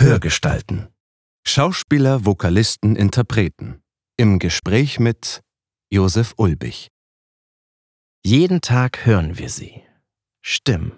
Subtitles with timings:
[0.00, 0.88] Hörgestalten.
[1.46, 3.82] Schauspieler, Vokalisten, Interpreten.
[4.16, 5.42] Im Gespräch mit
[5.90, 6.88] Josef Ulbich.
[8.24, 9.82] Jeden Tag hören wir sie.
[10.40, 10.92] Stimmen.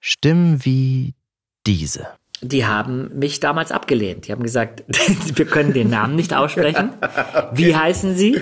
[0.00, 1.14] Stimmen wie
[1.66, 2.06] diese.
[2.40, 4.28] Die haben mich damals abgelehnt.
[4.28, 4.84] Die haben gesagt,
[5.36, 6.92] wir können den Namen nicht aussprechen.
[7.52, 8.40] Wie heißen Sie?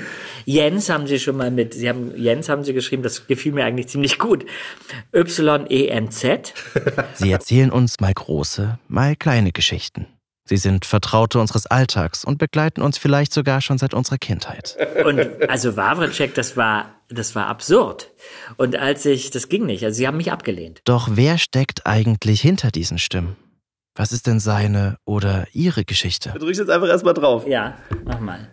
[0.51, 3.65] Jens haben Sie schon mal mit, Sie haben, Jens haben Sie geschrieben, das gefiel mir
[3.65, 4.45] eigentlich ziemlich gut.
[5.15, 6.55] Y-E-N-Z.
[7.15, 10.09] Sie erzählen uns mal große, mal kleine Geschichten.
[10.45, 14.77] Sie sind Vertraute unseres Alltags und begleiten uns vielleicht sogar schon seit unserer Kindheit.
[15.05, 18.11] Und also Wawritschek, das war, das war absurd.
[18.57, 20.81] Und als ich, das ging nicht, also sie haben mich abgelehnt.
[20.85, 23.37] Doch wer steckt eigentlich hinter diesen Stimmen?
[23.95, 26.31] Was ist denn seine oder ihre Geschichte?
[26.33, 27.47] Du drückst jetzt einfach erstmal drauf.
[27.47, 28.49] Ja, mach mal.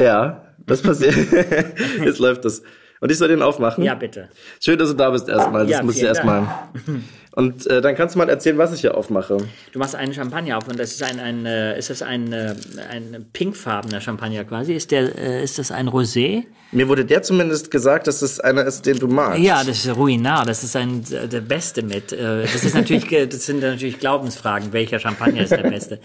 [0.00, 1.14] Ja, was passiert?
[2.04, 2.62] jetzt läuft das.
[3.00, 3.84] Und ich soll den aufmachen?
[3.84, 4.28] Ja, bitte.
[4.60, 5.62] Schön, dass du da bist erstmal.
[5.62, 6.46] Das Ja, muss ich erstmal.
[7.32, 9.38] Und äh, dann kannst du mal erzählen, was ich hier aufmache.
[9.72, 12.56] Du machst einen Champagner auf und das ist ein, ein äh, ist das ein, äh,
[12.90, 14.72] ein pinkfarbener Champagner quasi?
[14.74, 16.46] Ist der, äh, ist das ein Rosé?
[16.70, 19.40] Mir wurde der zumindest gesagt, dass es einer ist, den du magst.
[19.40, 22.12] Ja, das ist Ruinar, das ist ein, äh, der Beste mit.
[22.12, 25.98] Äh, Das ist natürlich, das sind natürlich Glaubensfragen, welcher Champagner ist der Beste.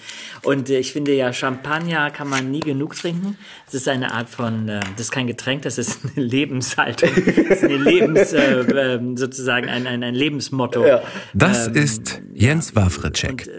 [0.44, 3.38] Und äh, ich finde ja, Champagner kann man nie genug trinken.
[3.66, 7.10] Das ist eine Art von, äh, das ist kein Getränk, das ist eine Lebenshaltung.
[7.50, 10.86] Das ist eine Lebens, äh, ähm, sozusagen ein, ein, ein Lebensmotto.
[10.86, 11.02] Ja.
[11.34, 13.50] Das Ähm, ist Jens Wawritschek.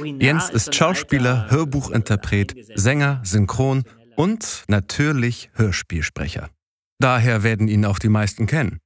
[0.00, 3.84] Und, äh, Jens ist Schauspieler, Hörbuchinterpret, Sänger, Synchron
[4.16, 6.48] und natürlich Hörspielsprecher.
[6.98, 8.78] Daher werden ihn auch die meisten kennen.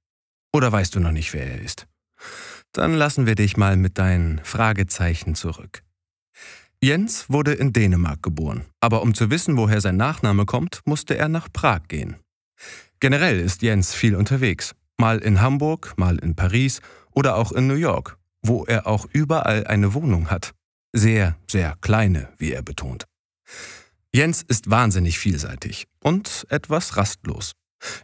[0.52, 1.86] Oder weißt du noch nicht, wer er ist?
[2.72, 5.82] Dann lassen wir dich mal mit deinen Fragezeichen zurück.
[6.80, 11.28] Jens wurde in Dänemark geboren, aber um zu wissen, woher sein Nachname kommt, musste er
[11.28, 12.16] nach Prag gehen.
[13.00, 16.80] Generell ist Jens viel unterwegs, mal in Hamburg, mal in Paris
[17.12, 20.54] oder auch in New York, wo er auch überall eine Wohnung hat.
[20.92, 23.04] Sehr, sehr kleine, wie er betont.
[24.14, 27.52] Jens ist wahnsinnig vielseitig und etwas rastlos.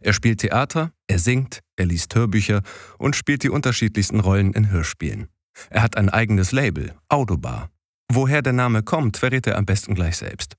[0.00, 2.62] Er spielt Theater, er singt, er liest Hörbücher
[2.98, 5.28] und spielt die unterschiedlichsten Rollen in Hörspielen.
[5.70, 7.70] Er hat ein eigenes Label, Autobar.
[8.10, 10.56] Woher der Name kommt, verrät er am besten gleich selbst.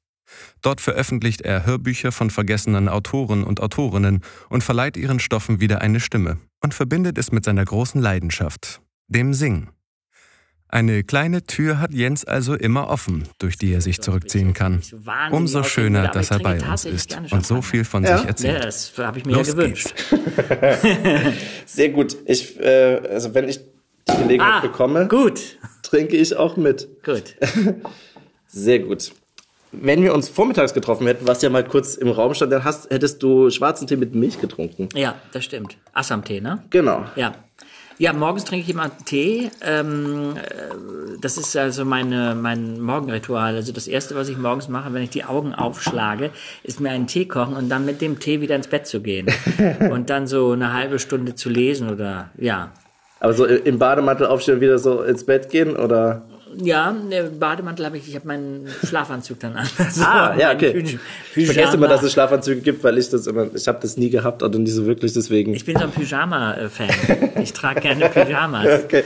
[0.62, 6.00] Dort veröffentlicht er Hörbücher von vergessenen Autoren und Autorinnen und verleiht ihren Stoffen wieder eine
[6.00, 9.70] Stimme und verbindet es mit seiner großen Leidenschaft, dem Singen.
[10.76, 14.82] Eine kleine Tür hat Jens also immer offen, durch die er sich zurückziehen kann.
[15.32, 18.18] Umso schöner, dass er bei uns ist und so viel von Ja?
[18.18, 18.66] sich Ja, erzählt.
[18.66, 19.94] das habe ich mir Los ja gewünscht.
[21.66, 22.18] Sehr gut.
[22.26, 23.60] Ich, äh, also wenn ich
[24.10, 25.40] die Gelegenheit Ah, bekomme, gut,
[25.82, 26.90] trinke ich auch mit.
[27.06, 27.36] gut.
[28.48, 29.14] Sehr gut.
[29.72, 32.90] Wenn wir uns vormittags getroffen hätten, was ja mal kurz im Raum stand, dann hast,
[32.92, 34.90] hättest du schwarzen Tee mit Milch getrunken.
[34.94, 35.78] Ja, das stimmt.
[35.94, 36.64] Assam-Tee, ne?
[36.70, 37.06] Genau.
[37.16, 37.34] Ja.
[37.98, 39.50] Ja, morgens trinke ich immer Tee.
[39.62, 43.56] Ähm, äh, das ist also meine, mein Morgenritual.
[43.56, 46.32] Also das Erste, was ich morgens mache, wenn ich die Augen aufschlage,
[46.64, 49.28] ist mir einen Tee kochen und dann mit dem Tee wieder ins Bett zu gehen.
[49.92, 52.72] und dann so eine halbe Stunde zu lesen oder, ja.
[53.22, 56.24] Aber so im Bademantel aufstehen und wieder so ins Bett gehen oder?
[56.62, 59.68] Ja, ne, Bademantel habe ich, ich habe meinen Schlafanzug dann an.
[59.78, 60.72] Also Ah, ja, okay.
[60.74, 61.00] Pyj-
[61.36, 64.10] Ich vergesse immer, dass es Schlafanzüge gibt, weil ich das immer, ich habe das nie
[64.10, 65.54] gehabt oder nie so wirklich, deswegen.
[65.54, 66.90] Ich bin so ein Pyjama-Fan.
[67.42, 68.84] Ich trage gerne Pyjamas.
[68.86, 69.04] Okay.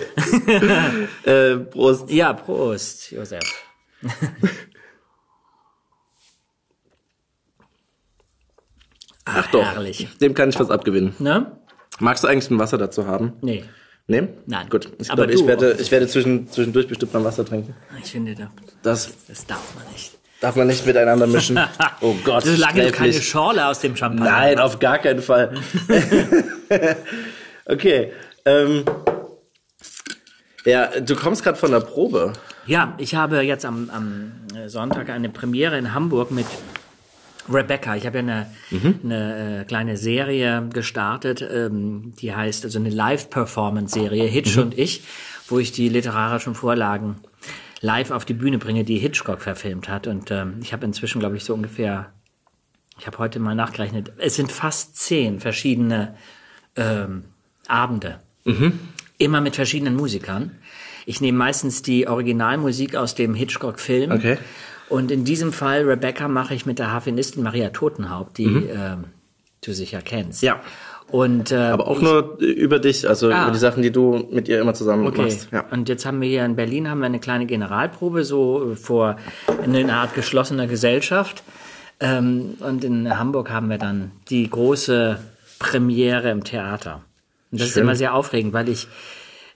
[1.23, 2.09] äh, Prost.
[2.11, 3.39] Ja, Prost, Josef.
[9.25, 10.07] Ach, Doch, herrlich.
[10.21, 11.13] dem kann ich was abgewinnen.
[11.19, 11.51] Ne?
[11.99, 13.33] Magst du eigentlich ein Wasser dazu haben?
[13.41, 13.63] Nee,
[14.09, 14.27] Nee?
[14.47, 14.67] Nein.
[14.69, 14.89] Gut.
[14.97, 17.75] Ich Aber glaube, ich werde, ich werde zwischen, zwischendurch bestimmt mal Wasser trinken.
[18.03, 18.35] ich finde,
[18.81, 20.17] das, Das darf man nicht.
[20.41, 21.59] darf man nicht miteinander mischen.
[22.01, 22.43] Oh Gott.
[22.43, 23.13] Solange du keine.
[23.13, 25.53] Schorle aus dem Champagner Nein, auf gar keinen Fall.
[27.65, 28.11] okay.
[28.45, 28.83] Ähm,
[30.65, 32.33] ja, du kommst gerade von der Probe.
[32.65, 34.31] Ja, ich habe jetzt am, am
[34.67, 36.47] Sonntag eine Premiere in Hamburg mit
[37.53, 37.95] Rebecca.
[37.95, 38.47] Ich habe ja eine,
[39.03, 45.03] eine äh, kleine Serie gestartet, ähm, die heißt also eine Live-Performance-Serie, Hitch und ich,
[45.47, 47.17] wo ich die literarischen Vorlagen
[47.81, 50.07] live auf die Bühne bringe, die Hitchcock verfilmt hat.
[50.07, 52.11] Und ähm, ich habe inzwischen, glaube ich, so ungefähr,
[52.99, 56.15] ich habe heute mal nachgerechnet, es sind fast zehn verschiedene
[56.75, 57.25] ähm,
[57.67, 58.19] Abende.
[59.17, 60.51] Immer mit verschiedenen Musikern.
[61.05, 64.11] Ich nehme meistens die Originalmusik aus dem Hitchcock-Film.
[64.11, 64.37] Okay.
[64.89, 69.05] Und in diesem Fall, Rebecca, mache ich mit der Harfenistin Maria Totenhaupt, die ähm,
[69.63, 70.41] du sicher kennst.
[70.41, 70.59] Ja.
[71.11, 73.43] Und, äh, Aber auch ich- nur über dich, also Ah.
[73.43, 75.23] über die Sachen, die du mit ihr immer zusammen Okay.
[75.23, 75.47] machst.
[75.51, 75.65] Ja.
[75.71, 79.15] Und jetzt haben wir hier in Berlin haben wir eine kleine Generalprobe so vor
[79.63, 81.43] in einer Art geschlossener Gesellschaft.
[81.99, 85.19] Ähm, und in Hamburg haben wir dann die große
[85.57, 87.01] Premiere im Theater.
[87.51, 87.83] Und das ist Schön.
[87.83, 88.87] immer sehr aufregend, weil ich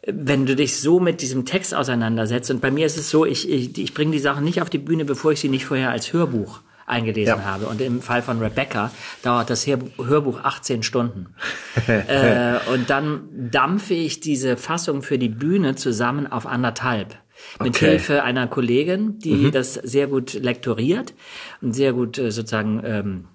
[0.05, 3.49] wenn du dich so mit diesem Text auseinandersetzt, und bei mir ist es so, ich,
[3.49, 6.11] ich, ich bringe die Sachen nicht auf die Bühne, bevor ich sie nicht vorher als
[6.11, 7.45] Hörbuch eingelesen ja.
[7.45, 7.67] habe.
[7.67, 8.91] Und im Fall von Rebecca
[9.21, 11.27] dauert das Hörbuch 18 Stunden.
[11.87, 17.17] äh, und dann dampfe ich diese Fassung für die Bühne zusammen auf anderthalb.
[17.61, 17.91] Mit okay.
[17.91, 19.51] Hilfe einer Kollegin, die mhm.
[19.51, 21.13] das sehr gut lektoriert
[21.61, 23.25] und sehr gut äh, sozusagen ähm,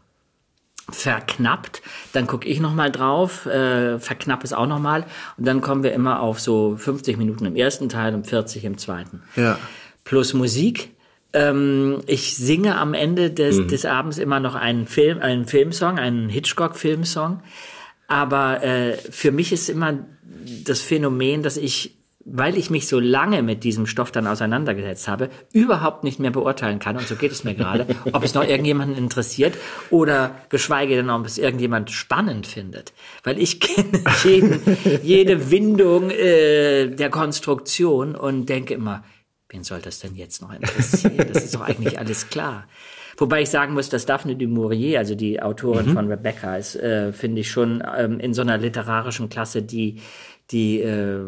[0.90, 1.82] verknappt.
[2.12, 5.04] Dann gucke ich noch mal drauf, äh, verknapp es auch noch mal
[5.36, 8.78] und dann kommen wir immer auf so 50 Minuten im ersten Teil und 40 im
[8.78, 9.22] zweiten.
[9.36, 9.58] Ja.
[10.04, 10.94] Plus Musik.
[11.34, 13.68] Ähm, ich singe am Ende des, mhm.
[13.68, 17.42] des Abends immer noch einen Film, einen Filmsong, einen Hitchcock-Filmsong.
[18.06, 19.98] Aber äh, für mich ist immer
[20.64, 21.97] das Phänomen, dass ich
[22.30, 26.78] weil ich mich so lange mit diesem Stoff dann auseinandergesetzt habe, überhaupt nicht mehr beurteilen
[26.78, 29.56] kann, und so geht es mir gerade, ob es noch irgendjemanden interessiert
[29.90, 32.92] oder geschweige denn, ob es irgendjemand spannend findet.
[33.24, 34.60] Weil ich kenne jeden,
[35.02, 39.04] jede Windung äh, der Konstruktion und denke immer,
[39.48, 41.26] wen soll das denn jetzt noch interessieren?
[41.32, 42.66] Das ist doch eigentlich alles klar.
[43.18, 45.94] Wobei ich sagen muss, dass Daphne du Maurier, also die Autorin mhm.
[45.94, 50.00] von Rebecca, ist, äh, finde ich schon ähm, in so einer literarischen Klasse, die
[50.50, 51.20] die, äh,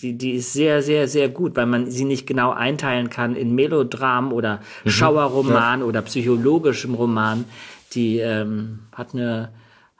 [0.00, 3.54] die, die ist sehr, sehr, sehr gut, weil man sie nicht genau einteilen kann in
[3.54, 4.90] Melodram oder mhm.
[4.90, 5.86] Schauerroman ja.
[5.86, 7.44] oder psychologischem Roman.
[7.92, 9.50] Die ähm, hat eine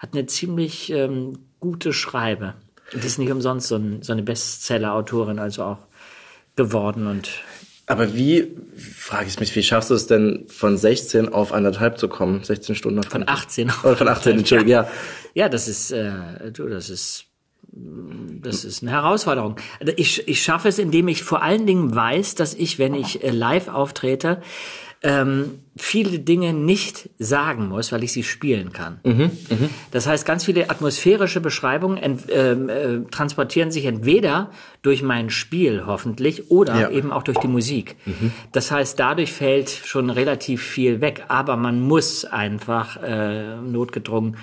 [0.01, 2.55] hat eine ziemlich ähm, gute Schreibe.
[2.95, 5.79] Die ist nicht umsonst so, ein, so eine Bestseller-Autorin, also auch
[6.57, 7.31] geworden und
[7.87, 12.07] aber wie, frage ich mich, wie schaffst du es denn von 16 auf anderthalb zu
[12.07, 12.45] kommen?
[12.45, 13.03] 16 Stunden?
[13.03, 14.89] Von 18 auf Oder von 18, Entschuldigung, ja.
[15.35, 16.13] Ja, das ist, äh,
[16.53, 17.27] du, das ist
[17.73, 19.57] das ist eine Herausforderung.
[19.97, 23.31] Ich, ich schaffe es, indem ich vor allen Dingen weiß, dass ich, wenn ich äh,
[23.31, 24.41] live auftrete,
[25.03, 29.01] ähm, viele Dinge nicht sagen muss, weil ich sie spielen kann.
[29.03, 29.57] Mhm, mh.
[29.93, 34.51] Das heißt, ganz viele atmosphärische Beschreibungen ent, ähm, äh, transportieren sich entweder
[34.83, 36.91] durch mein Spiel hoffentlich oder ja.
[36.91, 37.97] eben auch durch die Musik.
[38.05, 38.33] Mhm.
[38.53, 44.37] Das heißt, dadurch fällt schon relativ viel weg, aber man muss einfach äh, notgedrungen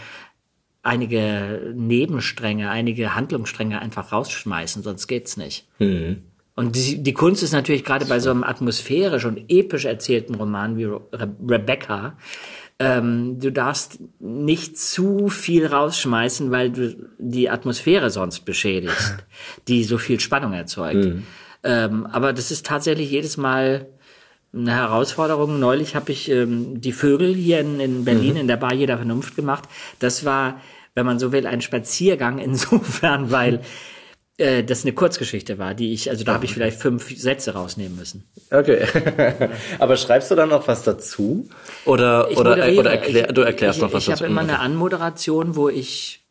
[0.87, 5.67] einige Nebenstränge, einige Handlungsstränge einfach rausschmeißen, sonst geht's nicht.
[5.79, 6.23] Mhm.
[6.55, 10.75] Und die, die, Kunst ist natürlich gerade bei so einem atmosphärisch und episch erzählten Roman
[10.75, 11.01] wie Re
[11.47, 12.17] Rebecca,
[12.79, 19.17] ähm, du darfst nicht zu viel rausschmeißen, weil du die Atmosphäre sonst beschädigst,
[19.67, 21.05] die so viel Spannung erzeugt.
[21.05, 21.23] Mhm.
[21.63, 23.87] Ähm, aber das ist tatsächlich jedes Mal
[24.53, 25.59] eine Herausforderung.
[25.59, 28.41] Neulich habe ich ähm, die Vögel hier in, in Berlin mhm.
[28.41, 29.65] in der Bar jeder Vernunft gemacht.
[29.99, 30.61] Das war
[30.97, 33.61] wenn man so will, ein Spaziergang insofern, weil
[34.37, 37.95] äh, das eine Kurzgeschichte war, die ich, also da habe ich vielleicht fünf Sätze rausnehmen
[37.95, 38.27] müssen.
[38.49, 38.87] Okay.
[39.79, 41.49] Aber schreibst du dann noch was dazu?
[41.85, 44.23] Oder, oder, oder erklär, du erklärst ich, noch was ich dazu?
[44.23, 46.25] Ich habe immer eine Anmoderation, wo ich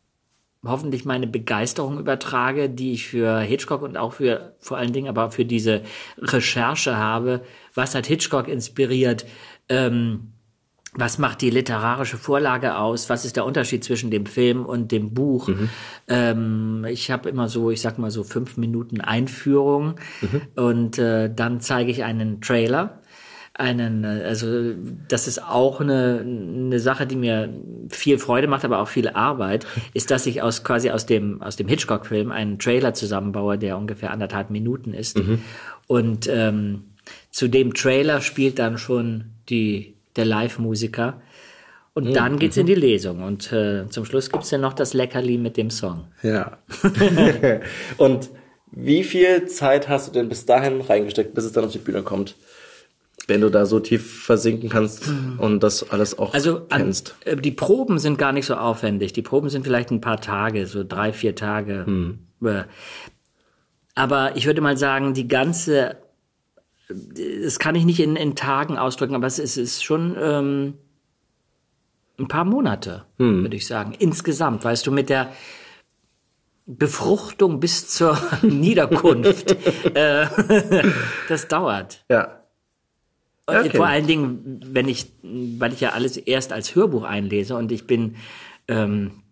[0.65, 5.31] hoffentlich meine Begeisterung übertrage, die ich für Hitchcock und auch für vor allen Dingen aber
[5.31, 5.81] für diese
[6.17, 7.41] Recherche habe.
[7.73, 9.25] Was hat Hitchcock inspiriert?
[9.69, 10.33] Ähm,
[10.97, 13.09] was macht die literarische Vorlage aus?
[13.09, 15.47] Was ist der Unterschied zwischen dem Film und dem Buch?
[15.47, 15.69] Mhm.
[16.07, 20.41] Ähm, ich habe immer so, ich sag mal so fünf Minuten Einführung mhm.
[20.55, 23.01] und äh, dann zeige ich einen Trailer.
[23.53, 24.73] Einen, äh, also
[25.07, 27.53] das ist auch eine, eine Sache, die mir
[27.89, 31.57] viel Freude macht, aber auch viel Arbeit, ist, dass ich aus quasi aus dem aus
[31.57, 35.19] dem Hitchcock-Film einen Trailer zusammenbaue, der ungefähr anderthalb Minuten ist.
[35.19, 35.43] Mhm.
[35.85, 36.85] Und ähm,
[37.29, 41.21] zu dem Trailer spielt dann schon die der Live-Musiker.
[41.93, 42.13] Und mhm.
[42.13, 43.23] dann geht's in die Lesung.
[43.23, 46.05] Und äh, zum Schluss gibt's ja noch das Leckerli mit dem Song.
[46.21, 46.57] Ja.
[47.97, 48.29] und
[48.71, 52.03] wie viel Zeit hast du denn bis dahin reingesteckt, bis es dann auf die Bühne
[52.03, 52.35] kommt?
[53.25, 55.09] Wenn du da so tief versinken kannst
[55.39, 57.15] und das alles auch also kennst.
[57.25, 59.11] An, äh, die Proben sind gar nicht so aufwendig.
[59.13, 61.85] Die Proben sind vielleicht ein paar Tage, so drei, vier Tage.
[61.85, 62.19] Hm.
[63.95, 65.97] Aber ich würde mal sagen, die ganze
[66.89, 70.73] das kann ich nicht in, in Tagen ausdrücken, aber es ist, ist schon ähm,
[72.19, 73.43] ein paar Monate, hm.
[73.43, 73.93] würde ich sagen.
[73.97, 75.31] Insgesamt, weißt du, mit der
[76.65, 79.51] Befruchtung bis zur Niederkunft.
[79.95, 80.27] äh,
[81.29, 82.03] das dauert.
[82.09, 82.43] Ja.
[83.45, 83.77] Okay.
[83.77, 87.87] Vor allen Dingen, wenn ich, weil ich ja alles erst als Hörbuch einlese und ich
[87.87, 88.17] bin
[88.67, 89.23] ähm,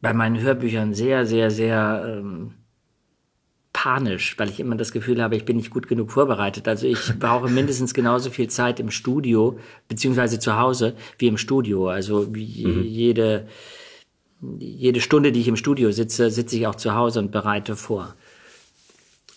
[0.00, 2.54] bei meinen Hörbüchern sehr, sehr, sehr ähm,
[3.74, 6.66] panisch, weil ich immer das Gefühl habe, ich bin nicht gut genug vorbereitet.
[6.66, 11.90] Also ich brauche mindestens genauso viel Zeit im Studio, beziehungsweise zu Hause, wie im Studio.
[11.90, 12.34] Also mhm.
[12.34, 13.46] jede,
[14.58, 18.14] jede Stunde, die ich im Studio sitze, sitze ich auch zu Hause und bereite vor.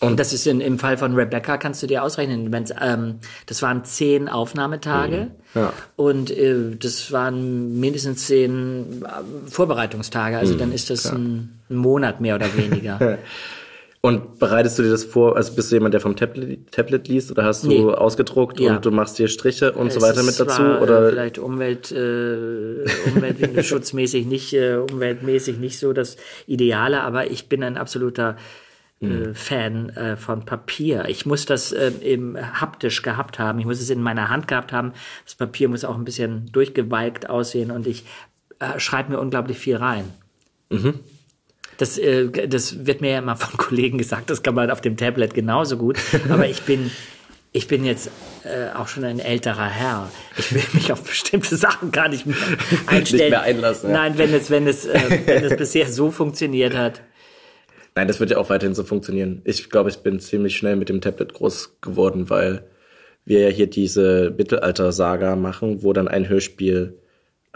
[0.00, 3.16] Und das ist in, im Fall von Rebecca, kannst du dir ausrechnen, wenn's, ähm,
[3.46, 5.60] das waren zehn Aufnahmetage mhm.
[5.60, 5.72] ja.
[5.96, 10.58] und äh, das waren mindestens zehn äh, Vorbereitungstage, also mhm.
[10.58, 13.18] dann ist das ein, ein Monat mehr oder weniger.
[14.00, 17.32] Und bereitest du dir das vor, also bist du jemand, der vom Tablet, Tablet liest
[17.32, 17.82] oder hast du Nee.
[17.84, 18.76] ausgedruckt Ja.
[18.76, 20.54] und du machst dir Striche und so Es weiter ist mit dazu?
[20.62, 27.30] zwar, oder äh, vielleicht Umwelt, äh, umweltschutzmäßig nicht, äh, umweltmäßig nicht so das Ideale, aber
[27.30, 28.36] ich bin ein absoluter
[29.00, 29.32] Mhm.
[29.34, 31.04] Fan äh, von Papier.
[31.08, 33.60] Ich muss das äh, eben haptisch gehabt haben.
[33.60, 34.92] Ich muss es in meiner Hand gehabt haben.
[35.24, 38.04] Das Papier muss auch ein bisschen durchgewalkt aussehen und ich
[38.58, 40.04] äh, schreibe mir unglaublich viel rein.
[41.78, 44.96] Das, äh, das wird mir ja immer von Kollegen gesagt, das kann man auf dem
[44.96, 45.98] Tablet genauso gut.
[46.28, 46.90] Aber ich bin,
[47.52, 48.10] ich bin jetzt
[48.44, 50.10] äh, auch schon ein älterer Herr.
[50.36, 52.36] Ich will mich auf bestimmte Sachen gar nicht mehr
[52.86, 53.30] einstellen.
[53.30, 53.96] mehr einlassen, ja.
[53.96, 57.00] Nein, wenn es, wenn es, äh, wenn es bisher so funktioniert hat.
[57.94, 59.40] Nein, das wird ja auch weiterhin so funktionieren.
[59.44, 62.64] Ich glaube, ich bin ziemlich schnell mit dem Tablet groß geworden, weil
[63.24, 66.98] wir ja hier diese Mittelalter-Saga machen, wo dann ein Hörspiel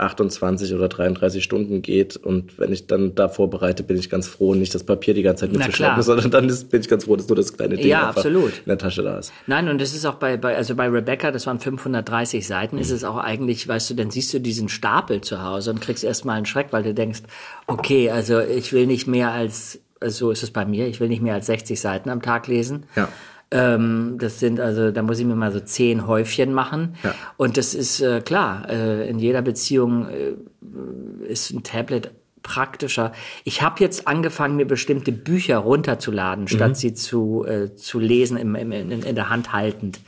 [0.03, 4.55] 28 oder 33 Stunden geht und wenn ich dann da vorbereite, bin ich ganz froh,
[4.55, 7.29] nicht das Papier die ganze Zeit mitzuschleppen, sondern dann ist, bin ich ganz froh, dass
[7.29, 8.53] nur das kleine Ding Ja, absolut.
[8.59, 9.33] in der Tasche da ist.
[9.47, 12.83] Nein, und es ist auch bei, bei, also bei Rebecca, das waren 530 Seiten, Mhm.
[12.83, 16.05] ist es auch eigentlich, weißt du, dann siehst du diesen Stapel zu Hause und kriegst
[16.05, 17.21] erstmal einen Schreck, weil du denkst,
[17.67, 21.09] okay, also ich will nicht mehr als, also so ist es bei mir, ich will
[21.09, 22.85] nicht mehr als 60 Seiten am Tag lesen.
[22.97, 23.09] Ja.
[23.53, 26.95] Ähm, das sind also, da muss ich mir mal so zehn Häufchen machen.
[27.03, 27.15] Ja.
[27.37, 32.11] Und das ist äh, klar, äh, in jeder Beziehung äh, ist ein Tablet
[32.43, 33.13] praktischer.
[33.45, 38.55] Ich habe jetzt angefangen, mir bestimmte Bücher runterzuladen, statt sie zu, äh, zu lesen im,
[38.57, 40.01] im, in, in der Hand haltend.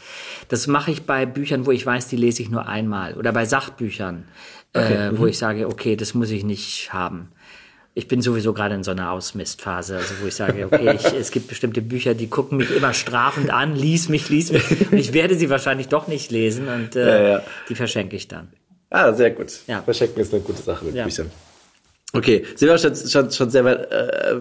[0.49, 3.15] Das mache ich bei Büchern, wo ich weiß, die lese ich nur einmal.
[3.15, 4.25] Oder bei Sachbüchern,
[4.73, 7.29] äh, wo ich sage, okay, das muss ich nicht haben.
[7.97, 11.31] Ich bin sowieso gerade in so einer Ausmistphase, also wo ich sage, okay, ich, es
[11.31, 14.91] gibt bestimmte Bücher, die gucken mich immer strafend an, lies mich, lies mich.
[14.91, 17.43] Und ich werde sie wahrscheinlich doch nicht lesen und äh, Ja, ja.
[17.69, 18.49] die verschenke ich dann.
[18.91, 19.61] Ah, sehr gut.
[19.69, 19.83] Ja.
[19.83, 20.95] Verschenken ist eine gute Sache mit.
[21.05, 21.31] Büchern.
[22.13, 24.41] Okay, sind wir schon, schon, schon sehr weit äh,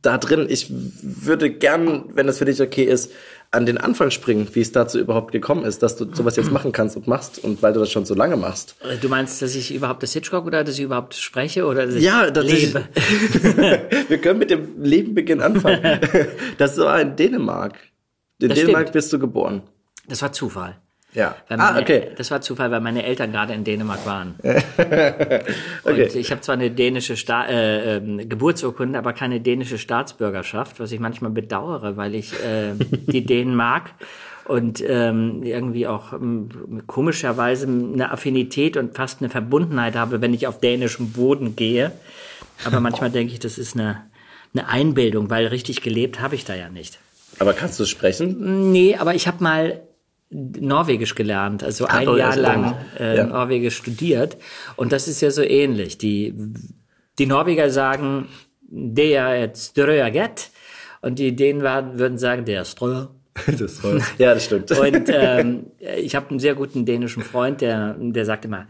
[0.00, 0.46] da drin.
[0.48, 3.12] Ich würde gern, wenn das für dich okay ist,
[3.54, 6.72] an den Anfang springen, wie es dazu überhaupt gekommen ist, dass du sowas jetzt machen
[6.72, 8.76] kannst und machst und weil du das schon so lange machst.
[8.82, 11.94] Äh, Du meinst, dass ich überhaupt das Hitchcock oder dass ich überhaupt spreche oder dass
[11.96, 12.88] ich Ja, das ist- lebe?
[14.08, 16.00] wir können mit dem Lebenbeginn anfangen.
[16.58, 17.74] das war in Dänemark.
[18.40, 18.92] In Das Dänemark stimmt.
[18.94, 19.62] bist du geboren.
[20.08, 20.76] Das war Zufall.
[21.14, 21.36] Ja.
[21.48, 22.08] Ah, meine, okay.
[22.16, 24.34] Das war Zufall, weil meine Eltern gerade in Dänemark waren.
[25.84, 26.04] Okay.
[26.04, 30.92] Und ich habe zwar eine dänische Sta äh, ähm, Geburtsurkunde, aber keine dänische Staatsbürgerschaft, was
[30.92, 33.90] ich manchmal bedauere, weil ich äh, die Dänen mag
[34.44, 40.46] und ähm, irgendwie auch ähm, komischerweise eine Affinität und fast eine Verbundenheit habe, wenn ich
[40.46, 41.92] auf dänischem Boden gehe.
[42.64, 44.02] Aber manchmal denke ich, das ist eine,
[44.54, 46.98] eine Einbildung, weil richtig gelebt habe ich da ja nicht.
[47.38, 48.70] Aber kannst du sprechen?
[48.72, 49.80] Nee, aber ich habe mal
[50.32, 53.00] Norwegisch gelernt, also ein Norwegisch, Jahr lang Norwegisch.
[53.00, 53.26] äh, Ja.
[53.26, 54.36] Norwegisch studiert.
[54.76, 55.98] Und das ist ja so ähnlich.
[55.98, 56.34] Die,
[57.18, 58.28] die Norweger sagen,
[58.62, 60.50] der et strøget.
[61.02, 63.06] Und die Dänen waren- würden sagen, der Strø.
[63.46, 63.80] Das
[64.18, 64.70] ja, das stimmt.
[64.72, 68.66] Und ähm, ich habe einen sehr guten dänischen Freund, der, der sagt immer,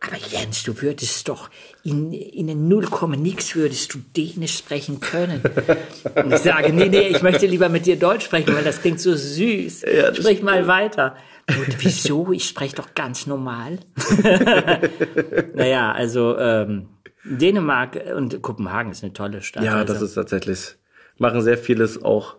[0.00, 1.50] aber Jens, du würdest doch
[1.82, 2.86] in, in 0,
[3.16, 5.40] nix würdest du Dänisch sprechen können.
[6.14, 9.00] Und ich sage, nee, nee, ich möchte lieber mit dir Deutsch sprechen, weil das klingt
[9.00, 9.82] so süß.
[9.82, 11.16] Ja, Sprich mal weiter.
[11.48, 12.32] Und wieso?
[12.32, 13.78] Ich spreche doch ganz normal.
[15.54, 16.88] naja, also ähm,
[17.24, 19.64] Dänemark und Kopenhagen ist eine tolle Stadt.
[19.64, 19.92] Ja, also.
[19.92, 20.76] das ist tatsächlich,
[21.18, 22.36] machen sehr vieles auch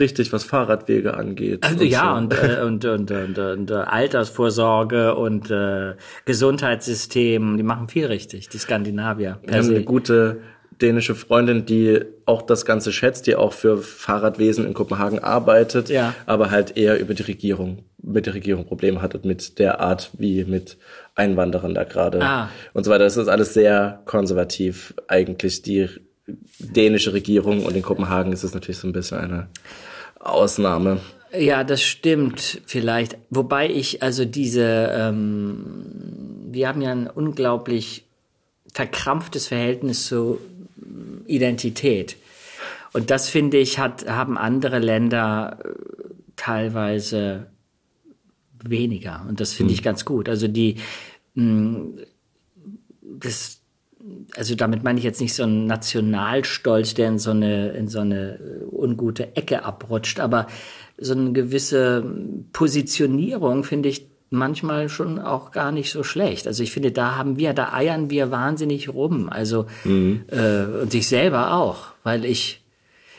[0.00, 1.64] richtig, was Fahrradwege angeht.
[1.64, 2.18] Also ja, so.
[2.18, 8.48] und, äh, und, und, und, und, äh, Altersvorsorge und äh, Gesundheitssystem, die machen viel richtig,
[8.48, 9.38] die Skandinavier.
[9.44, 10.38] Wir haben eine gute
[10.80, 16.14] dänische Freundin, die auch das Ganze schätzt, die auch für Fahrradwesen in Kopenhagen arbeitet, Ja.
[16.26, 20.10] aber halt eher über die Regierung, mit der Regierung Probleme hat und mit der Art,
[20.18, 20.76] wie mit
[21.16, 22.48] Einwanderern da gerade Ah.
[22.74, 23.04] und so weiter.
[23.04, 25.88] Das ist alles sehr konservativ eigentlich, die
[26.60, 29.48] dänische Regierung und in Kopenhagen ist es natürlich so ein bisschen eine
[30.30, 31.00] Ausnahme.
[31.36, 33.18] Ja, das stimmt vielleicht.
[33.30, 35.74] Wobei ich also diese, ähm,
[36.50, 38.04] wir haben ja ein unglaublich
[38.72, 40.38] verkrampftes Verhältnis zu
[41.26, 42.16] Identität.
[42.92, 45.68] Und das finde ich, hat, haben andere Länder äh,
[46.36, 47.46] teilweise
[48.62, 49.24] weniger.
[49.28, 50.28] Und das finde ich ganz gut.
[50.28, 50.76] Also die,
[51.34, 52.02] mh,
[53.02, 53.57] das,
[54.36, 58.00] also damit meine ich jetzt nicht so einen Nationalstolz, der in so eine, in so
[58.00, 60.46] eine äh, ungute Ecke abrutscht, aber
[60.96, 62.04] so eine gewisse
[62.52, 66.46] Positionierung finde ich manchmal schon auch gar nicht so schlecht.
[66.46, 69.28] Also ich finde, da haben wir, da eiern wir wahnsinnig rum.
[69.30, 69.66] Also
[70.28, 72.62] äh, und sich selber auch, weil ich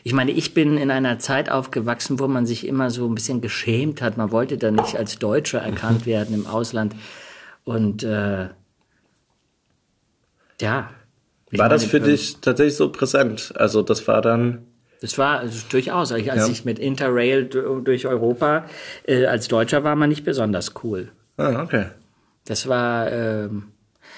[0.04, 3.42] ich meine, ich bin in einer Zeit aufgewachsen, wo man sich immer so ein bisschen
[3.42, 4.18] geschämt hat.
[4.18, 6.96] Man wollte da nicht als Deutscher erkannt werden im Ausland.
[7.66, 8.48] Und äh,
[10.62, 10.90] ja.
[11.52, 13.54] War das meine, für ähm, dich tatsächlich so präsent?
[13.56, 14.68] Also das war dann
[15.02, 16.48] Das war also durchaus, als Ja.
[16.48, 18.66] ich mit Interrail du- durch Europa
[19.08, 21.12] äh, als Deutscher war man nicht besonders cool.
[21.38, 21.86] Ah, okay.
[22.46, 23.70] Das war, ähm,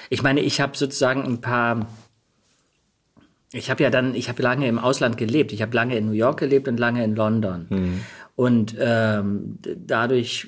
[0.10, 1.86] ich meine, ich habe sozusagen ein paar,
[3.54, 5.52] ich habe ja dann, ich habe lange im Ausland gelebt.
[5.52, 8.02] Ich habe lange in New York gelebt und lange in London.
[8.36, 10.48] Und ähm, dadurch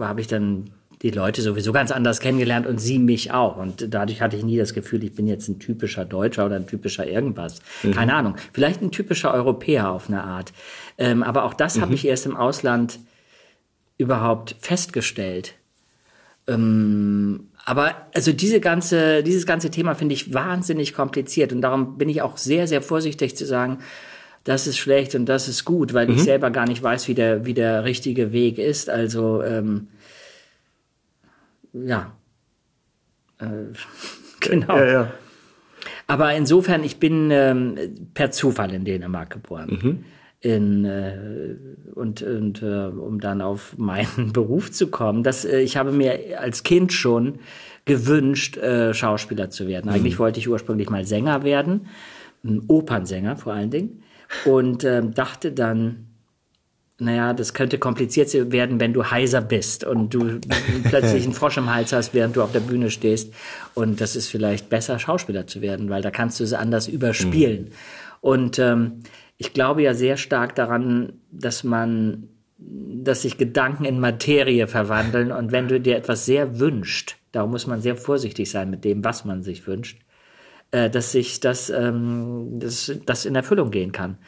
[0.00, 0.70] habe ich dann
[1.02, 3.56] die Leute sowieso ganz anders kennengelernt und sie mich auch.
[3.56, 6.66] Und dadurch hatte ich nie das Gefühl, ich bin jetzt ein typischer Deutscher oder ein
[6.66, 7.60] typischer irgendwas.
[7.92, 8.36] Keine Ahnung.
[8.52, 10.52] Vielleicht ein typischer Europäer auf eine Art.
[10.98, 13.00] Ähm, aber auch das habe ich erst im Ausland
[13.98, 15.54] überhaupt festgestellt.
[16.46, 22.08] Ähm, aber also diese ganze, dieses ganze Thema finde ich wahnsinnig kompliziert und darum bin
[22.08, 23.78] ich auch sehr, sehr vorsichtig zu sagen,
[24.44, 27.46] das ist schlecht und das ist gut, weil ich selber gar nicht weiß, wie der,
[27.46, 28.90] wie der richtige Weg ist.
[28.90, 29.86] Also ähm,
[31.72, 32.12] ja.
[33.38, 33.46] Äh,
[34.40, 34.76] genau.
[34.76, 35.12] Ja, ja.
[36.06, 40.04] Aber insofern, ich bin ähm, per Zufall in Dänemark geboren.
[40.40, 41.56] In, äh,
[41.94, 46.40] und und äh, um dann auf meinen Beruf zu kommen, das, äh, ich habe mir
[46.40, 47.38] als Kind schon
[47.84, 49.90] gewünscht, äh, Schauspieler zu werden.
[49.90, 51.88] Eigentlich wollte ich ursprünglich mal Sänger werden,
[52.68, 54.02] Opernsänger vor allen Dingen,
[54.44, 56.11] und ähm, dachte dann,
[57.04, 60.40] naja, das könnte kompliziert werden, wenn du heiser bist und du
[60.84, 63.32] plötzlich einen Frosch im Hals hast, während du auf der Bühne stehst.
[63.74, 67.70] Und das ist vielleicht besser, Schauspieler zu werden, weil da kannst du es anders überspielen.
[68.20, 69.02] Und ähm,
[69.36, 72.28] ich glaube ja sehr stark daran, dass man,
[72.58, 75.32] dass sich Gedanken in Materie verwandeln.
[75.32, 79.04] Und wenn du dir etwas sehr wünscht, darum muss man sehr vorsichtig sein mit dem,
[79.04, 80.00] was man sich wünscht,
[80.70, 84.18] äh, dass sich das, ähm, das, das in Erfüllung gehen kann.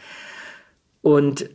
[1.00, 1.50] Und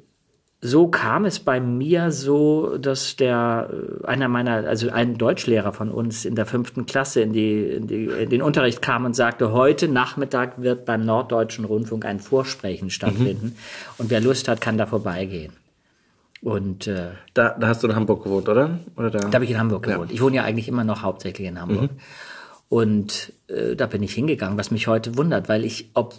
[0.62, 5.90] so kam es bei mir so, dass der äh, einer meiner, also ein Deutschlehrer von
[5.90, 9.54] uns in der fünften Klasse in, die, in, die, in den Unterricht kam und sagte,
[9.54, 13.56] heute Nachmittag wird beim Norddeutschen Rundfunk ein Vorsprechen stattfinden
[13.98, 15.54] und wer Lust hat, kann da vorbeigehen.
[16.42, 18.80] Und äh, Da, da hast du in Hamburg gewohnt, oder?
[18.98, 19.20] oder da?
[19.20, 20.12] da habe ich in Hamburg gewohnt.
[20.12, 21.92] Ich wohne ja eigentlich immer noch hauptsächlich in Hamburg.
[22.68, 26.16] Und äh, da bin ich hingegangen, was mich heute wundert, weil ich, ob,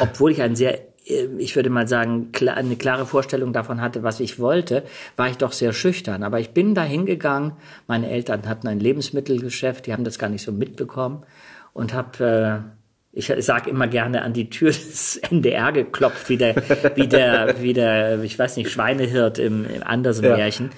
[0.00, 4.38] obwohl ich ein sehr, ich würde mal sagen, eine klare Vorstellung davon hatte, was ich
[4.38, 4.84] wollte,
[5.16, 6.22] war ich doch sehr schüchtern.
[6.22, 7.52] Aber ich bin da hingegangen.
[7.86, 11.24] Meine Eltern hatten ein Lebensmittelgeschäft, die haben das gar nicht so mitbekommen
[11.72, 12.78] und habe äh,
[13.18, 16.56] ich sage immer gerne an die Tür des NDR geklopft, wie der,
[16.94, 20.70] wie der, wie der, ich weiß nicht, Schweinehirt im, im Andersen-Märchen.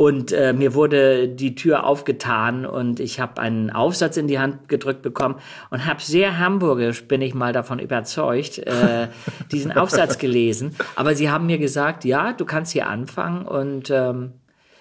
[0.00, 4.66] Und äh, mir wurde die Tür aufgetan und ich habe einen Aufsatz in die Hand
[4.66, 5.34] gedrückt bekommen
[5.68, 9.08] und habe sehr hamburgisch, bin ich mal davon überzeugt, äh,
[9.52, 10.74] diesen Aufsatz gelesen.
[10.96, 14.32] Aber sie haben mir gesagt, ja, du kannst hier anfangen und ähm,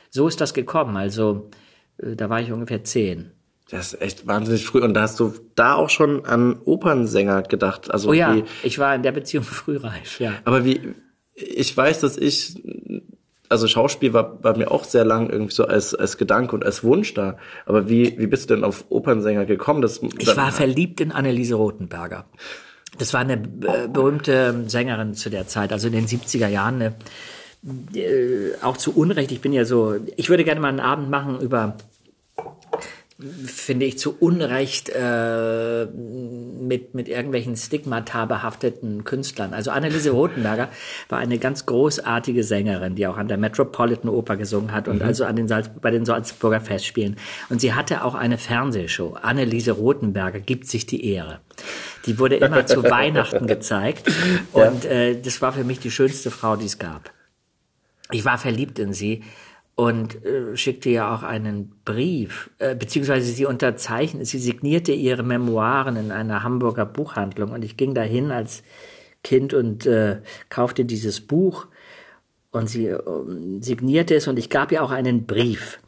[0.09, 0.95] so ist das gekommen.
[0.95, 1.49] Also
[1.97, 3.31] äh, da war ich ungefähr zehn.
[3.69, 4.79] Das ist echt wahnsinnig früh.
[4.79, 7.91] Und da hast du da auch schon an Opernsänger gedacht.
[7.91, 10.31] Also Oh ja, ich war in der Beziehung frühreif, ja.
[10.45, 10.79] aber wie,
[11.35, 12.55] ich weiß, dass ich,
[13.49, 16.83] also Schauspiel war bei mir auch sehr lang irgendwie so als, als Gedanke und als
[16.83, 17.37] Wunsch da.
[17.65, 19.81] Aber wie, wie bist du denn auf Opernsänger gekommen?
[19.81, 22.25] Das, Ich war verliebt in Anneliese Rothenberger.
[22.97, 26.75] Das war eine äh, berühmte Sängerin zu der Zeit, also in den 70er Jahren.
[26.75, 26.95] Eine,
[27.95, 31.39] äh, auch zu Unrecht, ich bin ja so, ich würde gerne mal einen Abend machen
[31.39, 31.75] über,
[33.45, 39.53] finde ich, zu Unrecht äh, mit, mit irgendwelchen Stigmata behafteten Künstlern.
[39.53, 40.69] Also Anneliese Rothenberger
[41.09, 45.25] war eine ganz großartige Sängerin, die auch an der Metropolitan Oper gesungen hat und also
[45.25, 47.17] an den Salz, bei den Salzburger Festspielen.
[47.49, 49.17] Und sie hatte auch eine Fernsehshow.
[49.21, 51.41] Anneliese Rothenberger gibt sich die Ehre.
[52.05, 54.09] Die wurde immer zu Weihnachten gezeigt
[54.53, 57.11] und äh, das war für mich die schönste Frau, die es gab.
[58.11, 59.23] Ich war verliebt in sie
[59.79, 65.95] und äh, schickte ja auch einen Brief, äh, beziehungsweise sie unterzeichnete, sie signierte ihre Memoiren
[65.95, 68.61] in einer Hamburger Buchhandlung und ich ging dahin als
[69.23, 70.17] Kind und äh,
[70.49, 71.67] kaufte dieses Buch
[72.51, 75.79] und sie ähm, signierte es und ich gab ihr auch einen Brief.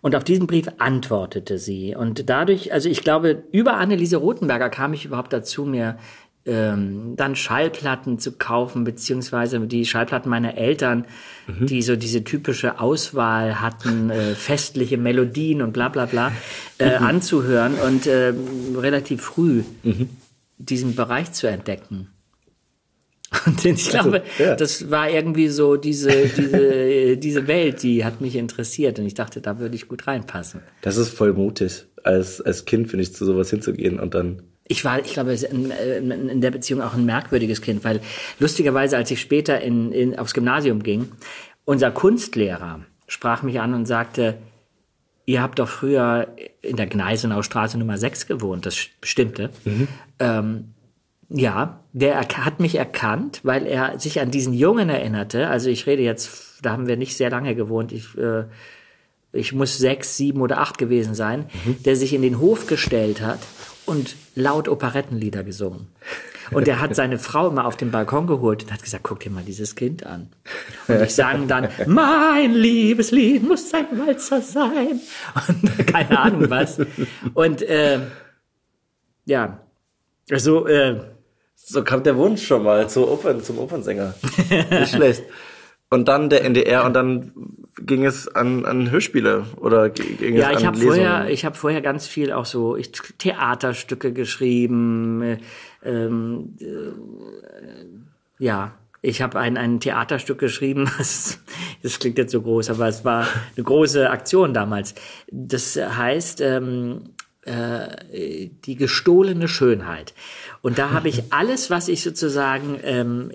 [0.00, 1.94] Und auf diesen Brief antwortete sie.
[1.94, 5.98] Und dadurch, also ich glaube, über Anneliese Rothenberger kam ich überhaupt dazu, mir
[6.46, 11.06] ähm, dann Schallplatten zu kaufen, beziehungsweise die Schallplatten meiner Eltern,
[11.46, 16.32] die so diese typische Auswahl hatten, äh, festliche Melodien und bla bla bla,
[16.78, 18.34] äh, anzuhören und äh,
[18.76, 19.62] relativ früh
[20.58, 22.08] diesen Bereich zu entdecken.
[23.46, 24.54] Und ich glaube, ja.
[24.54, 29.40] das war irgendwie so diese, diese, diese Welt, die hat mich interessiert und ich dachte,
[29.40, 30.60] da würde ich gut reinpassen.
[30.82, 34.42] Das ist voll mutig, als, als Kind, finde ich, zu sowas hinzugehen und dann.
[34.66, 38.00] Ich war, ich glaube, in, in, der Beziehung auch ein merkwürdiges Kind, weil
[38.38, 41.12] lustigerweise, als ich später in, in, aufs Gymnasium ging,
[41.66, 44.38] unser Kunstlehrer sprach mich an und sagte,
[45.26, 46.28] ihr habt doch früher
[46.62, 49.50] in der Gneisenau Straße Nummer 6 gewohnt, das stimmte.
[50.18, 50.74] Ähm,
[51.28, 55.48] Ja, der hat mich erkannt, weil er sich an diesen Jungen erinnerte.
[55.48, 57.92] Also ich rede jetzt, da haben wir nicht sehr lange gewohnt.
[57.92, 58.44] Ich, äh,
[59.32, 61.82] ich muss sechs, sieben oder acht gewesen sein, mhm.
[61.82, 63.40] der sich in den Hof gestellt hat
[63.86, 65.88] und laut Operettenlieder gesungen.
[66.50, 69.30] Und er hat seine Frau immer auf den Balkon geholt und hat gesagt, guck dir
[69.30, 70.28] mal dieses Kind an.
[70.88, 75.00] Und ich sang dann, mein Liebeslied muss ein Walzer sein.
[75.48, 76.78] Und keine Ahnung was.
[77.32, 78.00] Und äh,
[79.24, 79.60] ja,
[80.30, 81.00] also äh,
[81.54, 84.14] so kam der Wunsch schon mal zu Opern, zum Opernsänger.
[84.70, 85.22] Nicht schlecht.
[85.94, 87.32] Und dann der NDR und dann
[87.80, 91.56] ging es an, an Hörspiele oder ging ja, es an ich habe vorher, ich habe
[91.56, 95.22] vorher ganz viel auch so ich, Theaterstücke geschrieben.
[95.22, 95.38] Äh,
[95.84, 101.38] ähm, äh, ja, ich habe ein, ein Theaterstück geschrieben, das,
[101.82, 103.26] das klingt jetzt so groß, aber es war
[103.56, 104.94] eine große Aktion damals.
[105.30, 107.10] Das heißt ähm,
[107.42, 110.14] äh, die gestohlene Schönheit.
[110.62, 113.30] Und da habe ich alles, was ich sozusagen ähm,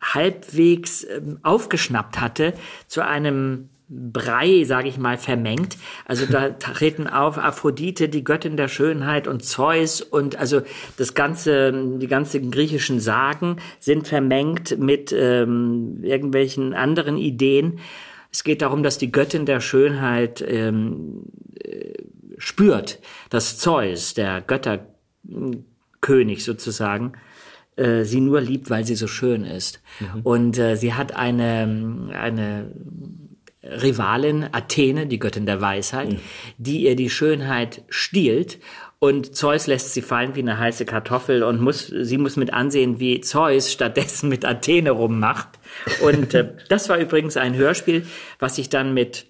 [0.00, 2.54] halbwegs ähm, aufgeschnappt hatte,
[2.86, 5.76] zu einem Brei, sage ich mal, vermengt.
[6.06, 10.62] Also da treten auf Aphrodite, die Göttin der Schönheit und Zeus und also
[10.96, 17.78] das ganze, die ganzen griechischen Sagen sind vermengt mit ähm, irgendwelchen anderen Ideen.
[18.32, 21.22] Es geht darum, dass die Göttin der Schönheit ähm,
[21.62, 21.92] äh,
[22.38, 22.98] spürt,
[23.30, 27.12] dass Zeus, der Götterkönig sozusagen,
[27.76, 29.80] äh, sie nur liebt, weil sie so schön ist.
[30.00, 30.20] Mhm.
[30.22, 32.72] Und äh, sie hat eine, eine
[33.62, 36.20] Rivalin, Athene, die Göttin der Weisheit, mhm.
[36.58, 38.58] die ihr die Schönheit stiehlt
[38.98, 42.98] und Zeus lässt sie fallen wie eine heiße Kartoffel und muss, sie muss mit ansehen,
[42.98, 45.48] wie Zeus stattdessen mit Athene rummacht.
[46.02, 48.06] Und äh, das war übrigens ein Hörspiel,
[48.38, 49.26] was ich dann mit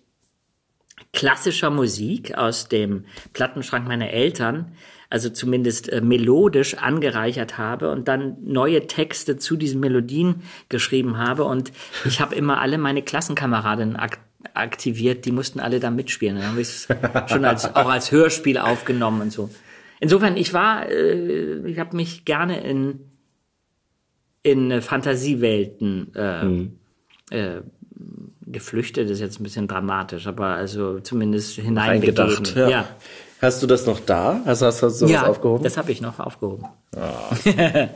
[1.13, 4.73] klassischer Musik aus dem Plattenschrank meiner Eltern
[5.11, 11.45] also zumindest äh, melodisch angereichert habe und dann neue Texte zu diesen Melodien geschrieben habe.
[11.45, 11.73] Und
[12.05, 14.19] ich habe immer alle meine Klassenkameradinnen ak
[14.55, 16.37] aktiviert, die mussten alle da mitspielen.
[16.37, 16.89] Dann habe ich es
[17.27, 19.51] schon als, auch als Hörspiel aufgenommen und so.
[19.99, 23.01] Insofern, ich war, äh, ich habe mich gerne in,
[24.43, 26.79] in Fantasiewelten äh, mhm.
[27.31, 27.61] äh,
[28.47, 32.45] geflüchtet, ist jetzt ein bisschen dramatisch, aber also zumindest hineingegeben.
[32.55, 32.69] Ja.
[32.69, 32.89] ja.
[33.47, 34.41] Hast du das noch da?
[34.45, 35.63] Hast, hast, hast du ja, das aufgehoben?
[35.63, 36.65] das habe ich noch aufgehoben.
[36.97, 37.01] Oh.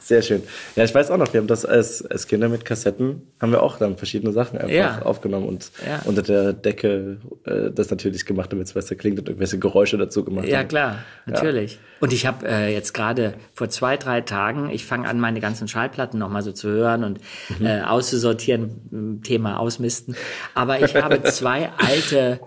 [0.00, 0.42] Sehr schön.
[0.74, 3.62] Ja, ich weiß auch noch, wir haben das als, als Kinder mit Kassetten, haben wir
[3.62, 5.02] auch dann verschiedene Sachen einfach ja.
[5.02, 6.00] aufgenommen und ja.
[6.06, 10.24] unter der Decke äh, das natürlich gemacht, damit es besser klingt und irgendwelche Geräusche dazu
[10.24, 10.68] gemacht Ja, haben.
[10.68, 11.74] klar, natürlich.
[11.74, 11.78] Ja.
[12.00, 15.68] Und ich habe äh, jetzt gerade vor zwei, drei Tagen, ich fange an, meine ganzen
[15.68, 17.20] Schallplatten nochmal so zu hören und
[17.60, 17.66] mhm.
[17.66, 20.16] äh, auszusortieren, Thema ausmisten.
[20.56, 22.40] Aber ich habe zwei alte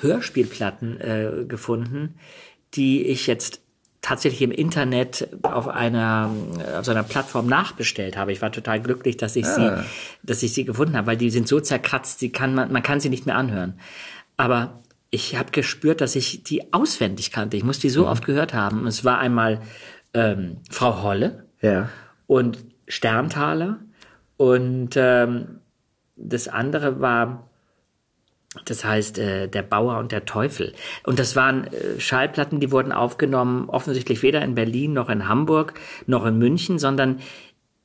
[0.00, 2.16] Hörspielplatten äh, gefunden,
[2.74, 3.60] die ich jetzt
[4.02, 6.30] tatsächlich im Internet auf einer
[6.78, 8.32] auf so einer Plattform nachbestellt habe.
[8.32, 9.54] Ich war total glücklich, dass ich ah.
[9.54, 9.84] sie
[10.22, 13.00] dass ich sie gefunden habe, weil die sind so zerkratzt, sie kann man man kann
[13.00, 13.74] sie nicht mehr anhören.
[14.36, 17.56] Aber ich habe gespürt, dass ich die auswendig kannte.
[17.56, 18.08] Ich muss die so mhm.
[18.08, 18.86] oft gehört haben.
[18.86, 19.60] Es war einmal
[20.14, 21.88] ähm, Frau Holle ja.
[22.26, 23.80] und Sterntaler
[24.36, 25.60] und ähm,
[26.16, 27.49] das andere war
[28.64, 30.74] das heißt, äh, der Bauer und der Teufel.
[31.04, 35.74] Und das waren äh, Schallplatten, die wurden aufgenommen, offensichtlich weder in Berlin noch in Hamburg
[36.06, 37.20] noch in München, sondern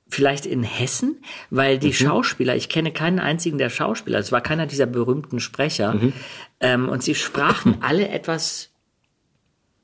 [0.08, 1.94] vielleicht in Hessen, weil die mhm.
[1.94, 6.14] Schauspieler, ich kenne keinen einzigen der Schauspieler, es war keiner dieser berühmten Sprecher, mhm.
[6.60, 8.72] ähm, und sie sprachen alle etwas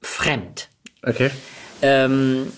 [0.01, 0.69] fremd.
[1.03, 1.29] Okay.
[1.81, 2.51] Ähm,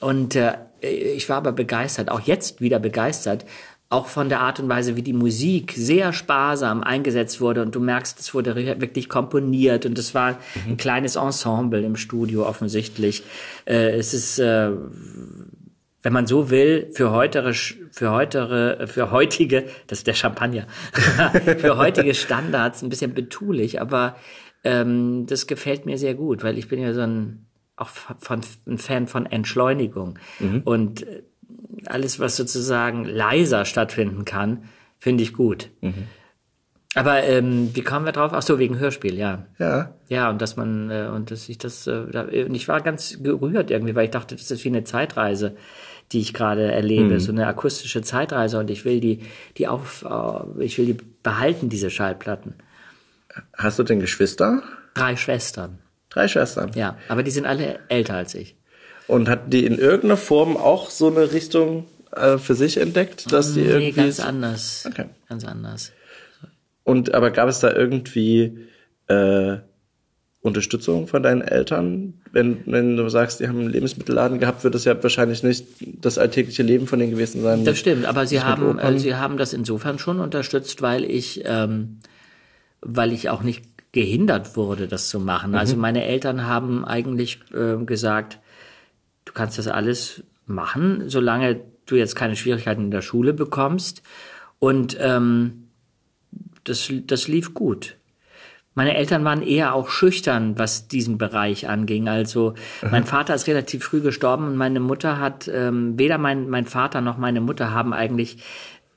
[0.00, 3.44] und äh, ich war aber begeistert, auch jetzt wieder begeistert,
[3.88, 7.80] auch von der Art und Weise, wie die Musik sehr sparsam eingesetzt wurde und du
[7.80, 10.72] merkst, es wurde wirklich komponiert und es war mhm.
[10.72, 13.22] ein kleines Ensemble im Studio offensichtlich.
[13.64, 14.70] Äh, es ist, äh,
[16.02, 20.66] wenn man so will, für heutere, für heutere, für heutige, das ist der Champagner,
[21.58, 24.16] für heutige Standards ein bisschen betulich, aber
[24.64, 27.46] ähm, das gefällt mir sehr gut, weil ich bin ja so ein
[27.76, 30.62] auch von, ein Fan von Entschleunigung mhm.
[30.64, 31.06] und
[31.86, 34.64] alles, was sozusagen leiser stattfinden kann,
[34.98, 35.70] finde ich gut.
[35.80, 36.08] Mhm.
[36.94, 38.32] Aber ähm, wie kamen wir drauf?
[38.32, 39.44] Ach so, wegen Hörspiel, ja.
[39.58, 39.94] Ja.
[40.08, 43.22] Ja, und dass man, äh, und dass ich das, äh, da, und ich war ganz
[43.22, 45.56] gerührt irgendwie, weil ich dachte, das ist wie eine Zeitreise,
[46.12, 47.20] die ich gerade erlebe, mhm.
[47.20, 49.20] so eine akustische Zeitreise und ich will die,
[49.58, 52.54] die auf, äh, ich will die behalten, diese Schallplatten.
[53.54, 54.62] Hast du denn Geschwister?
[54.94, 55.78] Drei Schwestern.
[56.08, 56.72] Drei Schwestern?
[56.74, 58.55] Ja, aber die sind alle älter als ich.
[59.08, 63.54] Und hat die in irgendeiner Form auch so eine Richtung äh, für sich entdeckt, dass
[63.54, 64.84] die nee, irgendwie ganz anders.
[64.86, 65.06] Okay.
[65.28, 65.92] Ganz anders.
[66.82, 68.66] Und aber gab es da irgendwie
[69.08, 69.58] äh,
[70.40, 72.14] Unterstützung von deinen Eltern?
[72.32, 76.18] Wenn, wenn du sagst, die haben einen Lebensmittelladen gehabt, wird das ja wahrscheinlich nicht das
[76.18, 77.64] alltägliche Leben von denen gewesen sein.
[77.64, 81.98] Das stimmt, aber sie haben, äh, sie haben das insofern schon unterstützt, weil ich, ähm,
[82.80, 85.50] weil ich auch nicht gehindert wurde, das zu machen.
[85.50, 85.56] Mhm.
[85.56, 88.38] Also meine Eltern haben eigentlich äh, gesagt,
[89.36, 94.02] kannst das alles machen, solange du jetzt keine Schwierigkeiten in der Schule bekommst.
[94.58, 95.68] Und ähm,
[96.64, 97.96] das, das lief gut.
[98.74, 102.08] Meine Eltern waren eher auch schüchtern, was diesen Bereich anging.
[102.08, 102.90] Also mhm.
[102.90, 107.00] mein Vater ist relativ früh gestorben und meine Mutter hat, ähm, weder mein, mein Vater
[107.00, 108.44] noch meine Mutter haben eigentlich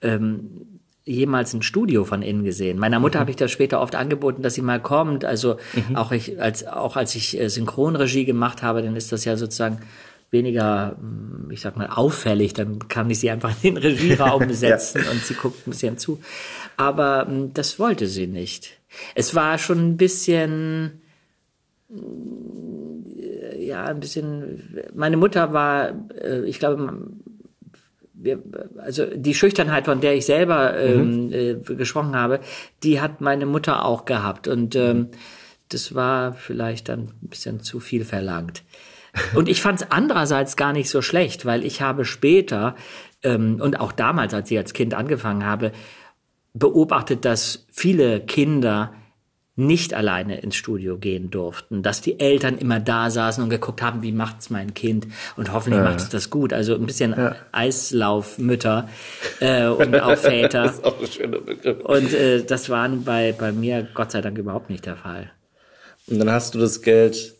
[0.01, 2.77] ähm, jemals ein Studio von innen gesehen.
[2.77, 3.21] Meiner Mutter mhm.
[3.21, 5.23] habe ich das später oft angeboten, dass sie mal kommt.
[5.23, 5.95] Also mhm.
[5.95, 9.79] auch, ich, als, auch als ich äh, Synchronregie gemacht habe, dann ist das ja sozusagen
[10.31, 12.53] weniger, hm, ich sag mal, auffällig.
[12.53, 15.11] Dann kann ich sie einfach in den Regieraum setzen ja.
[15.11, 16.19] und sie guckt ein bisschen zu.
[16.77, 18.77] Aber hm, das wollte sie nicht.
[19.15, 21.01] Es war schon ein bisschen,
[21.91, 27.07] äh, ja, ein bisschen, meine Mutter war, äh, ich glaube,
[28.21, 28.39] wir,
[28.77, 31.33] also die Schüchternheit, von der ich selber ähm, mhm.
[31.33, 32.41] äh, gesprochen habe,
[32.83, 34.47] die hat meine Mutter auch gehabt.
[34.47, 35.09] Und ähm,
[35.69, 38.63] das war vielleicht dann ein bisschen zu viel verlangt.
[39.33, 42.75] Und ich fand es andererseits gar nicht so schlecht, weil ich habe später
[43.23, 45.71] ähm, und auch damals, als ich als Kind angefangen habe,
[46.53, 48.93] beobachtet, dass viele Kinder
[49.59, 54.01] nicht alleine ins Studio gehen durften, dass die Eltern immer da saßen und geguckt haben,
[54.01, 55.89] wie macht's mein Kind und hoffentlich ja.
[55.89, 56.53] macht es das gut.
[56.53, 57.35] Also ein bisschen ja.
[57.51, 58.87] Eislaufmütter
[59.41, 60.63] äh, und auch Väter.
[60.63, 61.81] das ist auch ein schöner Begriff.
[61.83, 65.29] Und äh, das war bei, bei mir Gott sei Dank überhaupt nicht der Fall.
[66.07, 67.35] Und dann hast du das Geld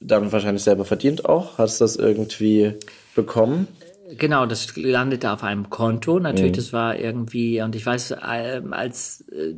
[0.00, 1.58] damit wahrscheinlich selber verdient auch?
[1.58, 2.74] Hast du das irgendwie
[3.14, 3.68] bekommen?
[4.16, 6.18] Genau, das landete auf einem Konto.
[6.18, 6.56] Natürlich, mhm.
[6.56, 9.54] das war irgendwie, und ich weiß, äh, als äh,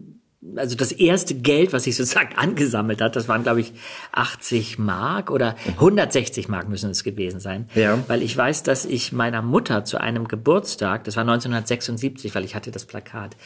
[0.57, 3.73] also das erste Geld, was sich sozusagen angesammelt hat, das waren glaube ich
[4.13, 7.69] 80 Mark oder 160 Mark müssen es gewesen sein.
[7.75, 7.99] Ja.
[8.09, 12.55] Weil ich weiß, dass ich meiner Mutter zu einem Geburtstag, das war 1976, weil ich
[12.55, 13.37] hatte das Plakat,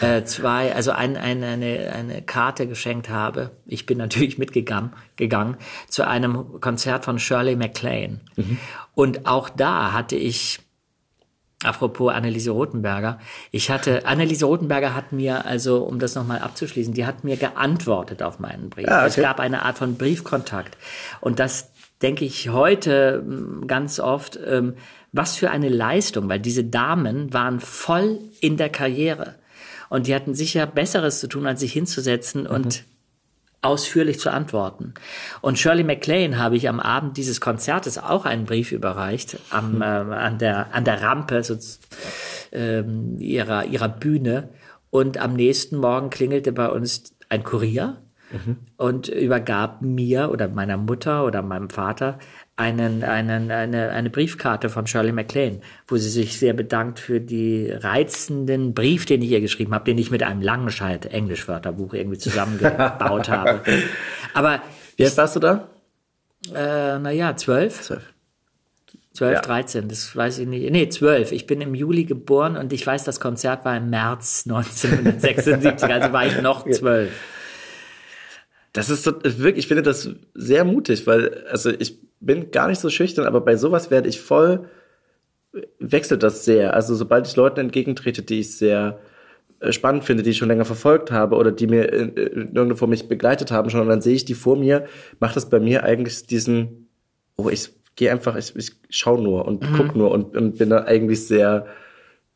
[0.00, 3.50] äh, zwei, also ein, ein, eine, eine Karte geschenkt habe.
[3.66, 5.56] Ich bin natürlich mitgegangen gegangen,
[5.88, 8.20] zu einem Konzert von Shirley MacLaine.
[8.36, 8.58] Mhm.
[8.94, 10.60] Und auch da hatte ich
[11.64, 13.18] Apropos Anneliese Rothenberger.
[13.50, 18.22] Ich hatte, Anneliese Rothenberger hat mir, also um das nochmal abzuschließen, die hat mir geantwortet
[18.22, 18.88] auf meinen Brief.
[18.88, 19.06] Ah, okay.
[19.08, 20.76] Es gab eine Art von Briefkontakt.
[21.20, 21.70] Und das
[22.02, 24.74] denke ich heute hm, ganz oft, ähm,
[25.12, 29.36] was für eine Leistung, weil diese Damen waren voll in der Karriere.
[29.88, 32.50] Und die hatten sicher Besseres zu tun, als sich hinzusetzen mhm.
[32.50, 32.84] und
[33.64, 34.94] ausführlich zu antworten.
[35.40, 39.84] Und Shirley MacLaine habe ich am Abend dieses Konzertes auch einen Brief überreicht, am, äh,
[39.84, 41.56] an, der, an der Rampe so,
[42.52, 44.50] ähm, ihrer, ihrer Bühne.
[44.90, 48.58] Und am nächsten Morgen klingelte bei uns ein Kurier mhm.
[48.76, 52.18] und übergab mir oder meiner Mutter oder meinem Vater
[52.56, 57.70] einen, einen, eine, eine Briefkarte von Shirley MacLaine, wo sie sich sehr bedankt für die
[57.70, 63.28] reizenden Brief, den ich ihr geschrieben habe, den ich mit einem Langenscheid Englischwörterbuch irgendwie zusammengebaut
[63.28, 63.60] habe.
[64.34, 64.62] Aber
[64.96, 65.68] wie alt warst du da?
[66.54, 67.80] Äh, naja, zwölf.
[67.82, 68.14] Zwölf.
[69.14, 69.40] 12, ja.
[69.42, 70.70] 13, das weiß ich nicht.
[70.70, 71.30] Nee, 12.
[71.30, 76.12] Ich bin im Juli geboren und ich weiß, das Konzert war im März 1976, also
[76.12, 77.12] war ich noch zwölf.
[78.72, 82.90] Das ist wirklich, ich finde das sehr mutig, weil, also ich bin gar nicht so
[82.90, 84.68] schüchtern, aber bei sowas werde ich voll,
[85.78, 86.74] wechselt das sehr.
[86.74, 88.98] Also sobald ich Leuten entgegentrete, die ich sehr
[89.60, 93.08] äh, spannend finde, die ich schon länger verfolgt habe oder die mir irgendwo vor mich
[93.08, 94.86] begleitet haben schon, und dann sehe ich die vor mir,
[95.20, 96.88] macht das bei mir eigentlich diesen,
[97.36, 99.76] oh, ich gehe einfach, ich, ich schau nur und mhm.
[99.76, 101.66] guck nur und, und bin da eigentlich sehr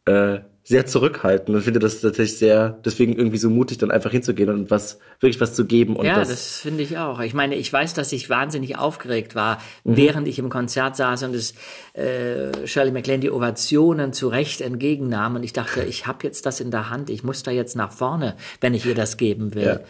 [0.05, 0.39] äh,
[0.69, 4.71] sehr zurückhaltend und finde das tatsächlich sehr, deswegen irgendwie so mutig, dann einfach hinzugehen und
[4.71, 5.97] was, wirklich was zu geben.
[5.97, 7.21] Und ja, das, das finde ich auch.
[7.21, 9.97] Ich meine, ich weiß, dass ich wahnsinnig aufgeregt war, mhm.
[9.97, 11.55] während ich im Konzert saß und es
[11.95, 16.61] äh, Shirley MacLaine die Ovationen zu Recht entgegennahm und ich dachte, ich habe jetzt das
[16.61, 19.65] in der Hand, ich muss da jetzt nach vorne, wenn ich ihr das geben will.
[19.65, 19.81] Ja.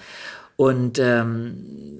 [0.54, 1.98] Und ähm,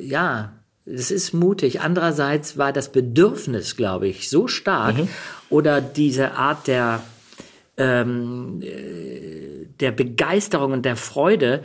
[0.00, 0.54] ja,
[0.86, 1.82] es ist mutig.
[1.82, 5.08] Andererseits war das Bedürfnis, glaube ich, so stark mhm.
[5.50, 7.00] oder diese Art der
[7.78, 8.60] ähm,
[9.80, 11.62] der Begeisterung und der Freude.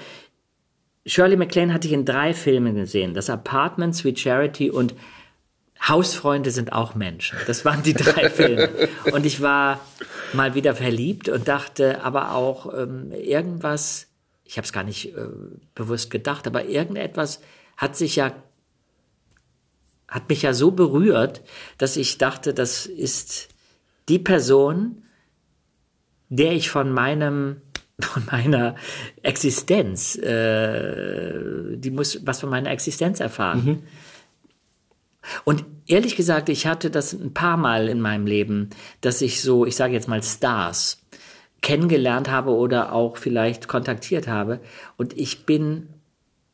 [1.06, 3.14] Shirley MacLaine hatte ich in drei Filmen gesehen.
[3.14, 4.96] Das Apartment, Sweet Charity und
[5.86, 7.38] Hausfreunde sind auch Menschen.
[7.46, 8.70] Das waren die drei Filme.
[9.12, 9.82] Und ich war
[10.32, 14.08] mal wieder verliebt und dachte aber auch ähm, irgendwas,
[14.46, 15.28] ich habe es gar nicht äh,
[15.76, 17.42] bewusst gedacht, aber irgendetwas
[17.76, 18.34] hat sich ja,
[20.08, 21.42] hat mich ja so berührt,
[21.78, 23.50] dass ich dachte, das ist
[24.08, 25.03] die Person,
[26.36, 27.62] der ich von meinem
[28.00, 28.76] von meiner
[29.22, 30.16] Existenz.
[30.16, 33.66] Äh, die muss was von meiner Existenz erfahren.
[33.66, 33.84] Mhm.
[35.46, 39.66] Und ehrlich gesagt, ich hatte das ein paar Mal in meinem Leben, dass ich so,
[39.66, 41.02] ich sage jetzt mal Stars
[41.62, 44.60] kennengelernt habe oder auch vielleicht kontaktiert habe.
[44.98, 45.88] Und ich bin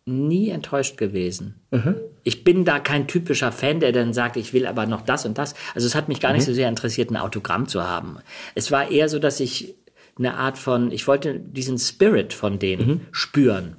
[0.10, 1.62] nie enttäuscht gewesen.
[1.72, 1.96] Mhm.
[2.24, 5.38] Ich bin da kein typischer Fan, der dann sagt, ich will aber noch das und
[5.38, 5.54] das.
[5.74, 6.52] Also es hat mich gar nicht mhm.
[6.52, 8.18] so sehr interessiert, ein Autogramm zu haben.
[8.56, 9.76] Es war eher so, dass ich
[10.18, 13.02] eine Art von, ich wollte diesen Spirit von denen mhm.
[13.12, 13.78] spüren.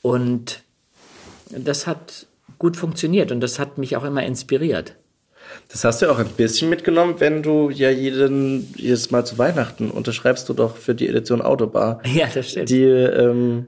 [0.00, 0.62] Und
[1.50, 2.26] das hat
[2.58, 4.96] gut funktioniert und das hat mich auch immer inspiriert.
[5.68, 9.90] Das hast du auch ein bisschen mitgenommen, wenn du ja jeden, jedes Mal zu Weihnachten
[9.90, 12.02] unterschreibst du doch für die Edition Autobar.
[12.14, 12.70] Ja, das stimmt.
[12.70, 13.66] Die, ähm,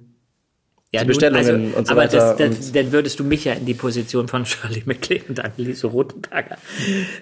[0.92, 2.34] ja, die Bestellungen also, und so aber weiter.
[2.36, 5.86] Das, das, dann würdest du mich ja in die Position von Shirley MacLaine und Anneliese
[5.86, 6.58] Rotenberger.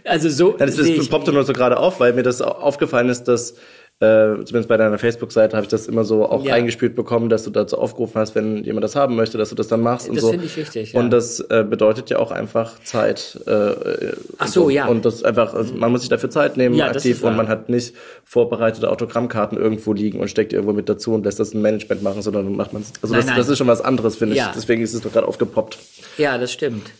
[0.04, 0.52] Also so.
[0.52, 3.57] Das, das poppte nur so gerade auf, weil mir das aufgefallen ist, dass
[4.00, 6.54] äh, zumindest bei deiner Facebook-Seite habe ich das immer so auch ja.
[6.54, 9.66] eingespielt bekommen, dass du dazu aufgerufen hast, wenn jemand das haben möchte, dass du das
[9.66, 10.26] dann machst das und so.
[10.28, 10.92] Das finde ich wichtig.
[10.92, 11.00] Ja.
[11.00, 13.40] Und das äh, bedeutet ja auch einfach Zeit.
[13.46, 14.87] Äh, Ach so, und, ja.
[14.87, 17.68] Und das einfach, also man muss sich dafür Zeit nehmen, ja, aktiv, und man hat
[17.68, 22.00] nicht vorbereitete Autogrammkarten irgendwo liegen und steckt irgendwo mit dazu und lässt das ein Management
[22.04, 23.37] machen, sondern macht man Also nein, das, nein.
[23.37, 24.42] das ist schon was anderes, finde ich.
[24.54, 25.76] Deswegen ist es doch gerade aufgepoppt.
[26.18, 26.92] Ja, das stimmt.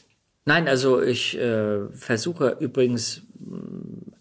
[0.47, 3.23] Nein, also ich äh, versuche übrigens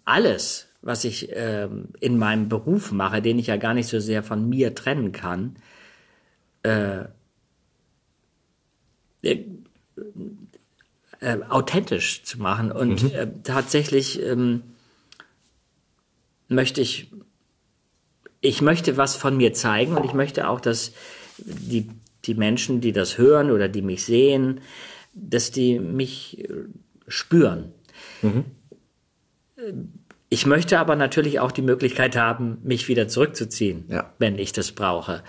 [0.06, 4.24] alles was ich ähm, in meinem Beruf mache, den ich ja gar nicht so sehr
[4.24, 5.58] von mir trennen kann,
[6.64, 7.04] äh,
[9.22, 9.44] äh,
[11.20, 12.72] äh, authentisch zu machen.
[12.72, 13.12] Und mhm.
[13.12, 14.64] Äh, tatsächlich ähm,
[16.48, 17.12] möchte ich,
[18.40, 20.94] ich möchte was von mir zeigen und ich möchte auch, dass
[21.38, 21.90] die,
[22.24, 24.62] die Menschen, die das hören oder die mich sehen,
[25.14, 26.48] dass die mich
[27.10, 27.74] spüren.
[28.22, 28.46] Mhm
[30.30, 34.12] ich möchte aber natürlich auch die Möglichkeit haben, mich wieder zurückzuziehen, ja.
[34.20, 35.24] wenn ich das brauche.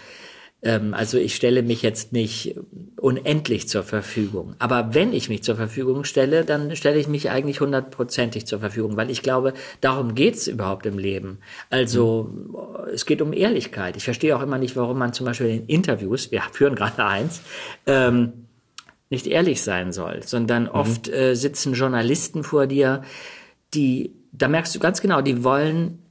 [0.61, 2.57] Ähm, also ich stelle mich jetzt nicht
[2.97, 4.55] unendlich zur Verfügung.
[4.59, 8.97] Aber wenn ich mich zur Verfügung stelle, dann stelle ich mich eigentlich hundertprozentig zur Verfügung,
[8.97, 11.39] weil ich glaube, darum geht's überhaupt im Leben.
[11.71, 12.57] Also mhm.
[12.93, 13.97] es geht um Ehrlichkeit.
[13.97, 17.41] Ich verstehe auch immer nicht, warum man zum Beispiel in Interviews, wir führen gerade eins,
[17.87, 18.33] ähm,
[19.11, 20.71] nicht ehrlich sein soll, sondern mhm.
[20.71, 23.03] oft äh, sitzen Journalisten vor dir,
[23.75, 26.03] die da merkst du ganz genau, die wollen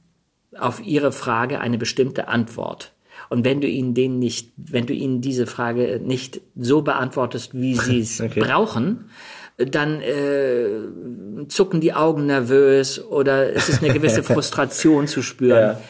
[0.56, 2.92] auf ihre Frage eine bestimmte Antwort.
[3.28, 7.74] Und wenn du ihnen den nicht, wenn du ihnen diese Frage nicht so beantwortest, wie
[7.74, 8.40] sie es okay.
[8.40, 9.10] brauchen,
[9.56, 15.60] dann äh, zucken die Augen nervös oder es ist eine gewisse Frustration zu spüren.
[15.60, 15.80] Ja.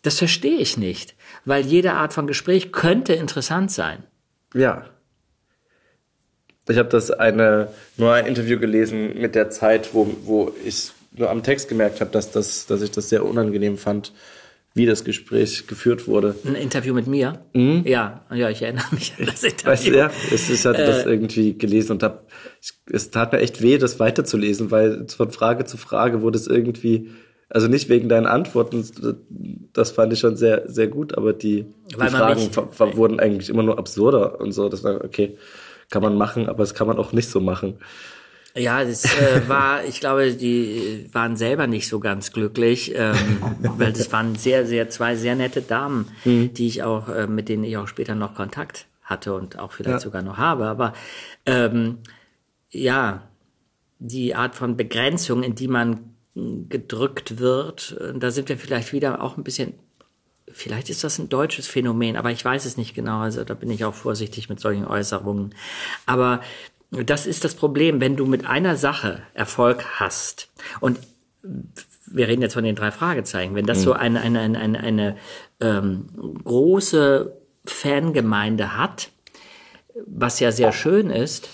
[0.00, 1.14] Das verstehe ich nicht,
[1.44, 4.02] weil jede Art von Gespräch könnte interessant sein.
[4.54, 4.86] Ja.
[6.68, 11.30] Ich habe das eine nur ein Interview gelesen mit der Zeit, wo, wo ich nur
[11.30, 14.12] am Text gemerkt habe, dass, das, dass ich das sehr unangenehm fand,
[14.74, 16.34] wie das Gespräch geführt wurde.
[16.44, 17.40] Ein Interview mit mir?
[17.52, 17.82] Mhm.
[17.86, 19.70] Ja, ja, ich erinnere mich an das Interview.
[19.70, 22.26] Weißt du, ja, es, ich hatte äh, das irgendwie gelesen und hab,
[22.90, 27.10] es tat mir echt weh, das weiterzulesen, weil von Frage zu Frage wurde es irgendwie,
[27.50, 28.82] also nicht wegen deinen Antworten,
[29.74, 33.62] das fand ich schon sehr, sehr gut, aber die, die Fragen mich, wurden eigentlich immer
[33.62, 34.70] nur absurder und so.
[34.70, 35.36] Das war, okay,
[35.90, 37.74] kann man machen, aber das kann man auch nicht so machen.
[38.54, 43.14] Ja, das äh, war, ich glaube, die waren selber nicht so ganz glücklich, ähm,
[43.60, 46.52] weil das waren sehr, sehr zwei sehr nette Damen, mhm.
[46.54, 49.94] die ich auch, äh, mit denen ich auch später noch Kontakt hatte und auch vielleicht
[49.94, 50.00] ja.
[50.00, 50.66] sogar noch habe.
[50.66, 50.92] Aber
[51.46, 51.98] ähm,
[52.70, 53.28] ja,
[53.98, 59.22] die Art von Begrenzung, in die man gedrückt wird, äh, da sind wir vielleicht wieder
[59.22, 59.74] auch ein bisschen
[60.54, 63.20] Vielleicht ist das ein deutsches Phänomen, aber ich weiß es nicht genau.
[63.20, 65.54] Also da bin ich auch vorsichtig mit solchen Äußerungen.
[66.04, 66.40] Aber
[66.92, 70.50] das ist das Problem, wenn du mit einer Sache Erfolg hast
[70.80, 70.98] und
[72.06, 73.82] wir reden jetzt von den drei Fragezeichen, wenn das mhm.
[73.82, 75.16] so eine, eine, eine, eine, eine
[75.60, 76.06] ähm,
[76.44, 79.10] große Fangemeinde hat,
[80.06, 81.48] was ja sehr schön ist,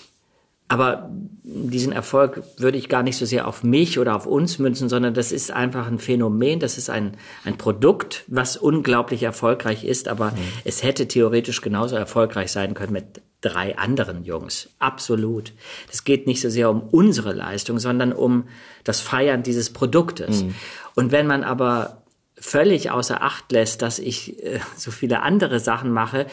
[0.67, 1.09] aber
[1.51, 5.13] diesen Erfolg würde ich gar nicht so sehr auf mich oder auf uns münzen, sondern
[5.13, 10.31] das ist einfach ein Phänomen, das ist ein, ein Produkt, was unglaublich erfolgreich ist, aber
[10.31, 10.37] mhm.
[10.65, 14.69] es hätte theoretisch genauso erfolgreich sein können mit drei anderen Jungs.
[14.79, 15.53] Absolut.
[15.91, 18.45] Es geht nicht so sehr um unsere Leistung, sondern um
[18.83, 20.43] das Feiern dieses Produktes.
[20.43, 20.55] Mhm.
[20.95, 22.03] Und wenn man aber
[22.35, 26.27] völlig außer Acht lässt, dass ich äh, so viele andere Sachen mache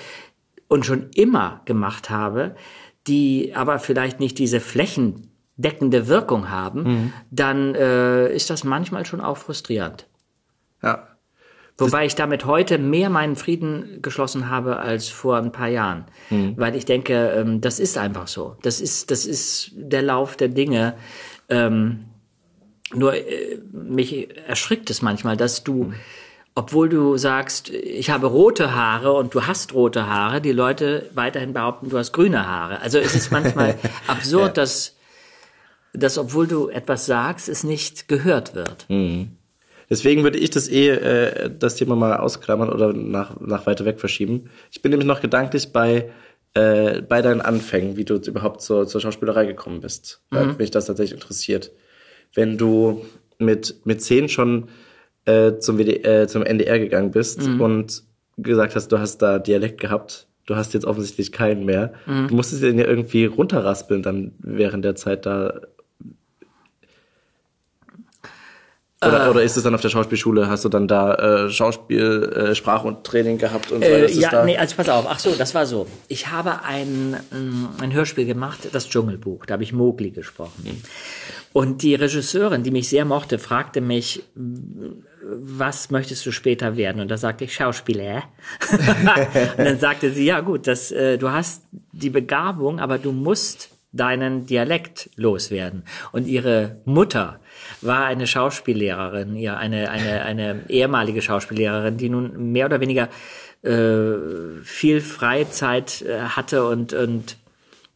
[0.68, 2.56] und schon immer gemacht habe,
[3.06, 7.12] die aber vielleicht nicht diese flächendeckende Wirkung haben, mhm.
[7.30, 10.06] dann äh, ist das manchmal schon auch frustrierend.
[10.82, 11.08] Ja.
[11.78, 16.06] Wobei ich damit heute mehr meinen Frieden geschlossen habe als vor ein paar Jahren.
[16.30, 16.54] Mhm.
[16.56, 18.56] Weil ich denke, ähm, das ist einfach so.
[18.62, 20.94] Das ist, das ist der Lauf der Dinge.
[21.50, 22.06] Ähm,
[22.94, 25.92] nur äh, mich erschrickt es manchmal, dass du
[26.56, 31.52] obwohl du sagst, ich habe rote Haare und du hast rote Haare, die Leute weiterhin
[31.52, 32.80] behaupten, du hast grüne Haare.
[32.80, 34.62] Also es ist manchmal absurd, ja.
[34.62, 34.96] dass,
[35.92, 38.86] dass obwohl du etwas sagst, es nicht gehört wird.
[38.88, 39.32] Mhm.
[39.90, 44.00] Deswegen würde ich das eh, äh, das Thema mal ausklammern oder nach, nach weiter weg
[44.00, 44.48] verschieben.
[44.72, 46.10] Ich bin nämlich noch gedanklich bei,
[46.54, 50.22] äh, bei deinen Anfängen, wie du überhaupt zur, zur Schauspielerei gekommen bist.
[50.30, 50.36] Mhm.
[50.36, 51.70] Weil mich das tatsächlich interessiert.
[52.32, 53.04] Wenn du
[53.36, 54.68] mit, mit zehn schon
[55.26, 57.60] äh, zum, WD, äh, zum NDR gegangen bist mhm.
[57.60, 58.02] und
[58.36, 61.92] gesagt hast, du hast da Dialekt gehabt, du hast jetzt offensichtlich keinen mehr.
[62.06, 62.28] Mhm.
[62.28, 65.60] Du musstest den ja irgendwie runterraspeln dann während der Zeit da.
[69.02, 71.14] Oder, äh, oder ist es dann auf der Schauspielschule, hast du dann da
[71.46, 74.44] äh, Schauspiel, äh, Sprach- und Training gehabt und so äh, Ja, da?
[74.44, 75.86] nee, also pass auf, ach so, das war so.
[76.08, 80.62] Ich habe ein, mm, ein Hörspiel gemacht, das Dschungelbuch, da habe ich Mowgli gesprochen.
[80.64, 80.82] Mhm.
[81.52, 84.22] Und die Regisseurin, die mich sehr mochte, fragte mich,
[85.28, 87.00] was möchtest du später werden?
[87.00, 88.24] Und da sagte ich Schauspieler.
[89.56, 93.70] und dann sagte sie, ja gut, das, äh, du hast die Begabung, aber du musst
[93.92, 95.84] deinen Dialekt loswerden.
[96.12, 97.40] Und ihre Mutter
[97.80, 103.08] war eine Schauspiellehrerin, ja, eine, eine, eine ehemalige Schauspiellehrerin, die nun mehr oder weniger
[103.62, 107.36] äh, viel Freizeit äh, hatte und, und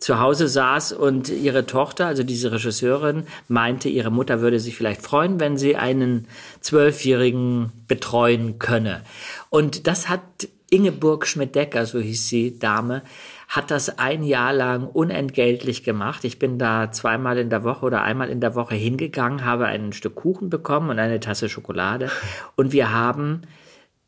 [0.01, 5.03] zu Hause saß und ihre Tochter, also diese Regisseurin, meinte, ihre Mutter würde sich vielleicht
[5.03, 6.26] freuen, wenn sie einen
[6.61, 9.03] Zwölfjährigen betreuen könne.
[9.51, 10.22] Und das hat
[10.70, 13.03] Ingeborg Schmidt-Decker, so hieß sie, Dame,
[13.48, 16.24] hat das ein Jahr lang unentgeltlich gemacht.
[16.24, 19.92] Ich bin da zweimal in der Woche oder einmal in der Woche hingegangen, habe ein
[19.92, 22.11] Stück Kuchen bekommen und eine Tasse Schokolade.
[22.57, 23.42] Und wir haben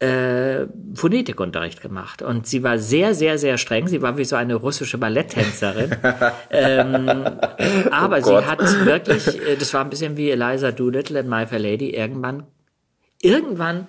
[0.03, 2.23] äh, Phonetikunterricht gemacht.
[2.23, 3.87] Und sie war sehr, sehr, sehr streng.
[3.87, 5.95] Sie war wie so eine russische Balletttänzerin.
[6.51, 7.09] ähm,
[7.91, 11.47] aber oh sie hat wirklich, äh, das war ein bisschen wie Eliza Doolittle in My
[11.47, 12.45] Fair Lady, irgendwann,
[13.21, 13.87] irgendwann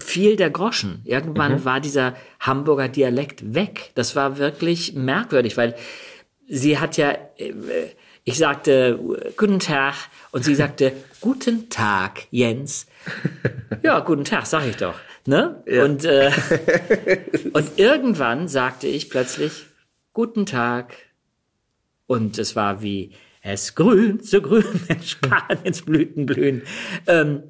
[0.00, 1.02] fiel der Groschen.
[1.04, 1.64] Irgendwann mhm.
[1.66, 3.90] war dieser Hamburger Dialekt weg.
[3.96, 5.74] Das war wirklich merkwürdig, weil
[6.48, 7.52] sie hat ja, äh,
[8.24, 8.98] ich sagte,
[9.36, 9.94] guten Tag,
[10.32, 12.86] und sie sagte, guten Tag, Jens.
[13.82, 14.94] Ja, guten Tag, sag ich doch.
[15.26, 15.62] Ne?
[15.66, 15.84] Ja.
[15.84, 16.30] Und, äh,
[17.52, 19.66] und irgendwann sagte ich plötzlich,
[20.12, 20.94] guten Tag.
[22.06, 26.62] Und es war wie, es grün, so grün, wenn Spaniens Blüten blühen.
[27.06, 27.42] Ähm,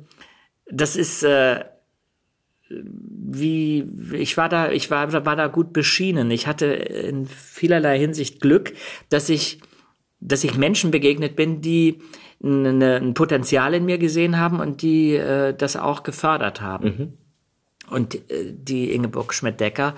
[0.66, 1.64] das ist, äh,
[2.68, 6.30] wie, ich war da, ich war, war da gut beschienen.
[6.30, 8.74] Ich hatte in vielerlei Hinsicht Glück,
[9.08, 9.60] dass ich,
[10.20, 12.02] dass ich Menschen begegnet bin, die
[12.42, 16.88] eine, ein Potenzial in mir gesehen haben und die äh, das auch gefördert haben.
[16.88, 17.12] Mhm.
[17.90, 19.94] Und äh, die Ingeborg Schmidt-Decker,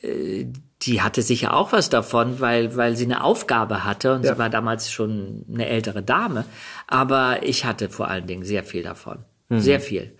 [0.00, 0.46] äh,
[0.82, 4.32] die hatte sicher auch was davon, weil, weil sie eine Aufgabe hatte und ja.
[4.32, 6.46] sie war damals schon eine ältere Dame.
[6.86, 9.18] Aber ich hatte vor allen Dingen sehr viel davon.
[9.50, 9.60] Mhm.
[9.60, 10.16] Sehr viel.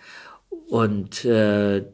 [0.68, 1.84] Und äh,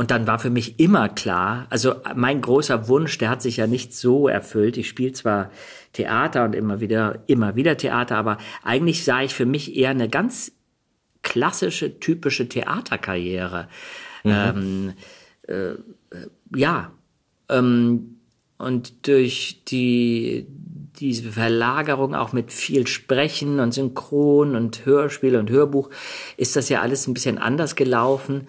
[0.00, 3.66] und dann war für mich immer klar, also mein großer Wunsch, der hat sich ja
[3.66, 4.78] nicht so erfüllt.
[4.78, 5.50] Ich spiele zwar
[5.92, 10.08] Theater und immer wieder, immer wieder Theater, aber eigentlich sah ich für mich eher eine
[10.08, 10.52] ganz
[11.22, 13.68] klassische, typische Theaterkarriere.
[14.24, 14.30] Mhm.
[14.32, 14.92] Ähm,
[15.48, 15.74] äh,
[16.54, 16.92] ja,
[17.48, 18.16] ähm,
[18.58, 20.46] und durch die
[21.00, 25.88] diese Verlagerung auch mit viel Sprechen und Synchron und Hörspiel und Hörbuch
[26.36, 28.48] ist das ja alles ein bisschen anders gelaufen.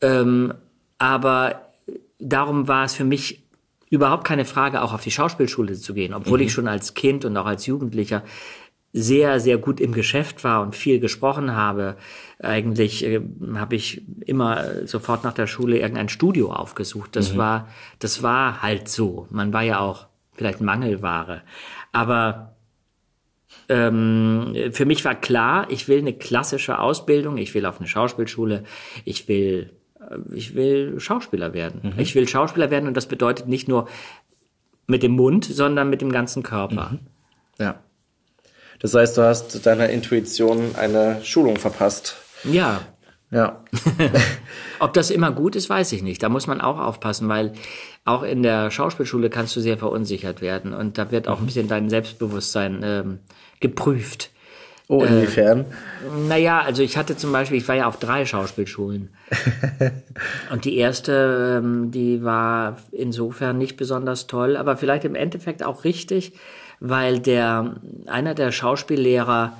[0.00, 0.52] Ähm,
[0.98, 1.72] aber
[2.18, 3.44] darum war es für mich
[3.90, 6.46] überhaupt keine Frage, auch auf die Schauspielschule zu gehen, obwohl mhm.
[6.46, 8.22] ich schon als Kind und auch als Jugendlicher
[8.92, 11.96] sehr, sehr gut im Geschäft war und viel gesprochen habe.
[12.40, 13.20] Eigentlich äh,
[13.54, 17.14] habe ich immer sofort nach der Schule irgendein Studio aufgesucht.
[17.14, 17.38] Das mhm.
[17.38, 17.68] war,
[17.98, 19.26] das war halt so.
[19.30, 21.42] Man war ja auch vielleicht Mangelware.
[21.92, 22.56] Aber
[23.68, 28.64] ähm, für mich war klar, ich will eine klassische Ausbildung, ich will auf eine Schauspielschule,
[29.04, 29.77] ich will
[30.32, 31.92] ich will Schauspieler werden.
[31.94, 32.00] Mhm.
[32.00, 33.88] Ich will Schauspieler werden und das bedeutet nicht nur
[34.86, 36.90] mit dem Mund, sondern mit dem ganzen Körper.
[36.92, 36.98] Mhm.
[37.58, 37.82] Ja.
[38.80, 42.16] Das heißt, du hast deiner Intuition eine Schulung verpasst.
[42.44, 42.80] Ja.
[43.30, 43.64] Ja.
[44.78, 46.22] Ob das immer gut ist, weiß ich nicht.
[46.22, 47.52] Da muss man auch aufpassen, weil
[48.04, 51.42] auch in der Schauspielschule kannst du sehr verunsichert werden und da wird auch mhm.
[51.42, 53.18] ein bisschen dein Selbstbewusstsein ähm,
[53.60, 54.30] geprüft.
[54.90, 55.60] Oh, inwiefern?
[55.60, 59.10] Äh, naja, also ich hatte zum Beispiel, ich war ja auf drei Schauspielschulen.
[60.50, 65.84] und die erste, ähm, die war insofern nicht besonders toll, aber vielleicht im Endeffekt auch
[65.84, 66.32] richtig,
[66.80, 67.76] weil der,
[68.06, 69.52] einer der Schauspiellehrer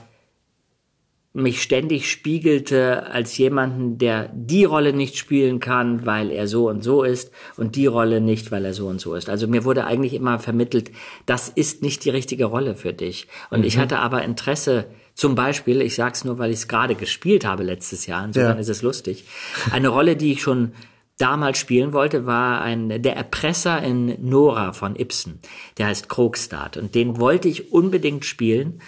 [1.35, 6.83] mich ständig spiegelte als jemanden, der die Rolle nicht spielen kann, weil er so und
[6.83, 9.29] so ist und die Rolle nicht, weil er so und so ist.
[9.29, 10.91] Also mir wurde eigentlich immer vermittelt,
[11.27, 13.29] das ist nicht die richtige Rolle für dich.
[13.51, 13.67] Und mhm.
[13.67, 14.87] ich hatte aber Interesse
[15.19, 18.61] Zum Beispiel, ich sag's nur, weil ich es gerade gespielt habe letztes Jahr, insofern Ja.
[18.61, 19.25] ist es lustig.
[19.73, 20.71] Eine Rolle, die ich schon
[21.17, 25.41] damals spielen wollte, war ein, der Erpresser in Nora von Ibsen.
[25.77, 26.77] Der heißt Krogstad.
[26.77, 28.81] Und den wollte ich unbedingt spielen.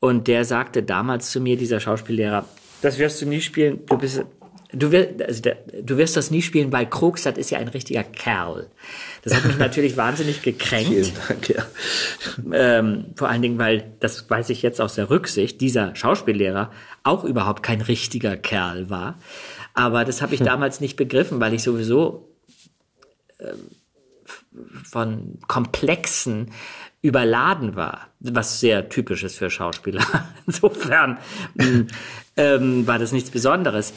[0.00, 2.44] Und der sagte damals zu mir, dieser Schauspiellehrer,
[2.82, 4.24] das wirst du nie spielen, du bist,
[4.72, 5.42] du wirst, also
[5.82, 8.70] du wirst das nie spielen, weil Krogstad ist ja ein richtiger Kerl.
[9.22, 10.88] Das hat mich natürlich wahnsinnig gekränkt.
[10.88, 11.66] Vielen Dank, ja.
[12.52, 16.70] Ähm, vor allen Dingen, weil, das weiß ich jetzt aus der Rücksicht, dieser Schauspiellehrer
[17.02, 19.18] auch überhaupt kein richtiger Kerl war.
[19.74, 22.32] Aber das habe ich damals nicht begriffen, weil ich sowieso
[23.38, 23.70] ähm,
[24.84, 26.50] von Komplexen
[27.02, 30.04] überladen war, was sehr typisch ist für Schauspieler.
[30.46, 31.18] Insofern
[31.54, 31.86] mh,
[32.36, 33.92] ähm, war das nichts Besonderes.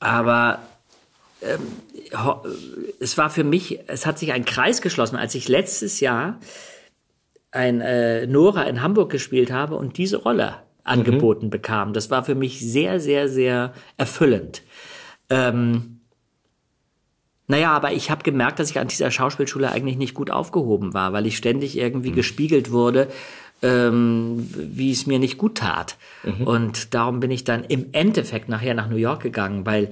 [0.00, 0.60] Aber
[1.42, 1.60] ähm,
[3.00, 6.38] es war für mich, es hat sich ein Kreis geschlossen, als ich letztes Jahr
[7.50, 11.92] ein äh, Nora in Hamburg gespielt habe und diese Rolle angeboten bekam.
[11.92, 14.62] Das war für mich sehr, sehr, sehr erfüllend.
[15.30, 16.00] Ähm,
[17.46, 21.12] naja, aber ich habe gemerkt, dass ich an dieser Schauspielschule eigentlich nicht gut aufgehoben war,
[21.12, 23.08] weil ich ständig irgendwie gespiegelt wurde,
[23.62, 25.96] ähm, wie es mir nicht gut tat.
[26.44, 29.90] Und darum bin ich dann im Endeffekt nachher nach New York gegangen, weil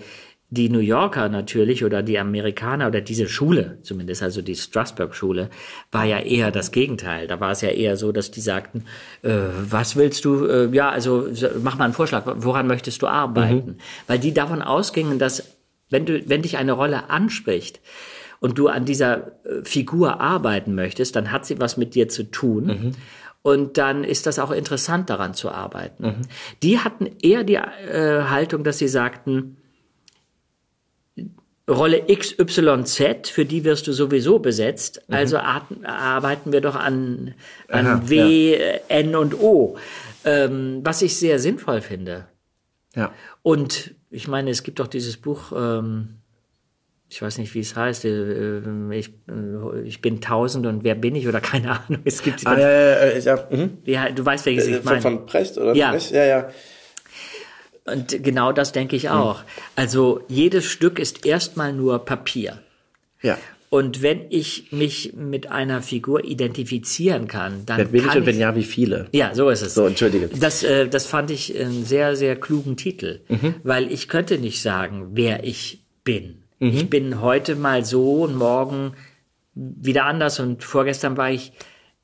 [0.53, 5.49] die New Yorker natürlich oder die Amerikaner oder diese Schule zumindest, also die Strasbourg-Schule,
[5.93, 7.29] war ja eher das Gegenteil.
[7.29, 8.85] Da war es ja eher so, dass die sagten,
[9.23, 9.31] äh,
[9.63, 13.79] was willst du, äh, ja, also so, mach mal einen Vorschlag, woran möchtest du arbeiten?
[14.09, 15.57] Weil die davon ausgingen, dass
[15.89, 17.81] wenn du, wenn dich eine Rolle anspricht
[18.41, 22.25] und du an dieser äh, Figur arbeiten möchtest, dann hat sie was mit dir zu
[22.25, 22.97] tun.
[23.43, 26.29] Und dann ist das auch interessant, daran zu arbeiten.
[26.63, 29.57] Die hatten eher die äh, Haltung, dass sie sagten,
[31.69, 37.35] Rolle XYZ, für die wirst du sowieso besetzt, also ar- arbeiten wir doch an,
[37.69, 39.77] an Aha, W, äh, N und O,
[40.25, 42.27] ähm, was ich sehr sinnvoll finde.
[42.97, 43.13] Ja.
[43.43, 46.17] Und ich meine, es gibt doch dieses Buch, ähm,
[47.11, 50.95] ich weiß nicht, wie es heißt, äh, äh, ich, äh, ich bin tausend und wer
[50.95, 52.01] bin ich oder keine Ahnung.
[52.05, 53.49] Es gibt, Ah, ja, ja, ja, ja.
[53.51, 53.79] Mhm.
[53.85, 55.03] wie, du weißt, welches ich Von, meine.
[55.03, 55.75] von Precht, oder?
[55.75, 55.93] Ja.
[55.93, 56.13] Nicht?
[56.13, 56.51] Ja, ja.
[57.85, 59.43] Und genau das denke ich auch.
[59.75, 62.61] Also jedes Stück ist erstmal nur Papier.
[63.21, 63.37] Ja.
[63.71, 68.27] Und wenn ich mich mit einer Figur identifizieren kann, dann Wer bin ich kann und
[68.27, 69.09] wenn ja, wie viele?
[69.13, 69.75] Ja, so ist es.
[69.75, 70.29] So, entschuldige.
[70.29, 73.21] Das, äh, das fand ich einen sehr, sehr klugen Titel,
[73.65, 76.40] weil ich könnte nicht sagen, wer ich bin.
[76.63, 78.93] Ich bin heute mal so und morgen
[79.55, 81.53] wieder anders und vorgestern war ich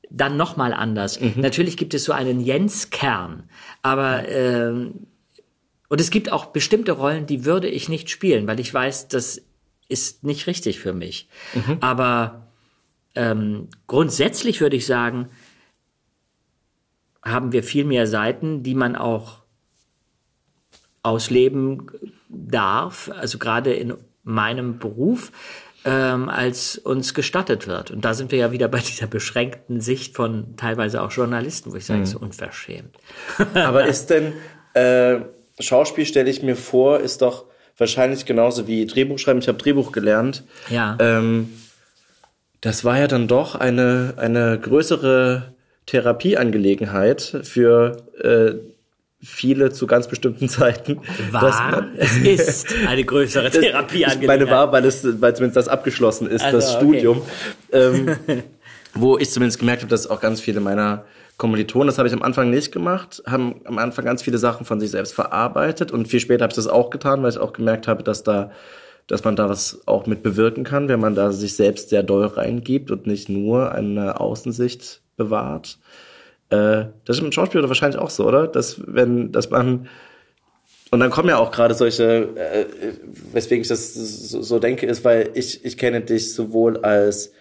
[0.09, 1.19] dann noch mal anders.
[1.35, 3.43] Natürlich gibt es so einen Jens-Kern,
[3.83, 5.07] aber ähm,
[5.89, 9.41] und es gibt auch bestimmte Rollen, die würde ich nicht spielen, weil ich weiß, das
[9.87, 11.29] ist nicht richtig für mich.
[11.79, 12.47] Aber
[13.15, 15.29] ähm, grundsätzlich würde ich sagen,
[17.23, 19.43] haben wir viel mehr Seiten, die man auch
[21.03, 21.89] ausleben
[22.27, 23.93] darf, also gerade in
[24.27, 25.31] meinem Beruf,
[25.85, 27.91] ähm, als uns gestattet wird.
[27.91, 31.77] Und da sind wir ja wieder bei dieser beschränkten Sicht von teilweise auch Journalisten, wo
[31.77, 32.95] ich sage, so unverschämt.
[33.53, 34.33] Aber ist denn,
[34.73, 35.21] äh,
[35.59, 37.45] Schauspiel stelle ich mir vor, ist doch
[37.77, 39.41] wahrscheinlich genauso wie Drehbuchschreiben.
[39.41, 40.43] Ich habe Drehbuch gelernt.
[40.69, 40.97] Ja.
[40.99, 41.49] Ähm,
[42.61, 45.53] das war ja dann doch eine, eine größere
[45.85, 48.55] Therapieangelegenheit für äh,
[49.21, 50.99] viele zu ganz bestimmten Zeiten.
[51.31, 54.21] War, es ist eine größere Therapieangelegenheit.
[54.21, 56.85] Ich meine, war, weil es, weil zumindest das abgeschlossen ist, Also, das okay.
[56.85, 57.21] Studium.
[57.71, 58.15] Ähm,
[58.93, 61.05] wo ich zumindest gemerkt habe, dass auch ganz viele meiner
[61.37, 64.79] Kommilitonen, das habe ich am Anfang nicht gemacht, haben am Anfang ganz viele Sachen von
[64.79, 67.87] sich selbst verarbeitet und viel später habe ich das auch getan, weil ich auch gemerkt
[67.87, 68.51] habe, dass da,
[69.05, 72.25] dass man da was auch mit bewirken kann, wenn man da sich selbst sehr doll
[72.25, 75.77] reingibt und nicht nur eine Außensicht bewahrt.
[76.49, 78.47] Äh, das ist im Schauspiel wahrscheinlich auch so, oder?
[78.47, 79.87] Dass wenn, dass man
[80.89, 82.65] und dann kommen ja auch gerade solche, äh,
[83.33, 87.33] weswegen ich das so, so denke, ist, weil ich, ich kenne dich sowohl als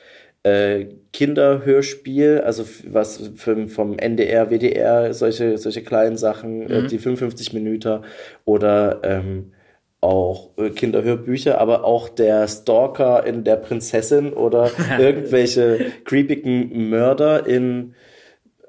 [0.42, 7.52] äh, Kinderhörspiel, also was für, vom NDR, WDR, solche, solche kleinen Sachen, äh, die 55
[7.52, 8.00] Minuten
[8.44, 9.52] oder ähm,
[10.00, 17.94] auch äh, Kinderhörbücher, aber auch der Stalker in der Prinzessin oder irgendwelche creepigen Mörder in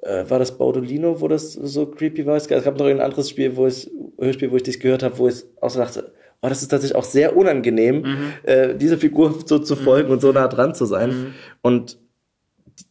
[0.02, 2.36] äh, war das Baudolino, wo das so creepy war?
[2.36, 3.90] Es gab noch ein anderes Spiel, wo ich,
[4.20, 6.98] Hörspiel, wo ich dich gehört habe, wo ich auch so dachte, oh, das ist tatsächlich
[6.98, 8.04] auch sehr unangenehm,
[8.44, 11.34] äh, diese Figur so zu folgen und so nah dran zu sein.
[11.62, 11.98] Und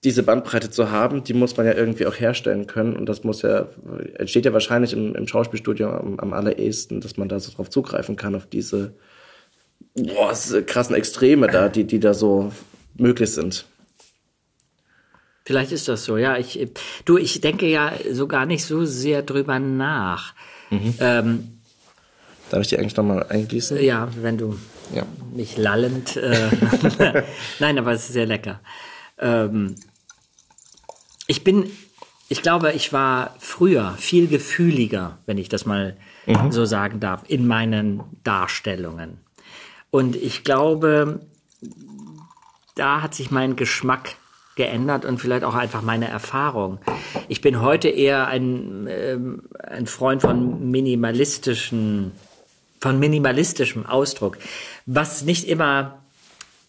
[0.02, 2.96] diese Bandbreite zu haben, die muss man ja irgendwie auch herstellen können.
[2.96, 3.68] Und das muss ja,
[4.14, 8.16] entsteht ja wahrscheinlich im, im Schauspielstudio am, am allerersten, dass man da so drauf zugreifen
[8.16, 8.94] kann, auf diese
[9.94, 10.32] boah,
[10.66, 12.52] krassen Extreme da, die, die da so
[12.96, 13.66] möglich sind.
[15.46, 16.36] Vielleicht ist das so, ja.
[16.36, 16.68] Ich,
[17.04, 20.34] du, ich denke ja so gar nicht so sehr drüber nach.
[20.70, 20.94] Mhm.
[20.98, 21.60] Ähm,
[22.50, 23.80] Darf ich die eigentlich nochmal eingießen?
[23.80, 24.58] Ja, wenn du
[24.92, 25.04] ja.
[25.32, 26.16] mich lallend.
[26.16, 26.50] Äh,
[27.60, 28.58] Nein, aber es ist sehr lecker.
[29.20, 29.76] Ähm,
[31.28, 31.70] ich bin,
[32.28, 36.50] ich glaube, ich war früher viel gefühliger, wenn ich das mal mhm.
[36.50, 39.18] so sagen darf, in meinen Darstellungen.
[39.92, 41.20] Und ich glaube,
[42.74, 44.16] da hat sich mein Geschmack
[44.56, 46.78] geändert und vielleicht auch einfach meine Erfahrung.
[47.28, 49.18] Ich bin heute eher ein, äh,
[49.62, 52.12] ein Freund von minimalistischen
[52.80, 54.38] von minimalistischem Ausdruck,
[54.84, 55.98] was nicht immer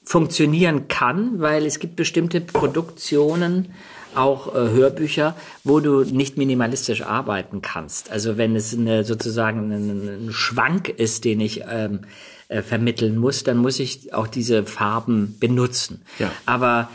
[0.03, 3.73] funktionieren kann, weil es gibt bestimmte Produktionen,
[4.15, 8.09] auch äh, Hörbücher, wo du nicht minimalistisch arbeiten kannst.
[8.09, 11.99] Also wenn es eine, sozusagen ein, ein Schwank ist, den ich ähm,
[12.47, 16.01] äh, vermitteln muss, dann muss ich auch diese Farben benutzen.
[16.17, 16.31] Ja.
[16.45, 16.89] Aber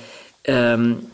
[0.45, 1.07] ähm,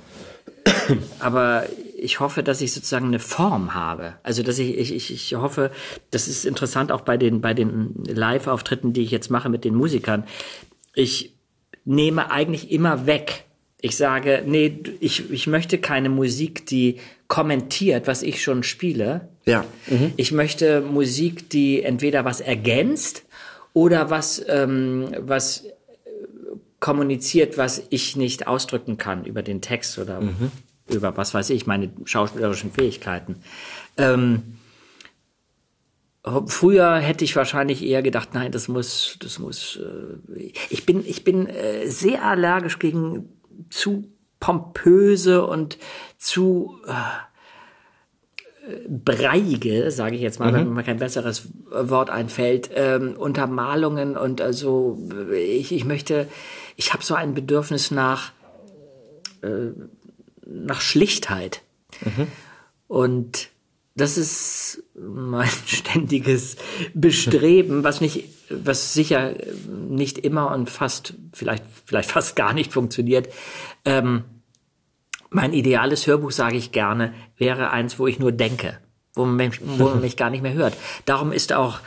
[1.20, 1.66] aber
[1.96, 4.14] ich hoffe, dass ich sozusagen eine Form habe.
[4.22, 5.70] Also dass ich, ich, ich hoffe,
[6.10, 9.74] das ist interessant auch bei den, bei den Live-Auftritten, die ich jetzt mache mit den
[9.74, 10.24] Musikern.
[10.94, 11.34] Ich
[11.84, 13.44] nehme eigentlich immer weg.
[13.80, 16.98] Ich sage, nee, ich, ich möchte keine Musik, die
[17.28, 19.28] kommentiert, was ich schon spiele.
[19.44, 19.64] Ja.
[19.88, 20.12] Mhm.
[20.16, 23.24] Ich möchte Musik, die entweder was ergänzt
[23.72, 25.64] oder was, ähm, was
[26.80, 30.52] kommuniziert, was ich nicht ausdrücken kann über den Text oder mhm
[30.88, 33.36] über was weiß ich, meine schauspielerischen Fähigkeiten.
[33.96, 34.58] Ähm,
[36.46, 39.76] früher hätte ich wahrscheinlich eher gedacht, nein, das muss, das muss.
[39.76, 43.28] Äh, ich bin, ich bin äh, sehr allergisch gegen
[43.70, 44.10] zu
[44.40, 45.78] pompöse und
[46.16, 46.92] zu äh,
[48.88, 50.56] breiige, sage ich jetzt mal, mhm.
[50.56, 54.98] wenn mir kein besseres Wort einfällt, ähm, Untermalungen und also
[55.32, 56.28] ich, ich möchte,
[56.76, 58.32] ich habe so ein Bedürfnis nach
[59.42, 59.70] äh,
[60.48, 61.62] nach Schlichtheit.
[62.04, 62.26] Mhm.
[62.86, 63.48] Und
[63.94, 66.56] das ist mein ständiges
[66.94, 69.34] Bestreben, was nicht, was sicher
[69.66, 73.28] nicht immer und fast, vielleicht, vielleicht fast gar nicht funktioniert.
[73.84, 74.24] Ähm,
[75.30, 78.78] mein ideales Hörbuch, sage ich gerne, wäre eins, wo ich nur denke,
[79.14, 80.76] wo man, mich, wo man mich gar nicht mehr hört.
[81.04, 81.80] Darum ist auch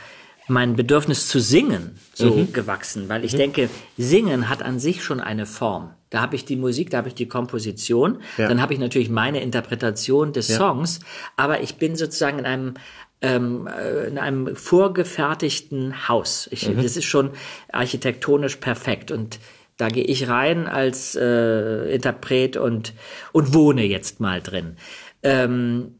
[0.48, 2.52] mein Bedürfnis zu singen so mhm.
[2.52, 3.38] gewachsen, weil ich mhm.
[3.38, 5.90] denke, Singen hat an sich schon eine Form.
[6.10, 8.48] Da habe ich die Musik, da habe ich die Komposition, ja.
[8.48, 10.56] dann habe ich natürlich meine Interpretation des ja.
[10.56, 11.00] Songs,
[11.36, 12.74] aber ich bin sozusagen in einem
[13.22, 16.48] ähm, äh, in einem vorgefertigten Haus.
[16.50, 16.82] Ich, mhm.
[16.82, 17.30] Das ist schon
[17.72, 19.38] architektonisch perfekt und
[19.82, 22.94] da gehe ich rein als äh, Interpret und
[23.32, 24.76] und wohne jetzt mal drin.
[25.24, 25.96] Ähm,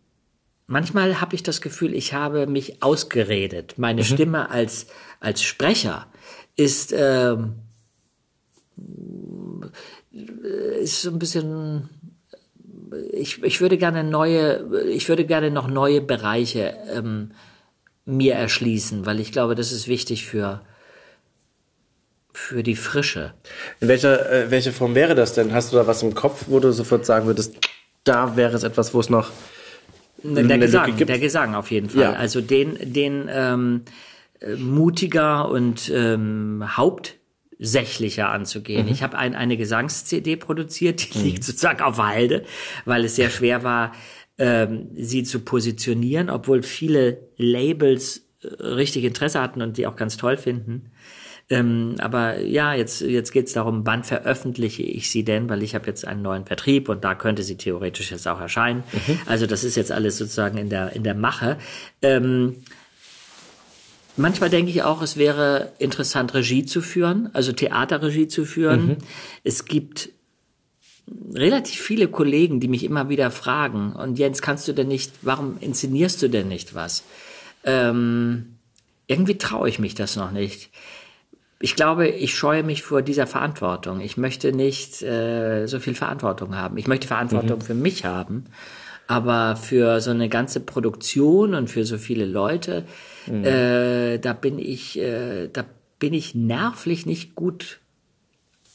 [0.68, 3.74] manchmal habe ich das Gefühl, ich habe mich ausgeredet.
[3.78, 4.06] Meine mhm.
[4.06, 4.86] Stimme als
[5.18, 6.06] als Sprecher
[6.54, 7.54] ist ähm,
[10.80, 11.88] ist so ein bisschen
[13.10, 17.32] ich, ich würde gerne neue, ich würde gerne noch neue Bereiche ähm,
[18.04, 20.60] mir erschließen, weil ich glaube, das ist wichtig für,
[22.32, 23.34] für die Frische.
[23.80, 25.52] In welcher, äh, welche Form wäre das denn?
[25.52, 27.56] Hast du da was im Kopf, wo du sofort sagen würdest,
[28.04, 29.30] da wäre es etwas, wo es noch
[30.22, 32.02] der Gesang, der Gesang auf jeden Fall.
[32.02, 32.12] Ja.
[32.12, 33.82] Also den, den ähm,
[34.40, 37.16] äh, mutiger und ähm, Haupt
[37.58, 38.86] sächlicher anzugehen.
[38.86, 38.92] Mhm.
[38.92, 41.24] Ich habe ein, eine Gesangs-CD produziert, die mhm.
[41.24, 42.44] liegt sozusagen auf Halde,
[42.84, 43.92] weil es sehr schwer war,
[44.38, 50.16] ähm, sie zu positionieren, obwohl viele Labels äh, richtig Interesse hatten und die auch ganz
[50.16, 50.91] toll finden.
[51.50, 55.74] Ähm, aber ja, jetzt, jetzt geht es darum, wann veröffentliche ich sie denn, weil ich
[55.74, 58.84] habe jetzt einen neuen Vertrieb und da könnte sie theoretisch jetzt auch erscheinen.
[58.92, 59.18] Mhm.
[59.26, 61.58] Also das ist jetzt alles sozusagen in der, in der Mache.
[62.00, 62.56] Ähm,
[64.16, 68.86] Manchmal denke ich auch, es wäre interessant, Regie zu führen, also Theaterregie zu führen.
[68.86, 68.96] Mhm.
[69.42, 70.10] Es gibt
[71.34, 75.56] relativ viele Kollegen, die mich immer wieder fragen, und Jens, kannst du denn nicht, warum
[75.60, 77.04] inszenierst du denn nicht was?
[77.64, 78.56] Ähm,
[79.06, 80.70] irgendwie traue ich mich das noch nicht.
[81.62, 84.00] Ich glaube, ich scheue mich vor dieser Verantwortung.
[84.00, 86.76] Ich möchte nicht äh, so viel Verantwortung haben.
[86.76, 87.62] Ich möchte Verantwortung mhm.
[87.62, 88.44] für mich haben,
[89.06, 92.84] aber für so eine ganze Produktion und für so viele Leute,
[93.26, 93.44] Mhm.
[93.44, 95.64] Äh, da bin ich, äh, da
[95.98, 97.78] bin ich nervlich nicht gut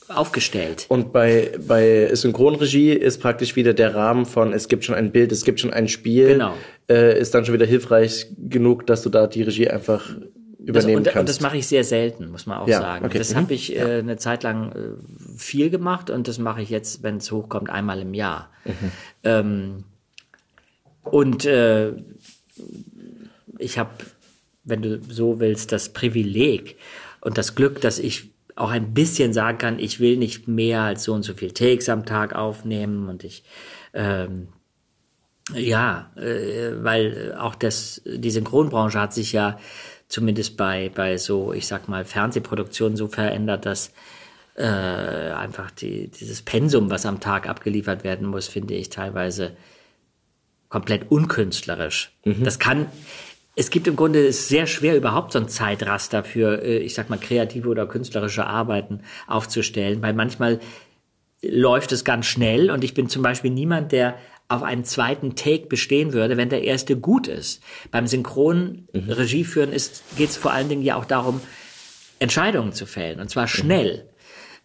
[0.07, 0.85] aufgestellt.
[0.87, 5.33] Und bei, bei Synchronregie ist praktisch wieder der Rahmen von, es gibt schon ein Bild,
[5.33, 6.53] es gibt schon ein Spiel, genau.
[6.89, 10.15] äh, ist dann schon wieder hilfreich genug, dass du da die Regie einfach
[10.67, 11.19] übernehmen das, und, kannst.
[11.19, 13.05] Und das mache ich sehr selten, muss man auch ja, sagen.
[13.05, 13.17] Okay.
[13.17, 13.37] Das mhm.
[13.37, 17.17] habe ich äh, eine Zeit lang äh, viel gemacht und das mache ich jetzt, wenn
[17.17, 18.49] es hochkommt, einmal im Jahr.
[18.65, 18.91] Mhm.
[19.23, 19.83] Ähm,
[21.03, 21.93] und äh,
[23.59, 23.91] ich habe
[24.67, 26.77] wenn du so willst, das Privileg
[27.21, 31.03] und das Glück, dass ich auch ein bisschen sagen kann, ich will nicht mehr als
[31.03, 33.43] so und so viel Takes am Tag aufnehmen und ich
[33.93, 34.49] ähm,
[35.53, 39.57] ja, äh, weil auch das, die Synchronbranche hat sich ja
[40.07, 43.91] zumindest bei, bei so, ich sag mal, Fernsehproduktionen so verändert, dass
[44.55, 49.55] äh, einfach die, dieses Pensum, was am Tag abgeliefert werden muss, finde ich teilweise
[50.69, 52.11] komplett unkünstlerisch.
[52.25, 52.43] Mhm.
[52.43, 52.87] Das kann,
[53.55, 56.93] es gibt im Grunde, es ist sehr schwer, überhaupt so ein Zeitraster für, äh, ich
[56.93, 60.59] sag mal, kreative oder künstlerische Arbeiten aufzustellen, weil manchmal
[61.41, 64.15] läuft es ganz schnell und ich bin zum Beispiel niemand, der
[64.49, 67.61] auf einen zweiten Take bestehen würde, wenn der erste gut ist.
[67.91, 69.09] Beim Synchron mhm.
[69.09, 71.41] Regie führen geht es vor allen Dingen ja auch darum,
[72.19, 74.03] Entscheidungen zu fällen und zwar schnell.
[74.03, 74.17] Mhm.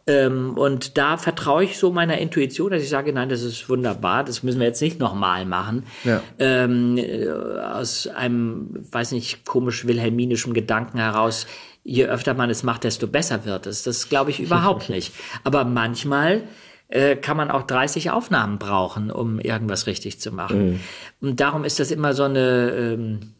[0.04, 4.24] Ähm, und da vertraue ich so meiner Intuition, dass ich sage, nein, das ist wunderbar,
[4.24, 5.84] das müssen wir jetzt nicht nochmal machen.
[6.02, 6.22] Ja.
[6.40, 11.46] Ähm, äh, aus einem, weiß nicht, komisch wilhelminischen Gedanken heraus,
[11.84, 13.84] je öfter man es macht, desto besser wird es.
[13.84, 15.12] Das glaube ich überhaupt nicht.
[15.44, 16.44] Aber manchmal
[16.93, 20.72] äh, kann man auch 30 Aufnahmen brauchen, um irgendwas richtig zu machen.
[20.72, 20.80] Mhm.
[21.22, 23.32] Und darum ist das immer so eine ähm,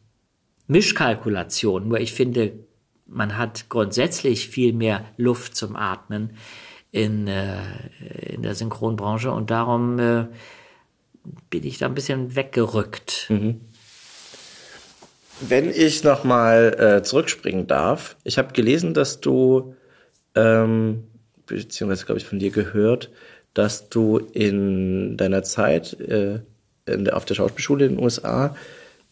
[0.69, 2.53] Mischkalkulation, wo ich finde,
[3.07, 6.31] man hat grundsätzlich viel mehr Luft zum Atmen
[6.93, 7.59] in, äh,
[8.25, 10.25] in der Synchronbranche und darum äh,
[11.51, 13.27] bin ich da ein bisschen weggerückt.
[13.29, 13.61] Mhm.
[15.41, 19.75] Wenn ich nochmal äh, zurückspringen darf, ich habe gelesen, dass du,
[20.35, 21.05] ähm,
[21.45, 23.11] beziehungsweise glaube ich von dir gehört,
[23.55, 26.41] dass du in deiner Zeit äh,
[26.87, 28.57] in der, auf der Schauspielschule in den USA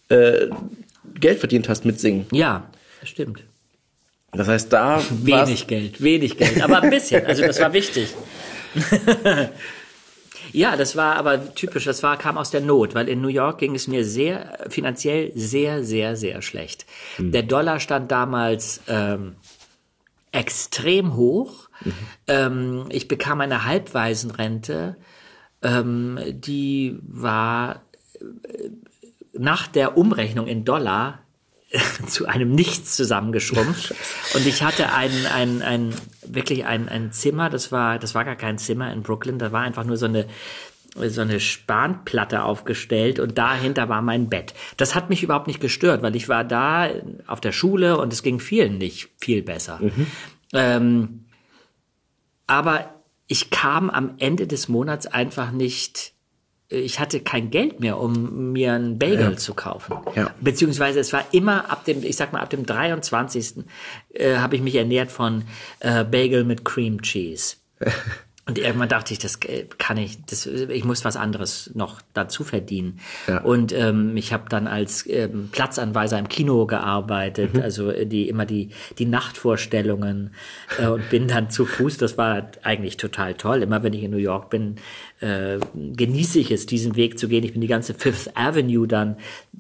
[0.09, 0.49] äh,
[1.15, 2.27] Geld verdient hast mit Singen.
[2.33, 2.69] Ja,
[3.01, 3.43] das stimmt.
[4.33, 7.25] Das heißt, da wenig Geld, wenig Geld, aber ein bisschen.
[7.27, 8.15] Also das war wichtig.
[10.53, 11.85] ja, das war aber typisch.
[11.85, 15.33] Das war kam aus der Not, weil in New York ging es mir sehr finanziell
[15.35, 16.87] sehr, sehr, sehr schlecht.
[17.17, 17.33] Hm.
[17.33, 19.35] Der Dollar stand damals ähm,
[20.33, 21.69] extrem hoch.
[21.85, 21.93] Mhm.
[22.27, 24.97] Ähm, ich bekam eine Halbwaisenrente,
[25.63, 27.83] ähm, die war
[28.15, 28.71] äh,
[29.33, 31.21] nach der Umrechnung in Dollar
[32.07, 33.95] zu einem Nichts zusammengeschrumpft.
[34.35, 35.95] Und ich hatte ein, ein, ein,
[36.27, 39.63] wirklich ein, ein Zimmer, das war, das war gar kein Zimmer in Brooklyn, da war
[39.63, 40.27] einfach nur so eine,
[40.95, 44.55] so eine Spanplatte aufgestellt und dahinter war mein Bett.
[44.77, 46.89] Das hat mich überhaupt nicht gestört, weil ich war da
[47.27, 49.79] auf der Schule und es ging vielen nicht viel besser.
[49.81, 50.07] Mhm.
[50.53, 51.25] Ähm,
[52.47, 52.95] aber
[53.29, 56.15] ich kam am Ende des Monats einfach nicht
[56.73, 59.37] ich hatte kein Geld mehr, um mir einen Bagel ja.
[59.37, 59.99] zu kaufen.
[60.15, 60.33] Ja.
[60.41, 63.65] Beziehungsweise es war immer ab dem, ich sag mal, ab dem 23.
[64.15, 65.43] Äh, habe ich mich ernährt von
[65.81, 67.57] äh, Bagel mit Cream Cheese.
[68.51, 72.43] Und irgendwann dachte ich, das äh, kann ich, das, ich muss was anderes noch dazu
[72.43, 72.99] verdienen.
[73.29, 73.43] Ja.
[73.43, 77.63] Und ähm, ich habe dann als ähm, Platzanweiser im Kino gearbeitet, mhm.
[77.63, 80.35] also äh, die immer die die Nachtvorstellungen
[80.81, 81.99] äh, und bin dann zu Fuß.
[81.99, 83.63] Das war eigentlich total toll.
[83.63, 84.81] Immer wenn ich in New York bin,
[85.21, 87.45] äh, genieße ich es, diesen Weg zu gehen.
[87.45, 89.17] Ich bin die ganze Fifth Avenue dann.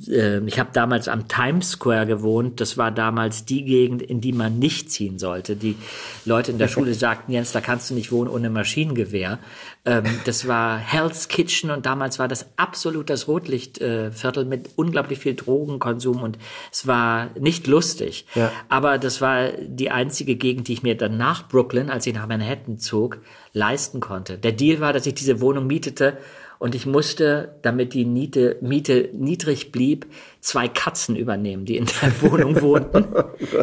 [0.08, 2.60] Äh, ich habe damals am Times Square gewohnt.
[2.60, 5.56] Das war damals die Gegend, in die man nicht ziehen sollte.
[5.56, 5.76] Die
[6.24, 8.50] Leute in der Schule sagten, Jens, da kannst du nicht wohnen ohne
[8.80, 9.38] Maschinengewehr.
[9.84, 15.18] Ähm, das war Hell's Kitchen und damals war das absolut das Rotlichtviertel äh, mit unglaublich
[15.18, 16.38] viel Drogenkonsum und
[16.70, 18.26] es war nicht lustig.
[18.34, 18.50] Ja.
[18.68, 22.26] Aber das war die einzige Gegend, die ich mir dann nach Brooklyn, als ich nach
[22.26, 23.18] Manhattan zog,
[23.52, 24.38] leisten konnte.
[24.38, 26.18] Der Deal war, dass ich diese Wohnung mietete
[26.60, 30.04] und ich musste, damit die Miete, Miete niedrig blieb,
[30.40, 33.06] zwei Katzen übernehmen, die in der Wohnung wohnten.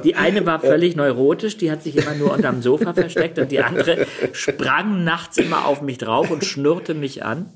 [0.04, 3.60] Die eine war völlig neurotisch, die hat sich immer nur unterm Sofa versteckt und die
[3.60, 7.54] andere sprang nachts immer auf mich drauf und schnurrte mich an.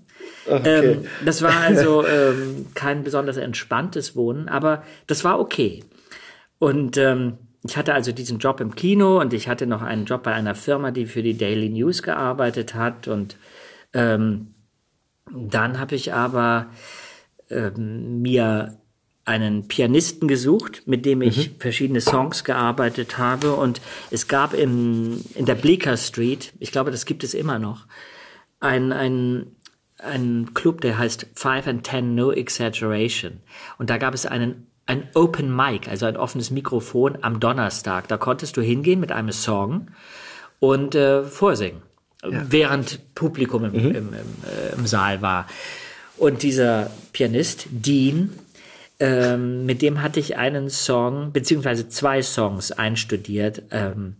[0.47, 0.91] Okay.
[0.91, 5.83] Ähm, das war also ähm, kein besonders entspanntes Wohnen, aber das war okay.
[6.59, 10.21] Und ähm, ich hatte also diesen Job im Kino und ich hatte noch einen Job
[10.21, 13.37] bei einer Firma, die für die Daily News gearbeitet hat und
[13.93, 14.53] ähm,
[15.33, 16.67] dann habe ich aber
[17.49, 18.77] ähm, mir
[19.23, 21.55] einen Pianisten gesucht, mit dem ich mhm.
[21.59, 23.53] verschiedene Songs gearbeitet habe.
[23.53, 27.85] Und es gab im, in der Bleecker Street, ich glaube, das gibt es immer noch,
[28.59, 29.55] ein, ein,
[29.97, 33.41] ein Club, der heißt Five and Ten No Exaggeration.
[33.77, 38.07] Und da gab es einen ein Open Mic, also ein offenes Mikrofon am Donnerstag.
[38.07, 39.91] Da konntest du hingehen mit einem Song
[40.59, 41.81] und äh, vorsingen
[42.23, 42.45] ja.
[42.49, 43.89] während Publikum im, mhm.
[43.89, 45.47] im, im, äh, im, Saal war.
[46.17, 48.31] Und dieser Pianist, Dean,
[48.99, 53.63] ähm, mit dem hatte ich einen Song, beziehungsweise zwei Songs einstudiert.
[53.71, 54.17] Ähm,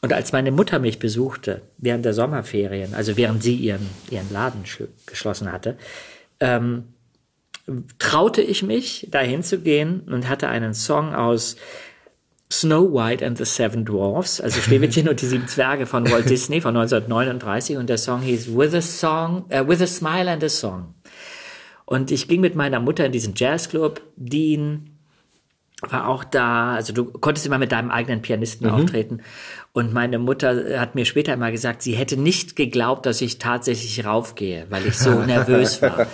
[0.00, 4.62] und als meine Mutter mich besuchte, während der Sommerferien, also während sie ihren, ihren Laden
[5.06, 5.76] geschlossen hatte,
[6.40, 6.84] ähm,
[7.98, 11.56] traute ich mich, dahin zu gehen und hatte einen Song aus
[12.50, 16.60] Snow White and the Seven Dwarfs, also Schneewittchen und die sieben Zwerge von Walt Disney
[16.60, 20.48] von 1939 und der Song hieß With a Song, uh, With a Smile and a
[20.48, 20.94] Song.
[21.84, 24.98] Und ich ging mit meiner Mutter in diesen Jazzclub, Dean
[25.80, 28.74] war auch da, also du konntest immer mit deinem eigenen Pianisten mhm.
[28.74, 29.20] auftreten.
[29.78, 34.04] Und meine Mutter hat mir später mal gesagt, sie hätte nicht geglaubt, dass ich tatsächlich
[34.04, 36.08] raufgehe, weil ich so nervös war.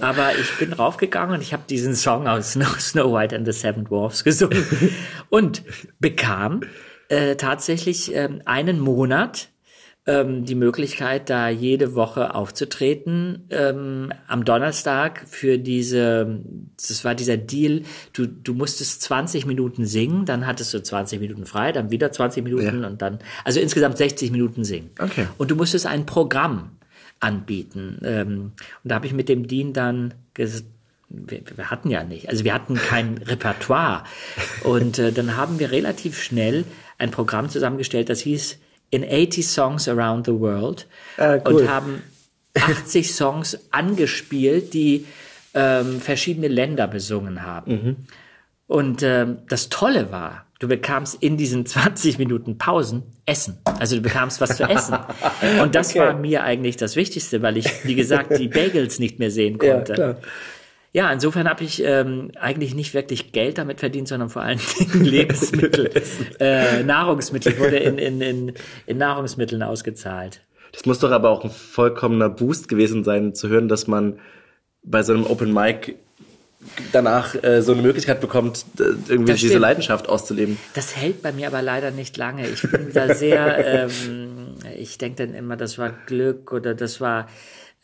[0.00, 3.84] Aber ich bin raufgegangen und ich habe diesen Song aus Snow White and the Seven
[3.84, 4.66] Dwarfs gesungen
[5.30, 5.62] und
[6.00, 6.62] bekam
[7.08, 9.50] äh, tatsächlich äh, einen Monat
[10.06, 13.46] ähm, die Möglichkeit, da jede Woche aufzutreten.
[13.50, 16.40] Ähm, am Donnerstag für diese,
[16.76, 17.82] das war dieser Deal,
[18.12, 22.44] du, du musstest 20 Minuten singen, dann hattest du 20 Minuten frei, dann wieder 20
[22.44, 22.86] Minuten ja.
[22.86, 24.90] und dann, also insgesamt 60 Minuten singen.
[24.98, 25.26] Okay.
[25.38, 26.72] Und du musstest ein Programm
[27.20, 27.98] anbieten.
[28.04, 28.52] Ähm,
[28.82, 30.66] und da habe ich mit dem Dean dann gesagt,
[31.08, 34.04] wir, wir, hatten ja nicht, also wir hatten kein Repertoire.
[34.64, 36.64] Und äh, dann haben wir relativ schnell
[36.98, 38.58] ein Programm zusammengestellt, das hieß
[38.90, 40.86] in 80 Songs Around the World
[41.18, 41.54] ah, cool.
[41.54, 42.02] und haben
[42.54, 45.06] 80 Songs angespielt, die
[45.54, 47.72] ähm, verschiedene Länder besungen haben.
[47.72, 47.96] Mhm.
[48.66, 53.58] Und ähm, das Tolle war, du bekamst in diesen 20 Minuten Pausen Essen.
[53.78, 54.98] Also du bekamst was zu essen.
[55.62, 56.00] Und das okay.
[56.00, 59.94] war mir eigentlich das Wichtigste, weil ich, wie gesagt, die Bagels nicht mehr sehen konnte.
[59.94, 60.16] Ja.
[60.94, 65.04] Ja, insofern habe ich ähm, eigentlich nicht wirklich Geld damit verdient, sondern vor allen Dingen
[65.04, 65.90] Lebensmittel,
[66.38, 68.52] äh, Nahrungsmittel wurde in, in, in,
[68.86, 70.42] in Nahrungsmitteln ausgezahlt.
[70.70, 74.20] Das muss doch aber auch ein vollkommener Boost gewesen sein, zu hören, dass man
[74.84, 75.96] bei so einem Open Mic
[76.92, 79.62] danach äh, so eine Möglichkeit bekommt, irgendwie das diese stimmt.
[79.62, 80.58] Leidenschaft auszuleben.
[80.74, 82.48] Das hält bei mir aber leider nicht lange.
[82.48, 87.26] Ich bin da sehr, ähm, ich denke dann immer, das war Glück oder das war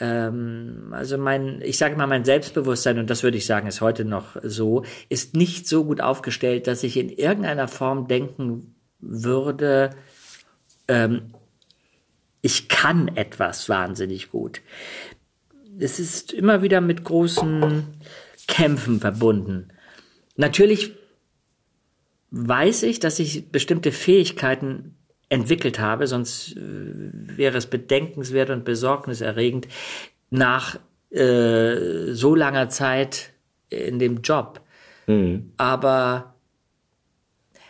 [0.01, 4.05] ähm, also mein, ich sage mal, mein Selbstbewusstsein, und das würde ich sagen, ist heute
[4.05, 9.91] noch so, ist nicht so gut aufgestellt, dass ich in irgendeiner Form denken würde,
[10.89, 11.35] ähm,
[12.43, 14.63] ich kann etwas wahnsinnig gut.
[15.79, 17.85] Es ist immer wieder mit großen
[18.49, 19.69] Kämpfen verbunden.
[20.37, 20.95] Natürlich
[22.31, 24.97] weiß ich, dass ich bestimmte Fähigkeiten
[25.31, 29.69] entwickelt habe, sonst äh, wäre es bedenkenswert und besorgniserregend
[30.29, 30.79] nach
[31.11, 33.31] äh, so langer Zeit
[33.71, 34.61] in dem Job.
[35.07, 35.53] Mhm.
[35.57, 36.35] Aber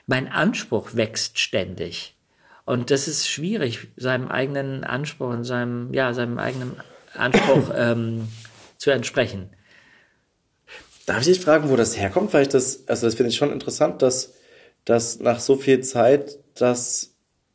[0.07, 2.17] mein Anspruch wächst ständig.
[2.65, 6.77] Und das ist schwierig, seinem eigenen Anspruch und seinem, ja, seinem eigenen
[7.15, 8.29] Anspruch ähm,
[8.79, 9.51] zu entsprechen.
[11.07, 12.33] Darf ich dich fragen, wo das herkommt?
[12.33, 14.35] Weil ich das, also das finde ich schon interessant, dass,
[14.85, 17.10] dass nach so viel Zeit das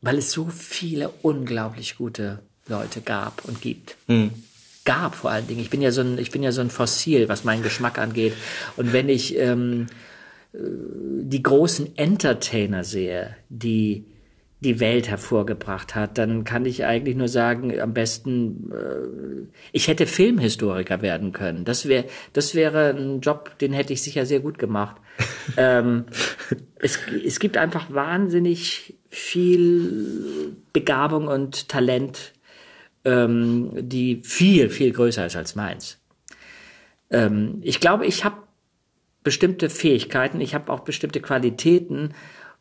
[0.05, 3.97] weil es so viele unglaublich gute Leute gab und gibt.
[4.07, 4.31] Mhm.
[4.85, 5.61] Gab vor allen Dingen.
[5.61, 8.33] Ich bin ja so ein, ich bin ja so ein Fossil, was meinen Geschmack angeht.
[8.77, 9.87] Und wenn ich ähm,
[10.53, 14.05] äh, die großen Entertainer sehe, die
[14.61, 20.05] die Welt hervorgebracht hat, dann kann ich eigentlich nur sagen, am besten, äh, ich hätte
[20.05, 21.65] Filmhistoriker werden können.
[21.65, 24.97] Das wäre, das wäre ein Job, den hätte ich sicher sehr gut gemacht.
[25.57, 26.05] ähm,
[26.79, 32.33] es, es gibt einfach wahnsinnig viel Begabung und Talent,
[33.05, 35.99] ähm, die viel, viel größer ist als meins.
[37.09, 38.35] Ähm, ich glaube, ich habe
[39.23, 42.13] bestimmte Fähigkeiten, ich habe auch bestimmte Qualitäten,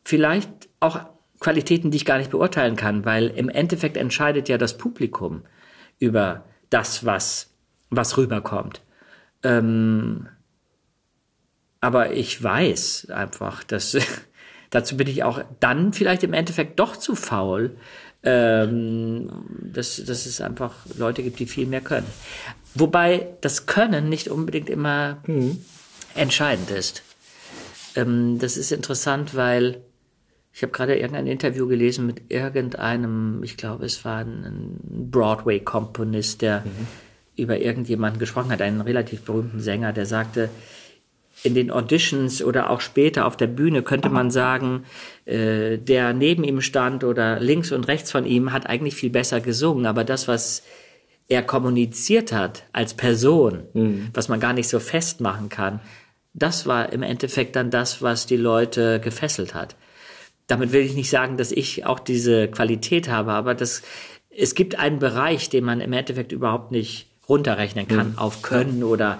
[0.03, 0.49] vielleicht
[0.79, 1.01] auch
[1.41, 5.43] Qualitäten, die ich gar nicht beurteilen kann, weil im Endeffekt entscheidet ja das Publikum
[5.99, 7.53] über das, was,
[7.89, 8.81] was rüberkommt.
[9.43, 10.29] Ähm,
[11.81, 13.97] aber ich weiß einfach, dass
[14.75, 17.77] Dazu bin ich auch dann vielleicht im Endeffekt doch zu faul,
[18.23, 19.29] ähm,
[19.71, 22.07] dass, dass es einfach Leute gibt, die viel mehr können.
[22.73, 25.63] Wobei das Können nicht unbedingt immer mhm.
[26.13, 27.03] entscheidend ist.
[27.95, 29.81] Ähm, das ist interessant, weil
[30.51, 34.77] ich habe gerade irgendein Interview gelesen mit irgendeinem, ich glaube, es war ein
[35.09, 36.87] Broadway-Komponist, der mhm.
[37.37, 40.49] über irgendjemanden gesprochen hat, einen relativ berühmten Sänger, der sagte,
[41.45, 44.83] in den Auditions oder auch später auf der Bühne könnte man sagen,
[45.25, 49.41] äh, der neben ihm stand oder links und rechts von ihm hat eigentlich viel besser
[49.41, 50.63] gesungen, aber das, was
[51.27, 54.09] er kommuniziert hat als Person, mhm.
[54.13, 55.79] was man gar nicht so festmachen kann,
[56.33, 59.75] das war im Endeffekt dann das, was die Leute gefesselt hat.
[60.47, 63.81] Damit will ich nicht sagen, dass ich auch diese Qualität habe, aber das,
[64.29, 68.17] es gibt einen Bereich, den man im Endeffekt überhaupt nicht runterrechnen kann mhm.
[68.17, 69.19] auf Können oder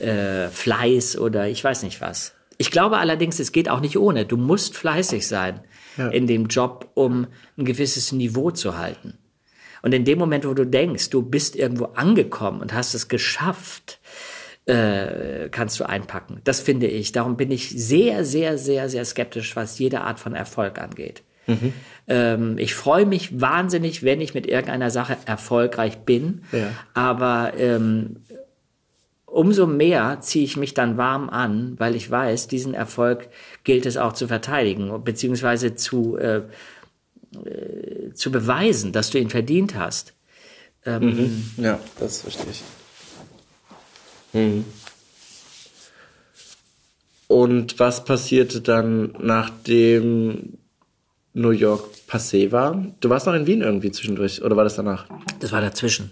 [0.00, 2.34] äh, Fleiß oder ich weiß nicht was.
[2.58, 4.26] Ich glaube allerdings, es geht auch nicht ohne.
[4.26, 5.60] Du musst fleißig sein
[5.96, 6.08] ja.
[6.08, 7.26] in dem Job, um
[7.56, 9.14] ein gewisses Niveau zu halten.
[9.82, 13.98] Und in dem Moment, wo du denkst, du bist irgendwo angekommen und hast es geschafft,
[14.66, 16.40] äh, kannst du einpacken.
[16.44, 17.12] Das finde ich.
[17.12, 21.22] Darum bin ich sehr, sehr, sehr, sehr skeptisch, was jede Art von Erfolg angeht.
[21.46, 21.72] Mhm.
[22.08, 26.42] Ähm, ich freue mich wahnsinnig, wenn ich mit irgendeiner Sache erfolgreich bin.
[26.52, 26.72] Ja.
[26.92, 28.16] Aber ähm,
[29.30, 33.28] umso mehr ziehe ich mich dann warm an, weil ich weiß, diesen Erfolg
[33.64, 36.42] gilt es auch zu verteidigen, beziehungsweise zu, äh,
[37.44, 40.14] äh, zu beweisen, dass du ihn verdient hast.
[40.84, 41.04] Ähm,
[41.56, 41.64] mhm.
[41.64, 42.62] Ja, das verstehe ich.
[44.32, 44.64] Mhm.
[47.28, 50.58] Und was passierte dann, nachdem
[51.32, 52.84] New York passé war?
[53.00, 55.06] Du warst noch in Wien irgendwie zwischendurch, oder war das danach?
[55.38, 56.10] Das war dazwischen.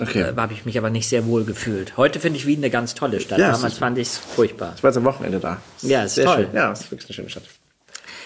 [0.00, 0.32] Okay.
[0.34, 1.96] Da habe ich mich aber nicht sehr wohl gefühlt.
[1.96, 3.38] Heute finde ich Wien eine ganz tolle Stadt.
[3.38, 4.74] Ja, Damals fand ich es furchtbar.
[4.76, 5.60] Ich war jetzt am Wochenende da.
[5.82, 6.44] Ja, ist sehr toll.
[6.46, 6.54] Schön.
[6.54, 7.44] Ja, es ist wirklich eine schöne Stadt.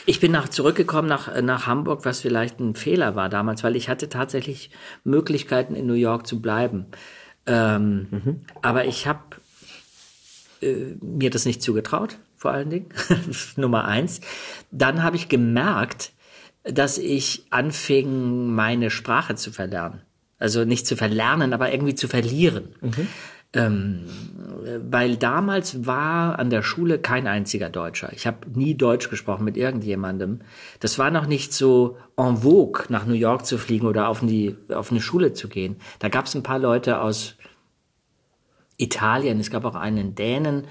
[0.06, 3.88] Ich bin nach, zurückgekommen nach, nach Hamburg, was vielleicht ein Fehler war damals, weil ich
[3.88, 4.70] hatte tatsächlich
[5.02, 6.86] Möglichkeiten in New York zu bleiben.
[7.46, 8.40] Ähm, mhm.
[8.60, 9.20] Aber ich habe
[10.60, 12.88] äh, mir das nicht zugetraut, vor allen Dingen.
[13.56, 14.20] Nummer eins.
[14.70, 16.12] Dann habe ich gemerkt,
[16.64, 20.02] dass ich anfing, meine Sprache zu verlernen.
[20.44, 22.74] Also nicht zu verlernen, aber irgendwie zu verlieren.
[22.82, 23.08] Mhm.
[23.54, 24.00] Ähm,
[24.90, 28.12] weil damals war an der Schule kein einziger Deutscher.
[28.12, 30.40] Ich habe nie Deutsch gesprochen mit irgendjemandem.
[30.80, 34.54] Das war noch nicht so en vogue, nach New York zu fliegen oder auf, die,
[34.68, 35.76] auf eine Schule zu gehen.
[35.98, 37.36] Da gab es ein paar Leute aus
[38.76, 40.66] Italien, es gab auch einen Dänen,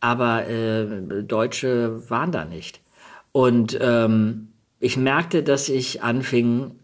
[0.00, 2.80] aber äh, Deutsche waren da nicht.
[3.32, 6.77] Und ähm, ich merkte, dass ich anfing,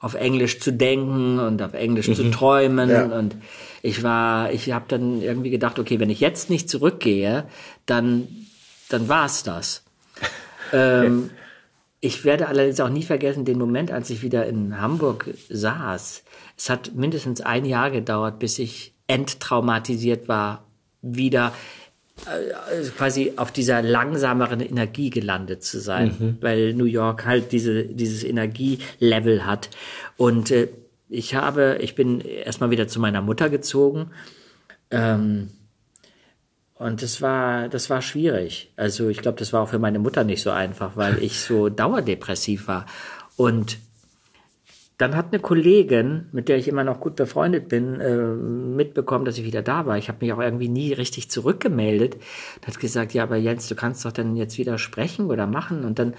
[0.00, 2.14] auf Englisch zu denken und auf Englisch mhm.
[2.14, 2.88] zu träumen.
[2.88, 3.04] Ja.
[3.04, 3.36] Und
[3.82, 7.44] ich war, ich habe dann irgendwie gedacht, okay, wenn ich jetzt nicht zurückgehe,
[7.86, 8.26] dann,
[8.88, 9.84] dann war's das.
[10.72, 11.30] ähm,
[12.00, 16.24] ich werde allerdings auch nie vergessen den Moment, als ich wieder in Hamburg saß.
[16.56, 20.64] Es hat mindestens ein Jahr gedauert, bis ich enttraumatisiert war,
[21.02, 21.52] wieder
[22.26, 26.38] äh, quasi auf dieser langsameren Energie gelandet zu sein, mhm.
[26.40, 29.70] weil New York halt diese, dieses Energielevel hat.
[30.16, 30.68] Und äh,
[31.08, 34.10] ich habe, ich bin erstmal wieder zu meiner Mutter gezogen.
[34.90, 35.50] Ähm,
[36.74, 38.72] und das war, das war schwierig.
[38.76, 41.68] Also ich glaube, das war auch für meine Mutter nicht so einfach, weil ich so
[41.70, 42.86] dauerdepressiv war.
[43.36, 43.78] Und
[45.00, 49.38] dann hat eine Kollegin, mit der ich immer noch gut befreundet bin, äh, mitbekommen, dass
[49.38, 49.96] ich wieder da war.
[49.96, 52.18] Ich habe mich auch irgendwie nie richtig zurückgemeldet.
[52.66, 55.86] Hat gesagt, ja, aber Jens, du kannst doch dann jetzt wieder sprechen oder machen.
[55.86, 56.14] Und dann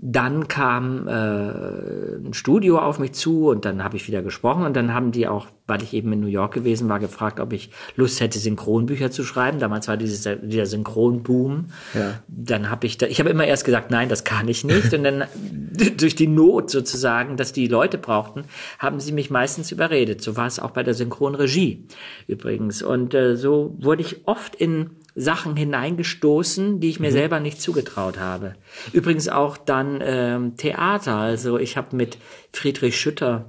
[0.00, 4.76] dann kam äh, ein Studio auf mich zu und dann habe ich wieder gesprochen und
[4.76, 7.72] dann haben die auch, weil ich eben in New York gewesen war, gefragt, ob ich
[7.96, 9.58] Lust hätte, Synchronbücher zu schreiben.
[9.58, 11.66] Damals war dieses, dieser Synchronboom.
[11.94, 12.22] Ja.
[12.28, 14.94] Dann habe ich da, ich habe immer erst gesagt, nein, das kann ich nicht.
[14.94, 15.24] und dann
[15.96, 18.44] durch die Not sozusagen, dass die Leute brauchten,
[18.78, 20.22] haben sie mich meistens überredet.
[20.22, 21.88] So war es auch bei der Synchronregie
[22.28, 22.82] übrigens.
[22.82, 27.14] Und äh, so wurde ich oft in Sachen hineingestoßen, die ich mir mhm.
[27.14, 28.54] selber nicht zugetraut habe.
[28.92, 31.16] Übrigens auch dann ähm, Theater.
[31.16, 32.18] Also ich habe mit
[32.52, 33.46] Friedrich Schütter,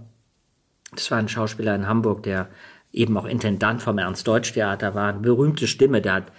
[0.96, 2.50] das war ein Schauspieler in Hamburg, der
[2.92, 6.32] eben auch Intendant vom Ernst-Deutsch-Theater war, eine berühmte Stimme, der hat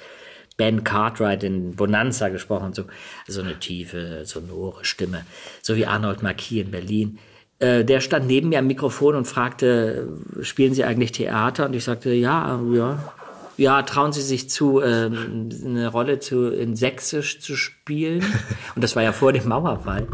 [0.57, 2.85] Ben Cartwright in Bonanza gesprochen, so,
[3.28, 5.24] so eine tiefe, sonore Stimme,
[5.62, 7.18] so wie Arnold Marquis in Berlin.
[7.61, 10.09] Äh, der stand neben mir am Mikrofon und fragte,
[10.43, 11.66] spielen Sie eigentlich Theater?
[11.66, 13.12] Und ich sagte, ja, ja,
[13.61, 18.24] ja, trauen Sie sich zu, ähm, eine Rolle zu, in Sächsisch zu spielen?
[18.74, 20.08] Und das war ja vor dem Mauerfall.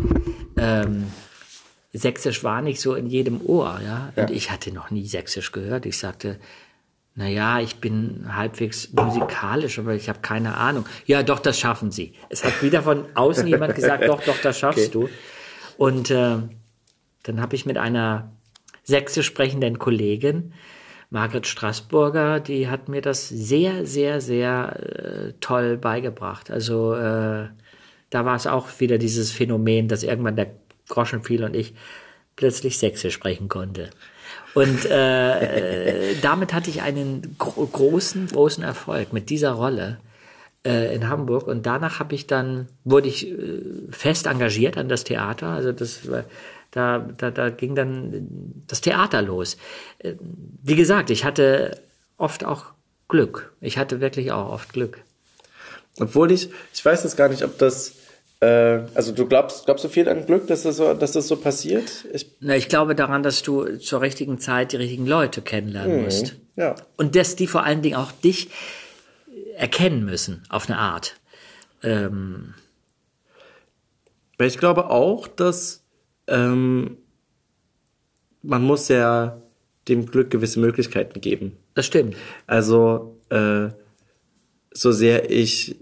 [0.56, 1.06] Ähm,
[1.92, 4.12] Sächsisch war nicht so in jedem Ohr, ja?
[4.14, 4.22] ja.
[4.22, 5.86] Und ich hatte noch nie Sächsisch gehört.
[5.86, 6.38] Ich sagte,
[7.14, 10.84] na ja, ich bin halbwegs musikalisch, aber ich habe keine Ahnung.
[11.06, 12.12] Ja, doch, das schaffen Sie.
[12.28, 15.08] Es hat wieder von außen jemand gesagt, doch, doch, das schaffst okay.
[15.08, 15.08] du.
[15.78, 16.38] Und äh,
[17.22, 18.32] dann habe ich mit einer
[18.82, 20.52] sächsisch sprechenden Kollegin
[21.10, 26.50] Margret Straßburger, die hat mir das sehr, sehr, sehr äh, toll beigebracht.
[26.50, 27.48] Also äh,
[28.10, 30.50] da war es auch wieder dieses Phänomen, dass irgendwann der
[30.88, 31.74] Groschen fiel und ich
[32.34, 33.90] plötzlich Sächsisch sprechen konnte.
[34.54, 39.98] Und äh, äh, damit hatte ich einen gro großen, großen Erfolg mit dieser Rolle
[40.64, 41.46] äh, in Hamburg.
[41.46, 45.48] Und danach habe ich dann, wurde ich äh, fest engagiert an das Theater.
[45.48, 46.24] Also das war
[46.76, 48.28] da, da, da ging dann
[48.66, 49.56] das Theater los.
[49.98, 50.14] Äh,
[50.62, 51.80] wie gesagt, ich hatte
[52.18, 52.66] oft auch
[53.08, 53.52] Glück.
[53.60, 54.98] Ich hatte wirklich auch oft Glück.
[55.98, 57.94] Obwohl ich, ich weiß jetzt gar nicht, ob das,
[58.40, 61.36] äh, also du glaubst, glaubst du viel an Glück, dass das so, dass das so
[61.36, 62.04] passiert?
[62.12, 66.04] Ich, Na, ich glaube daran, dass du zur richtigen Zeit die richtigen Leute kennenlernen mhm,
[66.04, 66.36] musst.
[66.56, 66.74] Ja.
[66.98, 68.50] Und dass die vor allen Dingen auch dich
[69.56, 71.16] erkennen müssen, auf eine Art.
[71.82, 72.52] Ähm,
[74.38, 75.85] ich glaube auch, dass
[76.28, 76.96] ähm,
[78.42, 79.42] man muss ja
[79.88, 81.56] dem Glück gewisse Möglichkeiten geben.
[81.74, 82.16] Das stimmt.
[82.46, 83.68] Also, äh,
[84.72, 85.76] so sehr ich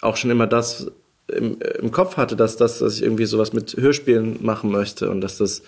[0.00, 0.90] auch schon immer das
[1.28, 5.20] im, im Kopf hatte, dass, dass, dass ich irgendwie sowas mit Hörspielen machen möchte und
[5.20, 5.62] dass das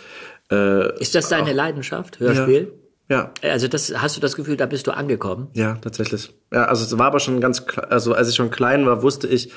[0.51, 2.73] äh, Ist das deine auch, Leidenschaft, Hörspiel?
[3.09, 3.33] Ja.
[3.43, 3.51] ja.
[3.51, 5.49] Also das hast du das Gefühl, da bist du angekommen?
[5.55, 6.33] Ja, tatsächlich.
[6.53, 9.53] Ja, also es war aber schon ganz, also als ich schon klein war, wusste ich,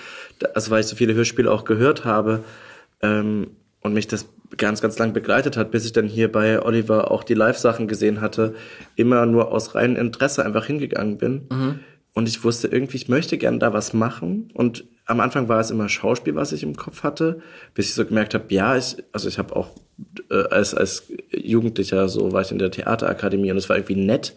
[0.54, 2.44] also weil ich so viele Hörspiele auch gehört habe
[3.02, 3.52] ähm,
[3.82, 7.24] und mich das ganz, ganz lang begleitet hat, bis ich dann hier bei Oliver auch
[7.24, 8.56] die Live-Sachen gesehen hatte,
[8.96, 11.48] immer nur aus reinem Interesse einfach hingegangen bin.
[11.50, 11.80] Mhm.
[12.14, 14.50] Und ich wusste irgendwie, ich möchte gerne da was machen.
[14.54, 17.42] Und am Anfang war es immer Schauspiel, was ich im Kopf hatte,
[17.74, 19.70] bis ich so gemerkt habe, ja, ich, also ich habe auch
[20.32, 24.36] äh, als, als Jugendlicher so war ich in der Theaterakademie und es war irgendwie nett,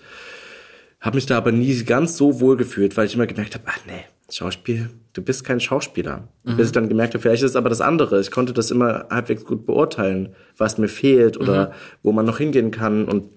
[1.00, 3.78] habe mich da aber nie ganz so wohl gefühlt, weil ich immer gemerkt habe, ach
[3.86, 6.28] nee, Schauspiel, du bist kein Schauspieler.
[6.44, 6.56] Mhm.
[6.56, 8.20] Bis ich dann gemerkt habe, vielleicht ist es aber das andere.
[8.20, 11.72] Ich konnte das immer halbwegs gut beurteilen, was mir fehlt oder mhm.
[12.02, 13.30] wo man noch hingehen kann und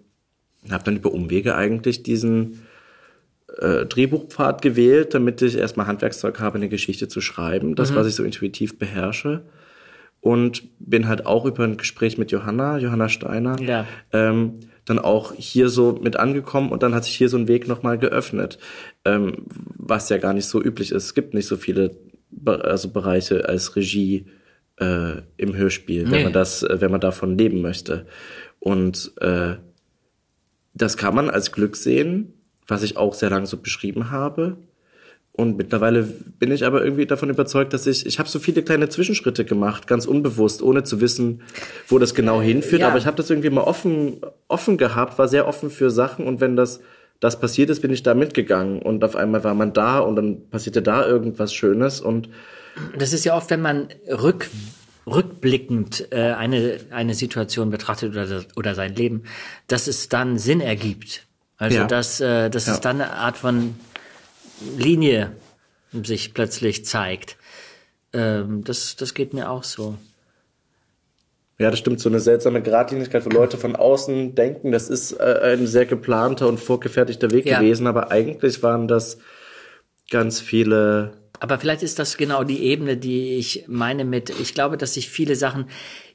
[0.71, 2.63] habe dann über Umwege eigentlich diesen
[3.59, 7.95] äh, Drehbuchpfad gewählt, damit ich erstmal Handwerkszeug habe, eine Geschichte zu schreiben, das, mhm.
[7.95, 9.43] was ich so intuitiv beherrsche.
[10.21, 13.85] Und bin halt auch über ein Gespräch mit Johanna, Johanna Steiner, ja.
[14.13, 17.67] ähm, dann auch hier so mit angekommen und dann hat sich hier so ein Weg
[17.67, 18.59] nochmal geöffnet,
[19.05, 21.05] ähm, was ja gar nicht so üblich ist.
[21.05, 21.95] Es gibt nicht so viele
[22.29, 24.25] Be also Bereiche als Regie
[24.79, 26.11] äh, im Hörspiel, nee.
[26.11, 28.07] wenn man das, äh, wenn man davon leben möchte.
[28.59, 29.55] Und äh,
[30.73, 32.33] das kann man als Glück sehen,
[32.67, 34.57] was ich auch sehr lange so beschrieben habe.
[35.35, 38.87] Und mittlerweile bin ich aber irgendwie davon überzeugt, dass ich, ich habe so viele kleine
[38.89, 41.41] Zwischenschritte gemacht, ganz unbewusst, ohne zu wissen,
[41.87, 42.81] wo das genau hinführt.
[42.81, 42.89] Ja.
[42.89, 46.27] Aber ich habe das irgendwie mal offen, offen gehabt, war sehr offen für Sachen.
[46.27, 46.81] Und wenn das,
[47.19, 48.79] das passiert ist, bin ich da mitgegangen.
[48.79, 51.99] Und auf einmal war man da und dann passierte da irgendwas Schönes.
[51.99, 52.29] Und
[52.99, 54.51] das ist ja oft, wenn man rück,
[55.07, 59.23] rückblickend äh, eine, eine Situation betrachtet oder, oder sein Leben,
[59.65, 61.25] dass es dann Sinn ergibt.
[61.57, 61.85] Also ja.
[61.85, 62.73] dass, äh, dass ja.
[62.73, 63.73] es dann eine Art von
[64.77, 65.31] Linie
[65.91, 67.37] sich plötzlich zeigt.
[68.13, 69.97] Ähm, das, das geht mir auch so.
[71.59, 71.99] Ja, das stimmt.
[71.99, 76.47] So eine seltsame Gradlinigkeit, wo Leute von außen denken, das ist äh, ein sehr geplanter
[76.47, 77.59] und vorgefertigter Weg ja.
[77.59, 79.19] gewesen, aber eigentlich waren das
[80.09, 81.13] ganz viele.
[81.39, 85.09] Aber vielleicht ist das genau die Ebene, die ich meine mit, ich glaube, dass sich
[85.09, 85.69] viele Sachen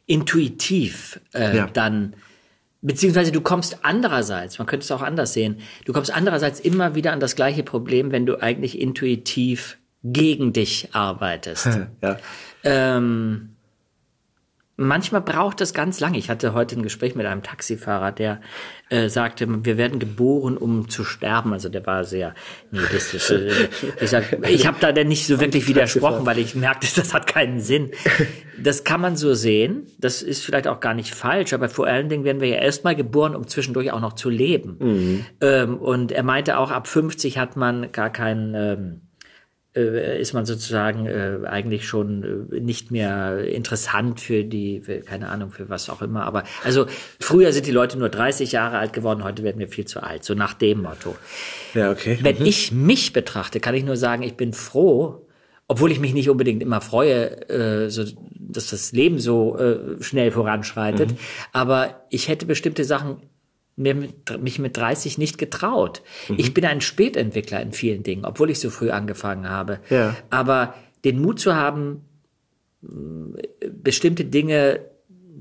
[0.07, 1.66] intuitiv äh, ja.
[1.72, 2.16] dann
[2.81, 7.12] Beziehungsweise du kommst andererseits, man könnte es auch anders sehen, du kommst andererseits immer wieder
[7.12, 11.66] an das gleiche Problem, wenn du eigentlich intuitiv gegen dich arbeitest.
[12.03, 12.18] ja.
[12.62, 13.57] Ähm,
[14.81, 16.18] Manchmal braucht es ganz lange.
[16.18, 18.41] Ich hatte heute ein Gespräch mit einem Taxifahrer, der
[18.91, 21.53] äh, sagte, wir werden geboren, um zu sterben.
[21.53, 22.33] Also der war sehr
[22.70, 23.35] nihilistisch.
[24.01, 27.26] ich sag, ich habe da denn nicht so wirklich widersprochen, weil ich merkte, das hat
[27.26, 27.91] keinen Sinn.
[28.57, 29.89] Das kann man so sehen.
[29.99, 32.95] Das ist vielleicht auch gar nicht falsch, aber vor allen Dingen werden wir ja erstmal
[32.95, 34.76] geboren, um zwischendurch auch noch zu leben.
[34.79, 35.26] Mhm.
[35.41, 39.08] Ähm, und er meinte auch, ab 50 hat man gar keinen ähm, äh,
[39.81, 45.51] ist man sozusagen äh, eigentlich schon äh, nicht mehr interessant für die, für, keine Ahnung,
[45.51, 46.24] für was auch immer.
[46.24, 46.87] Aber also
[47.20, 50.24] früher sind die Leute nur 30 Jahre alt geworden, heute werden wir viel zu alt,
[50.24, 51.16] so nach dem Motto.
[51.74, 52.18] Ja, okay.
[52.22, 52.47] Wenn mhm.
[52.47, 55.26] ich mich betrachte, kann ich nur sagen, ich bin froh,
[55.68, 58.05] obwohl ich mich nicht unbedingt immer freue, äh, so,
[58.35, 61.12] dass das Leben so äh, schnell voranschreitet.
[61.12, 61.18] Mhm.
[61.53, 63.18] Aber ich hätte bestimmte Sachen
[63.79, 66.03] mir mit, mich mit 30 nicht getraut.
[66.29, 66.37] Mhm.
[66.39, 69.81] Ich bin ein Spätentwickler in vielen Dingen, obwohl ich so früh angefangen habe.
[69.89, 70.16] Ja.
[70.31, 70.74] Aber
[71.05, 72.03] den Mut zu haben,
[72.81, 74.81] bestimmte Dinge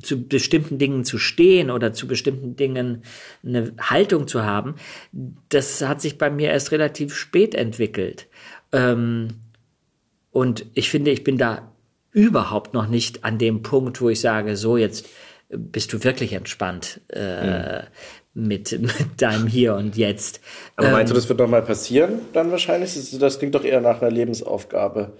[0.01, 3.01] zu bestimmten Dingen zu stehen oder zu bestimmten Dingen
[3.43, 4.75] eine Haltung zu haben,
[5.49, 8.27] das hat sich bei mir erst relativ spät entwickelt.
[8.71, 9.29] Ähm,
[10.29, 11.71] und ich finde, ich bin da
[12.11, 15.07] überhaupt noch nicht an dem Punkt, wo ich sage, so jetzt
[15.49, 17.01] bist du wirklich entspannt.
[17.09, 17.87] Äh, mhm
[18.37, 20.39] mit, mit deinem Hier und Jetzt.
[20.75, 22.93] Aber meinst du, ähm, das wird nochmal passieren dann wahrscheinlich?
[23.19, 25.13] Das, klingt doch eher nach einer Lebensaufgabe.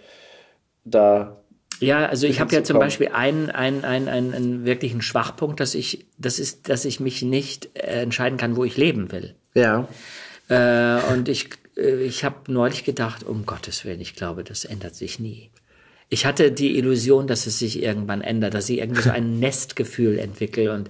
[0.86, 1.38] Da
[1.80, 5.76] ja, also ich habe ja zum Beispiel einen, einen, einen, einen, einen wirklichen Schwachpunkt, dass
[5.76, 9.36] ich, das ist, dass ich mich nicht äh, entscheiden kann, wo ich leben will.
[9.54, 9.88] Ja.
[10.50, 14.96] Äh, und ich, äh, ich habe neulich gedacht, um Gottes Willen, ich glaube, das ändert
[14.96, 15.52] sich nie.
[16.10, 20.18] Ich hatte die Illusion, dass es sich irgendwann ändert, dass ich irgendwie so ein Nestgefühl
[20.18, 20.90] entwickle und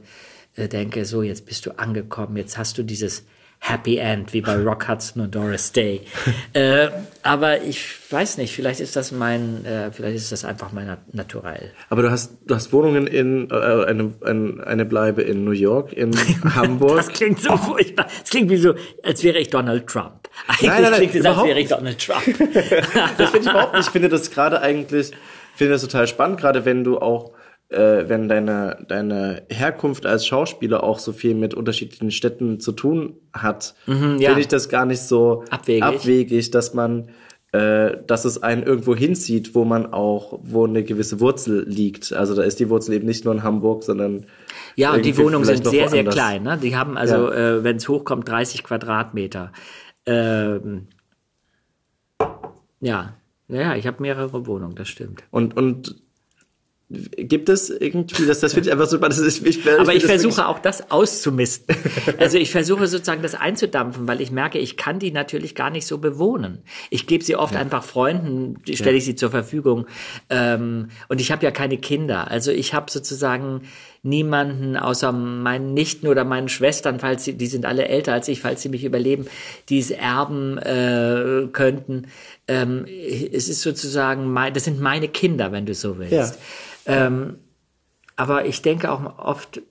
[0.57, 3.23] denke, so, jetzt bist du angekommen, jetzt hast du dieses
[3.59, 6.01] Happy End, wie bei Rock Hudson und Doris Day.
[6.53, 6.89] äh,
[7.23, 11.71] aber ich weiß nicht, vielleicht ist das mein, äh, vielleicht ist das einfach mein Naturell.
[11.89, 15.91] Aber du hast, du hast Wohnungen in, äh, eine, eine, eine Bleibe in New York,
[15.91, 16.11] in
[16.55, 16.97] Hamburg.
[16.97, 18.07] Das klingt so furchtbar.
[18.21, 20.29] Das klingt wie so, als wäre ich Donald Trump.
[20.47, 22.25] Eigentlich nein, nein, nein, klingt es, als wäre ich Donald Trump.
[23.17, 23.85] das finde ich überhaupt nicht.
[23.88, 25.11] Ich finde das gerade eigentlich,
[25.55, 27.31] finde das total spannend, gerade wenn du auch
[27.69, 33.18] äh, wenn deine, deine Herkunft als Schauspieler auch so viel mit unterschiedlichen Städten zu tun
[33.34, 34.30] hat, mhm, ja.
[34.30, 37.10] finde ich das gar nicht so abwegig, abwegig dass man,
[37.52, 42.14] äh, dass es einen irgendwo hinzieht, wo man auch, wo eine gewisse Wurzel liegt.
[42.14, 44.26] Also da ist die Wurzel eben nicht nur in Hamburg, sondern
[44.76, 46.44] ja, und die Wohnungen sind sehr, sehr klein.
[46.44, 46.57] Ne?
[46.61, 49.52] Die haben also, äh, wenn es hochkommt, 30 Quadratmeter.
[50.06, 50.88] Ähm,
[52.80, 53.15] ja,
[53.48, 55.23] naja, ich habe mehrere Wohnungen, das stimmt.
[55.31, 55.95] Und, und
[56.89, 60.03] gibt es irgendwie, das, das finde ich einfach super, das ist, ich, ich, Aber ich
[60.03, 61.76] das versuche auch das auszumisten.
[62.19, 65.85] Also ich versuche sozusagen das einzudampfen, weil ich merke, ich kann die natürlich gar nicht
[65.85, 66.59] so bewohnen.
[66.89, 69.85] Ich gebe sie oft einfach Freunden, stelle ich sie zur Verfügung.
[70.30, 72.31] Ähm, und ich habe ja keine Kinder.
[72.31, 73.61] Also ich habe sozusagen
[74.03, 78.41] niemanden außer meinen Nichten oder meinen Schwestern, falls sie, die sind alle älter als ich,
[78.41, 79.27] falls sie mich überleben,
[79.69, 82.07] die es erben äh, könnten.
[82.47, 86.14] Ähm, es ist sozusagen, mein, das sind meine Kinder, wenn du so willst.
[86.14, 86.31] Ja.
[86.88, 87.38] Ähm,
[88.15, 89.61] aber ich denke auch oft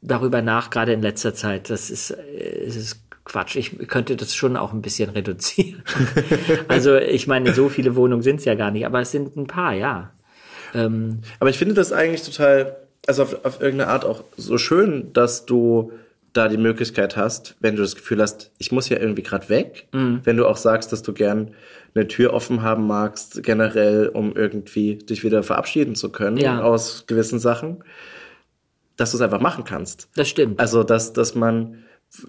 [0.00, 3.56] darüber nach, gerade in letzter Zeit, das ist, äh, es ist Quatsch.
[3.56, 5.82] Ich könnte das schon auch ein bisschen reduzieren.
[6.68, 9.46] also ich meine, so viele Wohnungen sind es ja gar nicht, aber es sind ein
[9.46, 10.12] paar, ja.
[10.74, 12.76] Ähm, Aber ich finde das eigentlich total,
[13.06, 15.92] also auf, auf irgendeine Art auch so schön, dass du
[16.34, 19.86] da die Möglichkeit hast, wenn du das Gefühl hast, ich muss ja irgendwie gerade weg,
[19.92, 20.20] Mhm.
[20.24, 21.52] wenn du auch sagst, dass du gern
[21.94, 26.60] eine Tür offen haben magst, generell, um irgendwie dich wieder verabschieden zu können Ja.
[26.62, 27.82] aus gewissen Sachen,
[28.96, 30.08] dass du es einfach machen kannst.
[30.16, 30.60] das stimmt.
[30.60, 31.84] Also, dass, dass man,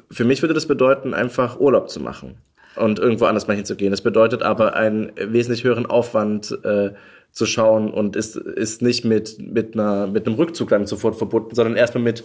[0.09, 2.37] für mich würde das bedeuten, einfach Urlaub zu machen
[2.75, 3.91] und irgendwo anders mal hinzugehen.
[3.91, 6.91] Das bedeutet aber einen wesentlich höheren Aufwand äh,
[7.31, 11.53] zu schauen und ist, ist nicht mit, mit, einer, mit einem Rückzug dann sofort verbunden,
[11.53, 12.23] sondern erstmal mit,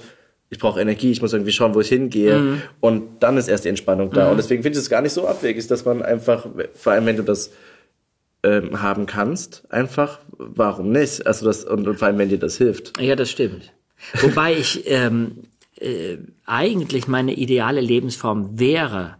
[0.50, 3.68] ich brauche Energie, ich muss irgendwie schauen, wo ich hingehe und dann ist erst die
[3.68, 4.30] Entspannung da.
[4.30, 7.16] Und deswegen finde ich es gar nicht so abwegig, dass man einfach, vor allem wenn
[7.16, 7.52] du das
[8.42, 11.26] ähm, haben kannst, einfach, warum nicht?
[11.26, 13.00] Also das, und, und vor allem, wenn dir das hilft.
[13.00, 13.72] Ja, das stimmt.
[14.22, 15.44] Wobei ich ähm,
[15.76, 16.16] äh,
[16.46, 19.16] eigentlich meine ideale Lebensform wäre,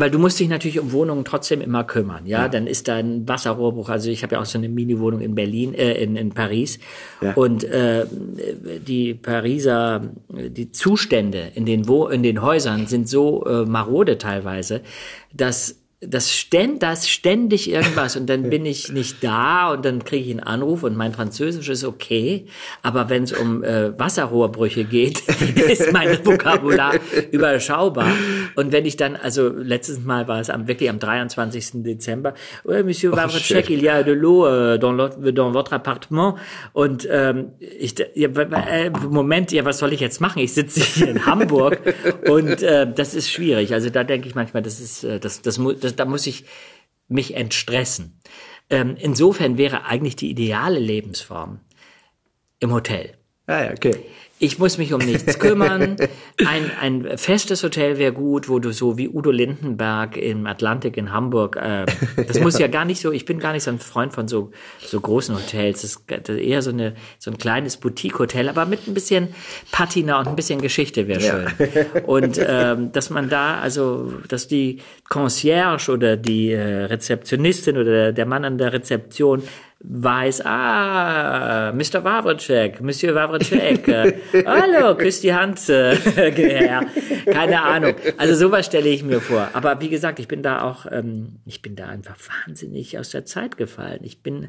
[0.00, 2.48] weil du musst dich natürlich um Wohnungen trotzdem immer kümmern, ja.
[2.48, 3.88] Dann ist da ein Wasserrohrbruch.
[3.88, 6.78] Also ich habe ja auch so eine Mini-Wohnung in Berlin, äh, in, in Paris.
[7.20, 7.32] Ja.
[7.34, 8.06] Und äh,
[8.86, 14.80] die Pariser, die Zustände in den, Wo in den Häusern sind so äh, marode teilweise,
[15.32, 20.24] dass das ständ, das ständig irgendwas und dann bin ich nicht da und dann kriege
[20.24, 22.46] ich einen Anruf und mein Französisch ist okay,
[22.82, 25.20] aber wenn es um äh, Wasserrohrbrüche geht,
[25.68, 26.94] ist mein Vokabular
[27.30, 28.08] überschaubar
[28.56, 31.82] und wenn ich dann, also letztes Mal war es am, wirklich am 23.
[31.82, 34.92] Dezember, ouais, Monsieur Wawritschek, il y a de l'eau euh, dans,
[35.32, 36.36] dans votre appartement
[36.72, 40.40] und ähm, ich, ja, äh, Moment, ja, was soll ich jetzt machen?
[40.40, 41.78] Ich sitze hier in Hamburg
[42.28, 43.72] und äh, das ist schwierig.
[43.72, 46.44] Also da denke ich manchmal, das ist, äh, das, das, mu- das, da muss ich
[47.08, 48.20] mich entstressen.
[48.70, 51.60] Ähm, insofern wäre eigentlich die ideale Lebensform
[52.60, 53.16] im Hotel.
[53.46, 53.96] Ja, ja, okay.
[54.40, 55.96] Ich muss mich um nichts kümmern.
[56.44, 61.12] Ein, ein festes Hotel wäre gut, wo du so wie Udo Lindenberg im Atlantik in
[61.12, 61.86] Hamburg, äh,
[62.26, 64.50] das muss ja gar nicht so, ich bin gar nicht so ein Freund von so,
[64.80, 65.82] so großen Hotels.
[65.82, 69.28] Das ist eher so, eine, so ein kleines Boutique-Hotel, aber mit ein bisschen
[69.70, 72.02] Patina und ein bisschen Geschichte wäre schön.
[72.04, 78.12] Und ähm, dass man da, also, dass die Concierge oder die äh, Rezeptionistin oder der,
[78.12, 79.42] der Mann an der Rezeption
[79.86, 82.02] weiß, ah, Mr.
[82.02, 84.14] Wawritschek, Monsieur Wawritschek, äh,
[84.46, 86.86] hallo, küsst die Hand, äh, Herr.
[87.24, 87.94] Keine Ahnung.
[88.16, 89.48] Also sowas stelle ich mir vor.
[89.52, 93.24] Aber wie gesagt, ich bin da auch, ähm, ich bin da einfach wahnsinnig aus der
[93.24, 94.00] Zeit gefallen.
[94.02, 94.48] Ich bin,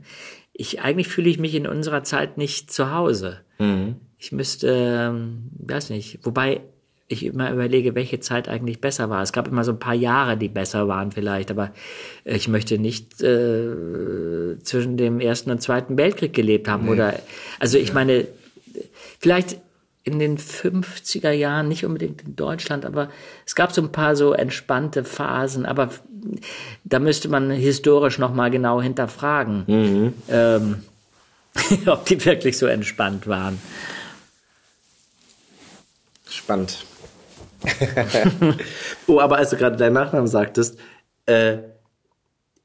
[0.54, 3.42] ich, eigentlich fühle ich mich in unserer Zeit nicht zu Hause.
[4.18, 6.62] Ich müsste, ähm, weiß nicht, wobei
[7.08, 9.22] ich immer überlege, welche Zeit eigentlich besser war.
[9.22, 11.72] Es gab immer so ein paar Jahre, die besser waren vielleicht, aber
[12.24, 16.90] ich möchte nicht äh, zwischen dem Ersten und Zweiten Weltkrieg gelebt haben.
[16.90, 17.20] Oder
[17.60, 18.26] also ich meine,
[19.20, 19.58] vielleicht
[20.06, 23.10] in den 50er Jahren, nicht unbedingt in Deutschland, aber
[23.46, 25.90] es gab so ein paar so entspannte Phasen, aber
[26.84, 30.84] da müsste man historisch nochmal genau hinterfragen, ähm,
[31.88, 33.60] ob die wirklich so entspannt waren.
[36.30, 36.86] Spannend.
[39.08, 40.78] oh, aber als du gerade deinen Nachnamen sagtest,
[41.26, 41.58] äh,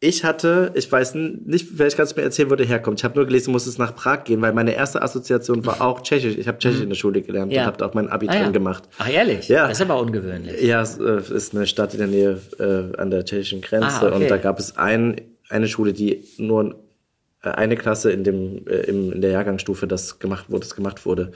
[0.03, 2.99] ich hatte, ich weiß nicht, vielleicht kannst du mir erzählen, wo der herkommt.
[3.01, 6.01] Ich habe nur gelesen, du musstest nach Prag gehen, weil meine erste Assoziation war auch
[6.03, 6.37] Tschechisch.
[6.39, 7.63] Ich habe Tschechisch in der Schule gelernt Ja.
[7.63, 8.51] und habe auch mein Abi Ah, drin ja.
[8.51, 8.85] gemacht.
[8.99, 9.49] Ach ehrlich?
[9.49, 9.69] Ja.
[9.69, 10.63] Das ist aber ungewöhnlich.
[10.63, 14.07] Ja, es äh, ist eine Stadt in der Nähe äh, an der tschechischen Grenze Ah,
[14.07, 14.15] okay.
[14.15, 15.21] und da gab es ein,
[15.51, 16.77] eine Schule, die nur
[17.43, 21.05] äh, eine Klasse in dem äh, im, in der Jahrgangsstufe das gemacht wurde, das gemacht
[21.05, 21.33] wurde.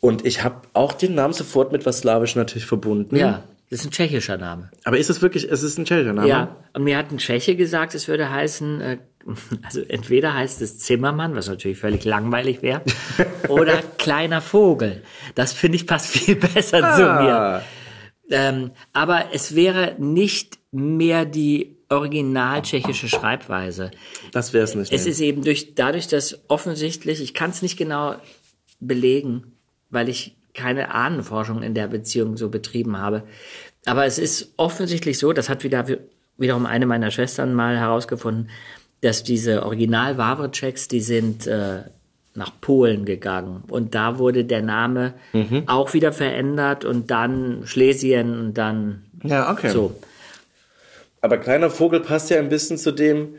[0.00, 3.16] Und ich habe auch den Namen sofort mit was Slawisch natürlich verbunden.
[3.16, 4.70] Ja, das ist ein tschechischer Name.
[4.84, 6.28] Aber ist es wirklich, es ist ein tschechischer Name?
[6.28, 8.98] Ja, und mir hat ein Tscheche gesagt, es würde heißen, äh,
[9.62, 12.82] also entweder heißt es Zimmermann, was natürlich völlig langweilig wäre,
[13.48, 15.02] oder kleiner Vogel.
[15.34, 17.34] Das finde ich passt viel besser zu mir.
[17.34, 17.62] Ah,
[18.30, 23.90] Ähm, aber es wäre nicht mehr die original tschechische Schreibweise.
[24.32, 24.92] Das wäre es nicht.
[24.92, 25.10] Es nee.
[25.10, 28.16] ist eben durch, dadurch, dass offensichtlich, ich kann es nicht genau
[28.80, 29.52] belegen,
[29.90, 33.22] weil ich keine Ahnenforschung in der Beziehung so betrieben habe.
[33.86, 35.86] Aber es ist offensichtlich so, das hat wieder,
[36.36, 38.50] wiederum eine meiner Schwestern mal herausgefunden,
[39.00, 41.82] dass diese original Wawritscheks, die sind äh,
[42.34, 43.64] nach Polen gegangen.
[43.68, 45.14] Und da wurde der Name
[45.66, 49.70] auch wieder verändert und dann Schlesien und dann Ja, okay.
[49.70, 49.94] so.
[51.20, 53.34] Aber kleiner Vogel passt ja ein bisschen zu dem,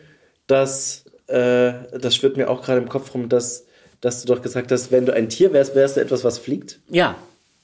[0.47, 3.65] dass, äh, das schwirrt mir auch gerade im Kopf rum, dass,
[4.01, 6.79] dass du doch gesagt hast, wenn du ein Tier wärst, wärst du etwas, was fliegt.
[6.89, 7.15] Ja,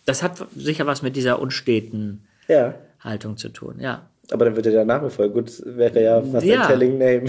[0.06, 2.76] das hat sicher was mit dieser unsteten Ja.
[3.00, 4.08] Haltung zu tun, ja.
[4.32, 6.62] Aber dann würde der Name voll gut, wäre ja fast Ja.
[6.64, 7.26] ein Telling Name.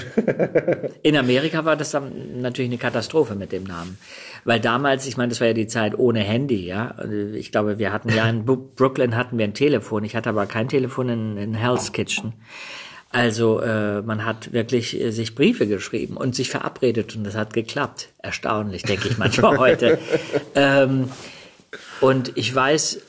[1.03, 3.99] In Amerika war das dann natürlich eine Katastrophe mit dem Namen.
[4.45, 6.95] Weil damals, ich meine, das war ja die Zeit ohne Handy, ja.
[7.35, 10.05] Ich glaube, wir hatten ja in Brooklyn hatten wir ein Telefon.
[10.05, 12.33] Ich hatte aber kein Telefon in, in Hell's Kitchen.
[13.17, 17.55] Also äh, man hat wirklich äh, sich Briefe geschrieben und sich verabredet und das hat
[17.55, 18.11] geklappt.
[18.19, 19.99] Erstaunlich, denke ich manchmal heute.
[20.55, 21.11] Ähm,
[22.01, 23.01] und ich weiß,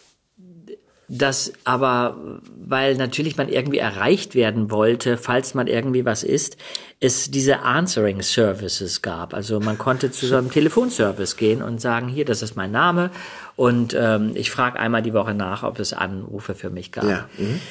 [1.08, 2.18] dass aber,
[2.58, 6.58] weil natürlich man irgendwie erreicht werden wollte, falls man irgendwie was ist,
[7.00, 9.34] es diese Answering Services gab.
[9.34, 13.12] Also man konnte zu so einem Telefonservice gehen und sagen, hier, das ist mein Name
[13.56, 17.06] und ähm, ich frage einmal die Woche nach, ob es Anrufe für mich gab.
[17.06, 17.62] Ja, mhm.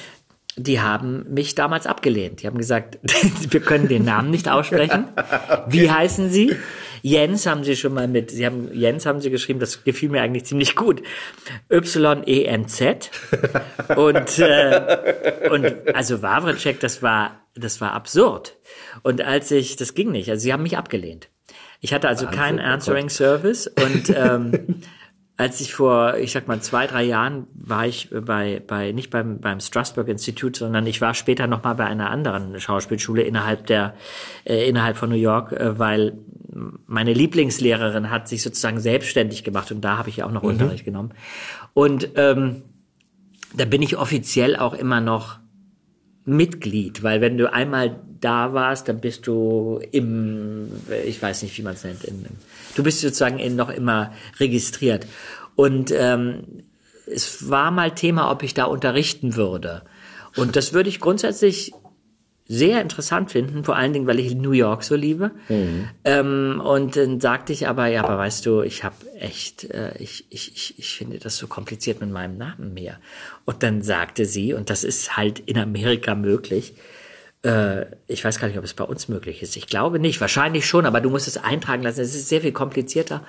[0.56, 2.42] Die haben mich damals abgelehnt.
[2.42, 2.98] Die haben gesagt,
[3.50, 5.08] wir können den Namen nicht aussprechen.
[5.68, 6.56] Wie heißen Sie?
[7.02, 10.22] Jens haben Sie schon mal mit, Sie haben, Jens haben Sie geschrieben, das gefiel mir
[10.22, 11.02] eigentlich ziemlich gut.
[11.70, 13.10] Y-E-N-Z.
[13.96, 18.56] Und, äh, und also Wawritschek, das war, das war absurd.
[19.02, 21.28] Und als ich, das ging nicht, also Sie haben mich abgelehnt.
[21.80, 24.80] Ich hatte also keinen Answering Service und ähm,
[25.38, 29.38] als ich vor, ich sag mal, zwei, drei Jahren war ich bei, bei nicht beim,
[29.38, 33.94] beim Strasbourg Institut, sondern ich war später noch mal bei einer anderen Schauspielschule innerhalb der,
[34.44, 36.16] äh, innerhalb von New York, äh, weil
[36.86, 40.86] meine Lieblingslehrerin hat sich sozusagen selbstständig gemacht und da habe ich ja auch noch Unterricht
[40.86, 41.12] genommen.
[41.74, 42.62] Und ähm,
[43.54, 45.38] da bin ich offiziell auch immer noch
[46.24, 50.68] Mitglied, weil wenn du einmal da warst, dann bist du im,
[51.04, 52.36] ich weiß nicht, wie man es nennt, im, im,
[52.76, 55.06] du bist sozusagen noch immer registriert.
[55.56, 56.64] Und ähm,
[57.06, 59.82] es war mal Thema, ob ich da unterrichten würde.
[60.36, 61.72] Und das würde ich grundsätzlich
[62.48, 65.32] sehr interessant finden, vor allen Dingen, weil ich New York so liebe.
[66.04, 70.26] Ähm, und dann sagte ich aber, ja, aber weißt du, ich habe echt, äh, ich,
[70.30, 73.00] ich, ich, ich finde das so kompliziert mit meinem Namen mehr.
[73.46, 76.74] Und dann sagte sie, und das ist halt in Amerika möglich,
[77.44, 79.56] äh, ich weiß gar nicht, ob es bei uns möglich ist.
[79.56, 82.00] Ich glaube nicht, wahrscheinlich schon, aber du musst es eintragen lassen.
[82.00, 83.22] Es ist sehr viel komplizierter.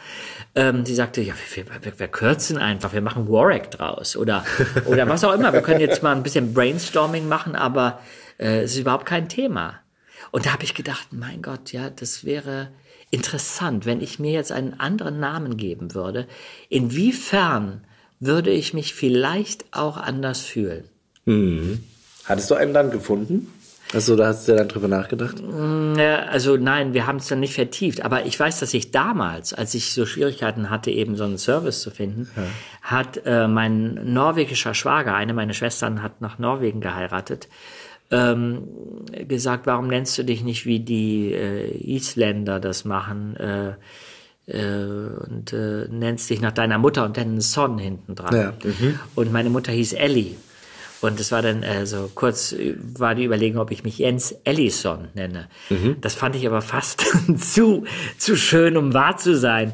[0.56, 4.46] Ähm, sie sagte, ja, wir, wir, wir kürzen einfach, wir machen Warwick draus oder,
[4.86, 5.54] oder was auch immer.
[5.54, 8.00] Wir können jetzt mal ein bisschen Brainstorming machen, aber
[8.38, 9.80] äh, es ist überhaupt kein Thema.
[10.32, 12.70] Und da habe ich gedacht, mein Gott, ja, das wäre
[13.12, 16.28] interessant, wenn ich mir jetzt einen anderen Namen geben würde.
[16.70, 17.82] Inwiefern
[18.20, 20.86] würde ich mich vielleicht auch anders fühlen?
[22.26, 23.48] Hattest du einen dann gefunden?
[23.94, 25.36] Also da hast du ja dann drüber nachgedacht?
[25.98, 28.04] Ja, also nein, wir haben es dann nicht vertieft.
[28.04, 31.82] Aber ich weiß, dass ich damals, als ich so Schwierigkeiten hatte, eben so einen Service
[31.82, 32.30] zu finden,
[32.82, 37.48] hat äh, mein norwegischer Schwager, eine meiner Schwestern hat nach Norwegen geheiratet,
[38.12, 38.64] ähm,
[39.28, 43.74] gesagt, warum nennst du dich nicht wie die äh, Isländer das machen äh,
[44.48, 48.36] äh, und äh, nennst dich nach deiner Mutter und dann einen Son hinten dran.
[48.36, 48.54] Ja,
[49.16, 50.36] Und meine Mutter hieß Ellie.
[51.02, 54.36] Und es war dann äh, so kurz äh, war die Überlegung, ob ich mich Jens
[54.44, 55.48] Ellison nenne.
[56.02, 57.02] Das fand ich aber fast
[57.38, 57.86] zu
[58.18, 59.74] zu schön, um wahr zu sein.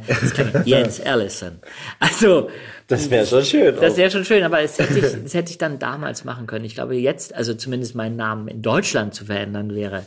[0.66, 1.60] Jens Ellison.
[2.00, 2.50] Also
[2.88, 3.76] Das wäre schon schön.
[3.80, 3.98] das auch.
[3.98, 6.66] wäre schon schön, aber es hätte, ich, das hätte ich dann damals machen können.
[6.66, 10.06] Ich glaube, jetzt, also zumindest meinen Namen in Deutschland zu verändern, wäre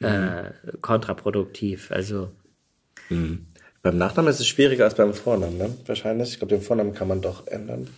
[0.00, 0.50] äh,
[0.80, 1.90] kontraproduktiv.
[1.90, 2.30] Also
[3.08, 5.76] beim Nachnamen ist es schwieriger als beim Vornamen, ne?
[5.86, 6.30] Wahrscheinlich.
[6.30, 7.88] Ich glaube, den Vornamen kann man doch ändern.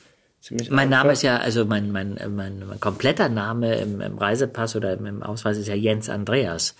[0.40, 0.98] Ziemlich mein einfach.
[0.98, 5.22] Name ist ja, also mein, mein, mein, mein kompletter Name im, im Reisepass oder im,
[5.22, 6.74] Ausweis ist ja Jens Andreas.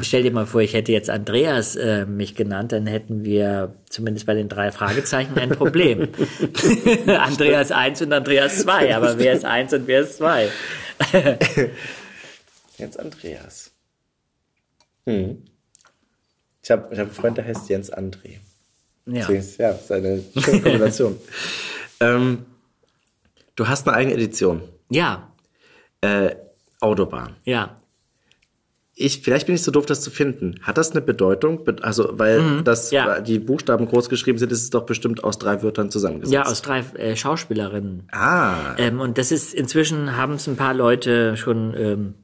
[0.00, 4.24] Stell dir mal vor, ich hätte jetzt Andreas äh, mich genannt, dann hätten wir zumindest
[4.24, 6.08] bei den drei Fragezeichen ein Problem.
[7.06, 10.48] Andreas 1 und Andreas 2, aber wer ist 1 und wer ist 2?
[12.78, 13.70] Jens Andreas.
[15.06, 15.42] Hm.
[16.62, 18.38] Ich habe ich hab einen Freund, der heißt Jens André.
[19.06, 19.26] Ja.
[19.28, 21.16] Deswegen Ja, ist eine schöne Kombination.
[22.00, 22.46] ähm,
[23.56, 24.62] du hast eine eigene Edition.
[24.90, 25.32] ja,
[26.02, 26.36] Äh,
[26.80, 27.36] Autobahn.
[27.44, 27.76] ja.
[28.98, 30.58] Ich, vielleicht bin ich so doof, das zu finden.
[30.62, 31.64] Hat das eine Bedeutung?
[31.64, 32.96] Be- Also, weil das, Mhm.
[32.96, 33.20] ja.
[33.20, 36.32] die Buchstaben groß geschrieben sind, ist es doch bestimmt aus drei Wörtern zusammengesetzt.
[36.32, 38.08] Ja, aus drei äh, Schauspielerinnen.
[38.12, 42.14] Ah, Ähm, und das ist inzwischen haben es ein paar Leute schon ähm,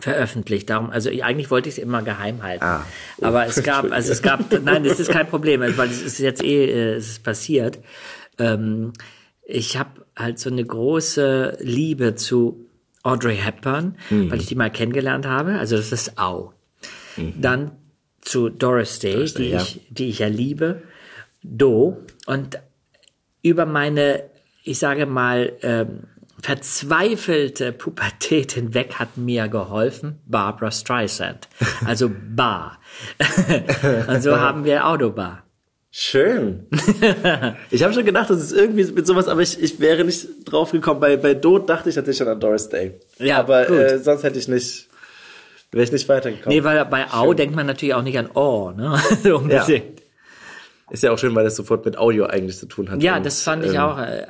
[0.00, 0.68] veröffentlicht.
[0.70, 2.64] Darum, also eigentlich wollte ich es immer geheim halten.
[2.64, 2.84] Ah,
[3.18, 6.18] oh, Aber es gab, also es gab, nein, das ist kein Problem, weil es ist
[6.18, 7.78] jetzt eh, äh, es ist passiert.
[8.38, 8.92] Ähm,
[9.48, 12.66] ich habe halt so eine große Liebe zu
[13.02, 14.30] Audrey Hepburn, mhm.
[14.30, 15.58] weil ich die mal kennengelernt habe.
[15.58, 16.52] Also das ist Au.
[17.16, 17.40] Mhm.
[17.40, 17.70] Dann
[18.20, 19.62] zu Doris Day, Doris Day die, ja.
[19.62, 20.82] ich, die ich ja liebe.
[21.42, 21.96] Do.
[22.26, 22.58] Und
[23.40, 24.24] über meine,
[24.64, 26.04] ich sage mal, ähm,
[26.42, 31.48] verzweifelte Pubertät hinweg hat mir geholfen Barbara Streisand.
[31.86, 32.78] Also Bar.
[34.08, 35.47] Und so haben wir Autobar.
[36.00, 36.68] Schön.
[37.72, 40.70] ich habe schon gedacht, das ist irgendwie mit sowas, aber ich, ich wäre nicht drauf
[40.70, 41.00] gekommen.
[41.00, 43.00] Bei, bei Dot dachte ich natürlich schon an Doris Day.
[43.18, 44.86] Ja, aber äh, sonst hätte ich nicht,
[45.72, 46.56] wäre ich nicht weitergekommen.
[46.56, 48.96] Nee, weil bei Au denkt man natürlich auch nicht an Oh, ne?
[49.24, 49.40] so.
[49.48, 49.66] Ja.
[50.90, 53.02] Ist ja auch schön, weil das sofort mit Audio eigentlich zu tun hat.
[53.02, 53.98] Ja, und, das fand ich ähm, auch.
[53.98, 54.24] Äh,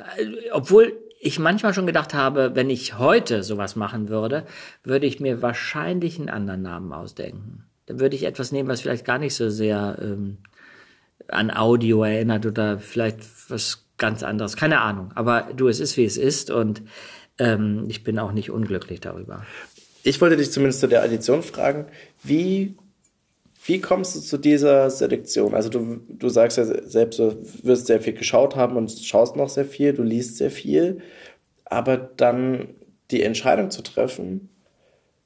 [0.51, 4.47] obwohl ich manchmal schon gedacht habe, wenn ich heute sowas machen würde,
[4.83, 7.65] würde ich mir wahrscheinlich einen anderen Namen ausdenken.
[7.85, 10.39] Dann würde ich etwas nehmen, was vielleicht gar nicht so sehr ähm,
[11.31, 14.55] an Audio erinnert oder vielleicht was ganz anderes.
[14.55, 15.11] Keine Ahnung.
[15.15, 16.81] Aber du, es ist wie es ist und
[17.37, 19.45] ähm, ich bin auch nicht unglücklich darüber.
[20.03, 21.85] Ich wollte dich zumindest zu der Addition fragen.
[22.23, 22.75] Wie,
[23.65, 25.53] wie kommst du zu dieser Selektion?
[25.53, 29.49] Also du, du sagst ja selbst, du wirst sehr viel geschaut haben und schaust noch
[29.49, 30.99] sehr viel, du liest sehr viel.
[31.65, 32.69] Aber dann
[33.11, 34.49] die Entscheidung zu treffen,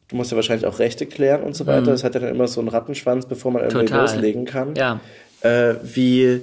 [0.07, 1.81] du musst ja wahrscheinlich auch Rechte klären und so weiter.
[1.81, 1.85] Mhm.
[1.85, 4.01] Das hat ja dann immer so einen Rattenschwanz, bevor man irgendwie Total.
[4.01, 4.75] loslegen kann.
[4.75, 4.99] Ja.
[5.43, 6.41] Äh, wie,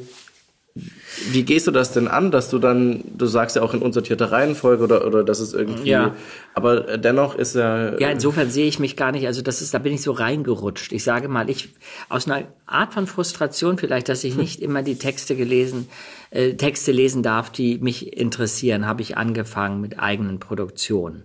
[1.32, 4.30] wie gehst du das denn an, dass du dann, du sagst ja auch in unsortierter
[4.30, 6.14] Reihenfolge oder, oder das ist irgendwie, ja.
[6.54, 7.98] aber dennoch ist ja.
[7.98, 10.92] Ja, insofern sehe ich mich gar nicht, also das ist, da bin ich so reingerutscht.
[10.92, 11.70] Ich sage mal, ich,
[12.10, 15.88] aus einer Art von Frustration vielleicht, dass ich nicht immer die Texte gelesen,
[16.30, 21.24] äh, Texte lesen darf, die mich interessieren, habe ich angefangen mit eigenen Produktionen.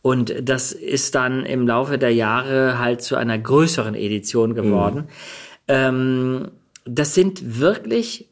[0.00, 4.96] Und das ist dann im Laufe der Jahre halt zu einer größeren Edition geworden.
[4.96, 5.08] Mhm.
[5.68, 6.50] Ähm,
[6.84, 8.28] das sind wirklich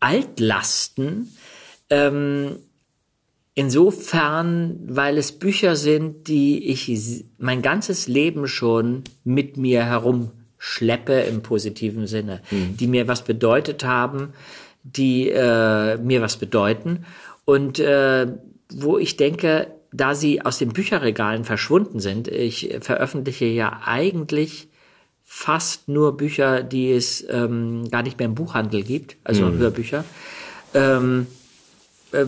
[0.00, 1.34] Altlasten,
[1.90, 2.56] ähm,
[3.54, 11.42] insofern, weil es Bücher sind, die ich mein ganzes Leben schon mit mir herumschleppe im
[11.42, 12.76] positiven Sinne, mhm.
[12.76, 14.32] die mir was bedeutet haben,
[14.84, 17.04] die äh, mir was bedeuten
[17.44, 18.28] und äh,
[18.72, 24.68] wo ich denke, da sie aus den Bücherregalen verschwunden sind, ich veröffentliche ja eigentlich
[25.30, 29.58] fast nur Bücher, die es ähm, gar nicht mehr im Buchhandel gibt, also mhm.
[29.58, 30.04] Hörbücher,
[30.72, 31.26] ähm,
[32.12, 32.24] äh,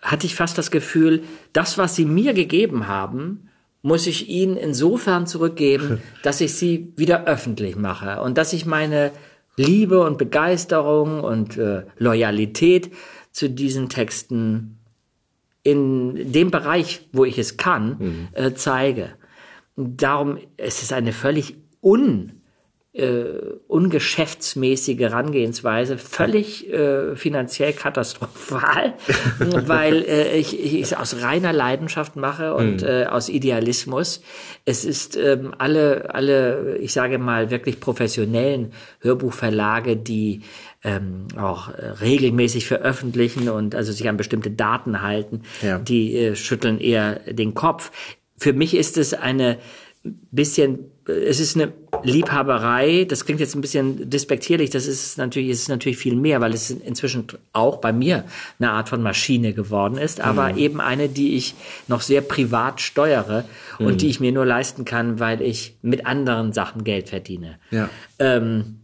[0.00, 1.22] hatte ich fast das Gefühl,
[1.52, 3.50] das, was sie mir gegeben haben,
[3.82, 9.12] muss ich ihnen insofern zurückgeben, dass ich sie wieder öffentlich mache und dass ich meine
[9.56, 12.90] Liebe und Begeisterung und äh, Loyalität
[13.32, 14.78] zu diesen Texten
[15.62, 18.28] in dem Bereich, wo ich es kann, mhm.
[18.32, 19.10] äh, zeige.
[19.76, 22.40] Darum es ist eine völlig un
[22.92, 23.22] äh,
[23.68, 28.94] ungeschäftsmäßige Herangehensweise, völlig äh, finanziell katastrophal,
[29.38, 32.88] weil äh, ich, ich es aus reiner Leidenschaft mache und mhm.
[32.88, 34.22] äh, aus Idealismus.
[34.64, 40.42] Es ist ähm, alle, alle, ich sage mal, wirklich professionellen Hörbuchverlage, die
[40.82, 45.78] ähm, auch äh, regelmäßig veröffentlichen und also sich an bestimmte Daten halten, ja.
[45.78, 47.92] die äh, schütteln eher den Kopf.
[48.36, 49.58] Für mich ist es eine
[50.02, 51.72] bisschen, es ist eine
[52.02, 56.40] Liebhaberei, das klingt jetzt ein bisschen despektierlich, das ist natürlich, es ist natürlich viel mehr,
[56.40, 58.24] weil es inzwischen auch bei mir
[58.58, 60.58] eine Art von Maschine geworden ist, aber mhm.
[60.58, 61.54] eben eine, die ich
[61.88, 63.44] noch sehr privat steuere
[63.78, 63.86] mhm.
[63.86, 67.58] und die ich mir nur leisten kann, weil ich mit anderen Sachen Geld verdiene.
[67.70, 67.88] Ja.
[68.18, 68.79] Ähm,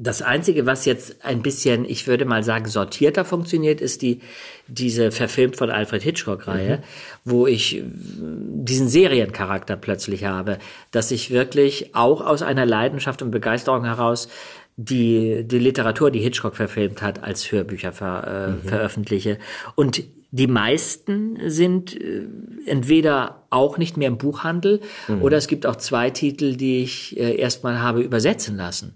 [0.00, 4.20] das Einzige, was jetzt ein bisschen, ich würde mal sagen, sortierter funktioniert, ist die,
[4.68, 6.82] diese verfilmt von Alfred Hitchcock-Reihe, mhm.
[7.24, 10.58] wo ich diesen Seriencharakter plötzlich habe,
[10.92, 14.28] dass ich wirklich auch aus einer Leidenschaft und Begeisterung heraus
[14.76, 18.62] die, die Literatur, die Hitchcock verfilmt hat, als Hörbücher ver, äh, mhm.
[18.68, 19.38] veröffentliche.
[19.74, 22.26] Und die meisten sind äh,
[22.66, 25.22] entweder auch nicht mehr im Buchhandel mhm.
[25.22, 28.94] oder es gibt auch zwei Titel, die ich äh, erstmal habe übersetzen lassen,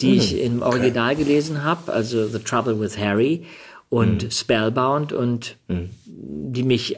[0.00, 0.16] die mhm.
[0.16, 1.24] ich im Original okay.
[1.24, 3.46] gelesen habe, also The Trouble with Harry
[3.88, 4.30] und mhm.
[4.30, 5.90] Spellbound und mhm.
[6.06, 6.96] die mich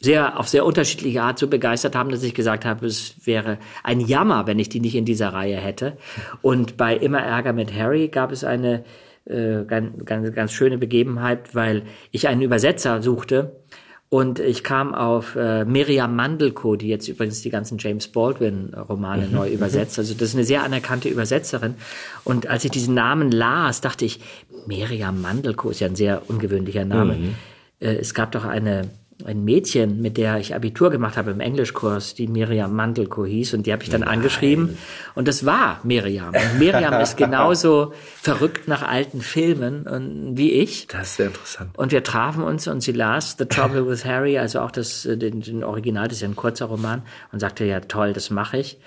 [0.00, 4.00] sehr auf sehr unterschiedliche Art so begeistert haben, dass ich gesagt habe, es wäre ein
[4.00, 5.96] Jammer, wenn ich die nicht in dieser Reihe hätte.
[6.42, 8.84] Und bei Immer Ärger mit Harry gab es eine
[9.26, 13.64] äh, ganz, ganz, ganz schöne Begebenheit, weil ich einen Übersetzer suchte
[14.14, 19.32] und ich kam auf äh, Miriam Mandelko, die jetzt übrigens die ganzen James Baldwin-Romane mhm.
[19.32, 19.98] neu übersetzt.
[19.98, 21.74] Also das ist eine sehr anerkannte Übersetzerin.
[22.22, 24.20] Und als ich diesen Namen las, dachte ich,
[24.66, 27.14] Miriam Mandelko ist ja ein sehr ungewöhnlicher Name.
[27.14, 27.34] Mhm.
[27.80, 28.88] Äh, es gab doch eine
[29.24, 33.66] ein Mädchen, mit der ich Abitur gemacht habe im Englischkurs, die Miriam Mandelko hieß, und
[33.66, 34.10] die habe ich dann Nein.
[34.10, 34.76] angeschrieben.
[35.14, 36.34] Und das war Miriam.
[36.34, 40.88] Und Miriam ist genauso verrückt nach alten Filmen und, wie ich.
[40.88, 41.78] Das ist sehr interessant.
[41.78, 45.16] Und wir trafen uns und sie las The Trouble with Harry, also auch das, äh,
[45.16, 48.58] den, den Original, das ist ja ein kurzer Roman, und sagte, ja toll, das mache
[48.58, 48.78] ich.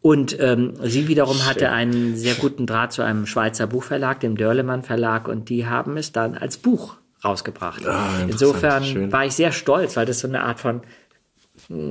[0.00, 1.46] Und ähm, sie wiederum Schön.
[1.46, 5.96] hatte einen sehr guten Draht zu einem Schweizer Buchverlag, dem Dörlemann Verlag, und die haben
[5.96, 7.86] es dann als Buch rausgebracht.
[7.86, 9.12] Ah, Insofern Schön.
[9.12, 10.82] war ich sehr stolz, weil das so eine Art von,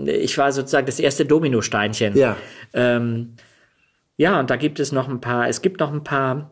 [0.05, 2.17] ich war sozusagen das erste Dominosteinchen.
[2.17, 2.35] Ja.
[2.73, 3.35] Ähm,
[4.17, 6.51] ja, und da gibt es noch ein paar, es gibt noch ein paar,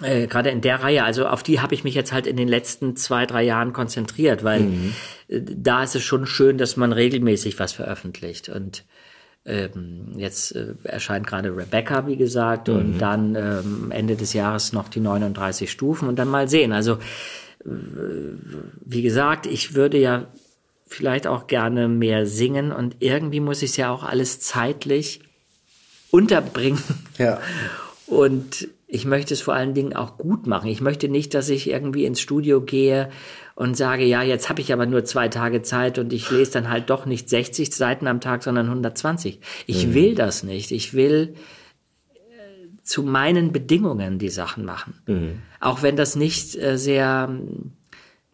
[0.00, 2.48] äh, gerade in der Reihe, also auf die habe ich mich jetzt halt in den
[2.48, 4.94] letzten zwei, drei Jahren konzentriert, weil mhm.
[5.28, 8.48] äh, da ist es schon schön, dass man regelmäßig was veröffentlicht.
[8.48, 8.84] Und
[9.44, 12.74] ähm, jetzt äh, erscheint gerade Rebecca, wie gesagt, mhm.
[12.74, 16.72] und dann ähm, Ende des Jahres noch die 39 Stufen und dann mal sehen.
[16.72, 16.98] Also
[17.64, 20.26] wie gesagt, ich würde ja
[20.86, 25.20] vielleicht auch gerne mehr singen und irgendwie muss ich es ja auch alles zeitlich
[26.10, 26.82] unterbringen.
[27.18, 27.40] Ja.
[28.06, 30.68] Und ich möchte es vor allen Dingen auch gut machen.
[30.68, 33.10] Ich möchte nicht, dass ich irgendwie ins Studio gehe
[33.54, 36.68] und sage, ja, jetzt habe ich aber nur zwei Tage Zeit und ich lese dann
[36.68, 39.40] halt doch nicht 60 Seiten am Tag, sondern 120.
[39.66, 39.94] Ich mhm.
[39.94, 40.72] will das nicht.
[40.72, 41.34] Ich will
[42.82, 44.94] zu meinen Bedingungen die Sachen machen.
[45.06, 45.42] Mhm.
[45.60, 47.28] Auch wenn das nicht äh, sehr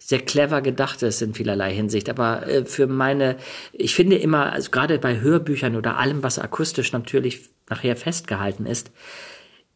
[0.08, 2.08] sehr clever gedacht ist in vielerlei Hinsicht.
[2.08, 3.36] Aber äh, für meine,
[3.72, 8.90] ich finde immer, also gerade bei Hörbüchern oder allem, was akustisch natürlich nachher festgehalten ist,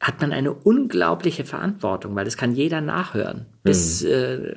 [0.00, 3.46] hat man eine unglaubliche Verantwortung, weil das kann jeder nachhören.
[3.62, 4.10] Bis mhm.
[4.10, 4.54] äh,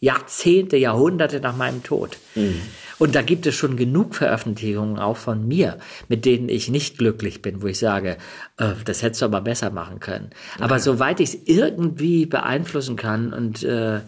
[0.00, 2.18] Jahrzehnte, Jahrhunderte nach meinem Tod.
[2.34, 2.60] Mhm.
[2.98, 7.42] Und da gibt es schon genug Veröffentlichungen auch von mir, mit denen ich nicht glücklich
[7.42, 8.16] bin, wo ich sage,
[8.58, 10.30] äh, das hättest du aber besser machen können.
[10.54, 10.64] Okay.
[10.64, 14.00] Aber soweit ich es irgendwie beeinflussen kann und äh,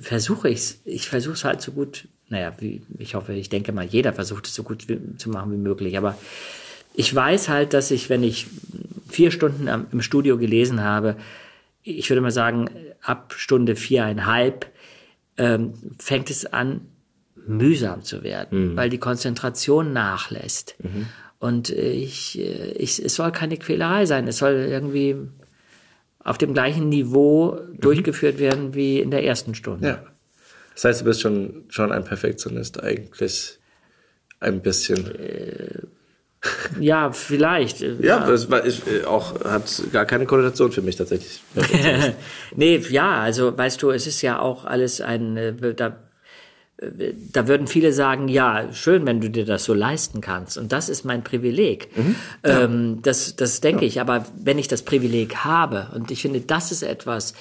[0.00, 3.72] versuche ich es, ich versuche es halt so gut, naja, wie, ich hoffe, ich denke
[3.72, 5.98] mal, jeder versucht es so gut wie, zu machen wie möglich.
[5.98, 6.16] Aber
[6.94, 8.46] ich weiß halt, dass ich, wenn ich
[9.08, 11.16] vier Stunden am, im Studio gelesen habe,
[11.82, 12.68] ich würde mal sagen,
[13.00, 14.66] ab Stunde viereinhalb
[15.38, 16.82] ähm, fängt es an,
[17.34, 18.76] mühsam zu werden, mhm.
[18.76, 20.76] weil die Konzentration nachlässt.
[20.82, 21.06] Mhm.
[21.38, 24.26] Und ich, ich, es soll keine Quälerei sein.
[24.26, 25.16] Es soll irgendwie
[26.18, 27.80] auf dem gleichen Niveau mhm.
[27.80, 29.88] durchgeführt werden wie in der ersten Stunde.
[29.88, 30.02] Ja.
[30.74, 33.58] Das heißt, du bist schon, schon ein Perfektionist eigentlich.
[34.40, 35.14] Ein bisschen.
[35.16, 35.82] Äh,
[36.80, 37.80] ja, vielleicht.
[37.80, 41.42] ja, ja, das war, ist, äh, auch, hat gar keine Konnotation für mich tatsächlich.
[42.56, 45.96] nee, ja, also weißt du, es ist ja auch alles ein, äh, da
[47.32, 50.56] da würden viele sagen, ja, schön, wenn du dir das so leisten kannst.
[50.56, 51.88] Und das ist mein Privileg.
[51.96, 52.14] Mhm,
[52.46, 52.60] ja.
[52.60, 53.88] ähm, das, das denke ja.
[53.88, 54.00] ich.
[54.00, 57.34] Aber wenn ich das Privileg habe, und ich finde, das ist etwas,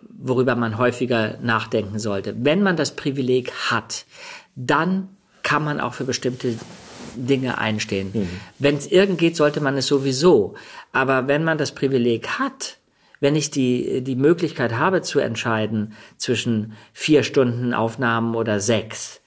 [0.00, 2.34] worüber man häufiger nachdenken sollte.
[2.38, 4.04] Wenn man das Privileg hat,
[4.54, 5.08] dann
[5.42, 6.54] kann man auch für bestimmte
[7.16, 8.10] Dinge einstehen.
[8.12, 8.28] Mhm.
[8.58, 10.54] Wenn es irgend geht, sollte man es sowieso.
[10.92, 12.78] Aber wenn man das Privileg hat,
[13.20, 19.20] wenn ich die, die Möglichkeit habe zu entscheiden zwischen vier Stunden Aufnahmen oder sechs,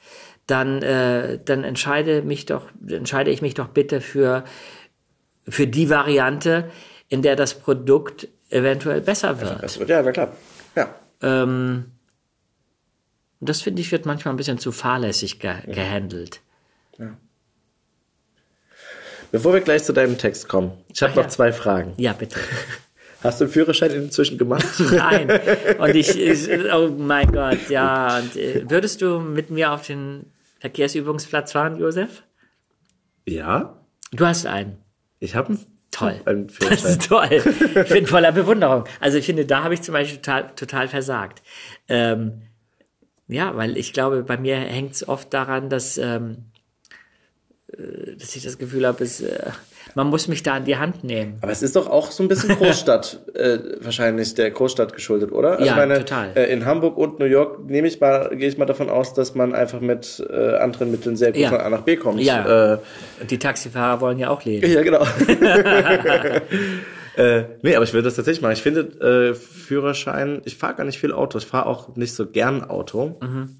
[0.45, 4.43] dann, äh, dann entscheide, mich doch, entscheide ich mich doch bitte für,
[5.47, 6.69] für die Variante,
[7.07, 9.61] in der das Produkt eventuell besser wird.
[9.61, 10.35] Das wird ja, na klar.
[10.75, 10.95] Ja.
[11.21, 11.91] Ähm,
[13.39, 15.73] das finde ich wird manchmal ein bisschen zu fahrlässig ge ja.
[15.73, 16.41] gehandelt.
[16.97, 17.17] Ja.
[19.31, 21.29] Bevor wir gleich zu deinem Text kommen, ich habe noch ja.
[21.29, 21.93] zwei Fragen.
[21.97, 22.39] Ja, bitte.
[23.21, 24.65] Hast du den Führerschein inzwischen gemacht?
[24.91, 25.29] Nein.
[25.79, 28.19] Und ich, ich, oh mein Gott, ja.
[28.19, 32.23] Und, äh, würdest du mit mir auf den Verkehrsübungsplatz fahren, Josef?
[33.25, 33.77] Ja.
[34.11, 34.77] Du hast einen.
[35.19, 35.65] Ich habe einen.
[35.91, 36.21] Toll.
[36.25, 37.29] Einen das ist toll.
[37.29, 38.85] Ich bin voller Bewunderung.
[38.99, 41.41] Also ich finde, da habe ich zum Beispiel total, total versagt.
[41.87, 42.43] Ähm,
[43.27, 46.45] ja, weil ich glaube, bei mir hängt es oft daran, dass, ähm,
[47.73, 49.51] äh, dass ich das Gefühl habe, es, äh,
[49.95, 51.37] man muss mich da in die Hand nehmen.
[51.41, 55.53] Aber es ist doch auch so ein bisschen Großstadt, äh, wahrscheinlich der Großstadt geschuldet, oder?
[55.53, 56.31] Also ja, meine, total.
[56.35, 59.35] Äh, in Hamburg und New York nehme ich mal, gehe ich mal davon aus, dass
[59.35, 61.49] man einfach mit äh, anderen Mitteln sehr gut ja.
[61.49, 62.21] von A nach B kommt.
[62.21, 62.73] Ja.
[62.73, 62.77] Äh,
[63.29, 64.71] die Taxifahrer wollen ja auch leben.
[64.71, 65.05] Ja, genau.
[67.19, 68.53] Äh, nee, aber ich würde das tatsächlich machen.
[68.53, 71.37] Ich finde äh, Führerschein, ich fahre gar nicht viel Auto.
[71.37, 73.17] Ich fahre auch nicht so gern Auto.
[73.21, 73.57] Mhm.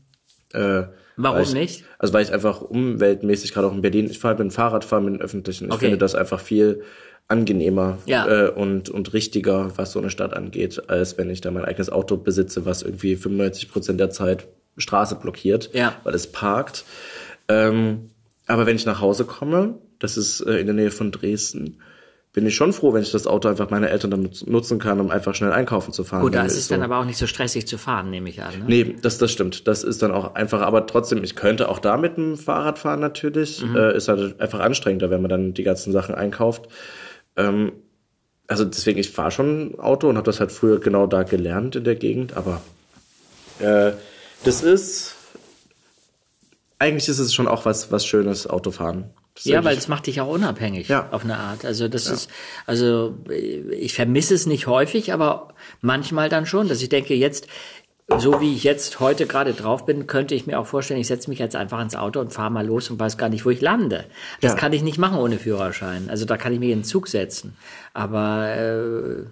[0.54, 0.84] Äh,
[1.22, 1.84] Warum ich, nicht?
[1.98, 5.02] Also weil ich einfach umweltmäßig, gerade auch in Berlin, ich fahre mit dem Fahrrad, fahre
[5.02, 5.66] mit dem Öffentlichen.
[5.66, 5.86] Ich okay.
[5.86, 6.84] finde das einfach viel
[7.28, 8.28] angenehmer ja.
[8.28, 11.90] äh, und, und richtiger, was so eine Stadt angeht, als wenn ich da mein eigenes
[11.90, 14.48] Auto besitze, was irgendwie 95 Prozent der Zeit
[14.78, 15.94] Straße blockiert, ja.
[16.06, 16.86] weil es parkt.
[17.50, 18.12] Ähm,
[18.48, 21.82] aber wenn ich nach Hause komme, das ist äh, in der Nähe von Dresden,
[22.32, 25.10] bin ich schon froh, wenn ich das Auto einfach meiner Eltern dann nutzen kann, um
[25.10, 26.22] einfach schnell einkaufen zu fahren.
[26.22, 28.44] Gut, da ist es so- dann aber auch nicht so stressig zu fahren, nehme ich
[28.44, 28.60] an.
[28.60, 28.66] Ne?
[28.68, 29.68] Nee, das, das stimmt.
[29.68, 30.68] Das ist dann auch einfacher.
[30.68, 33.64] Aber trotzdem, ich könnte auch da mit dem Fahrrad fahren natürlich.
[33.76, 36.68] Äh, ist halt einfach anstrengender, wenn man dann die ganzen Sachen einkauft.
[37.36, 37.72] Ähm,
[38.48, 41.84] also deswegen, ich fahre schon Auto und habe das halt früher genau da gelernt in
[41.84, 42.38] der Gegend.
[42.38, 42.62] Aber
[43.60, 43.92] äh,
[44.44, 45.16] das ist
[46.78, 49.06] eigentlich ist es schon auch was was Schönes Autofahren.
[49.44, 51.08] Ja, weil es macht dich auch unabhängig Ja.
[51.12, 51.66] auf eine Art.
[51.66, 52.30] Also das ist,
[52.66, 55.50] also ich vermisse es nicht häufig, aber
[55.82, 57.48] manchmal dann schon, dass ich denke, jetzt,
[58.18, 61.30] so wie ich jetzt heute gerade drauf bin, könnte ich mir auch vorstellen, ich setze
[61.30, 63.62] mich jetzt einfach ins Auto und fahre mal los und weiß gar nicht, wo ich
[63.62, 64.06] lande.
[64.42, 64.58] Das Ja.
[64.58, 66.10] kann ich nicht machen ohne Führerschein.
[66.10, 67.56] Also da kann ich mich in den Zug setzen.
[67.94, 69.26] Aber äh,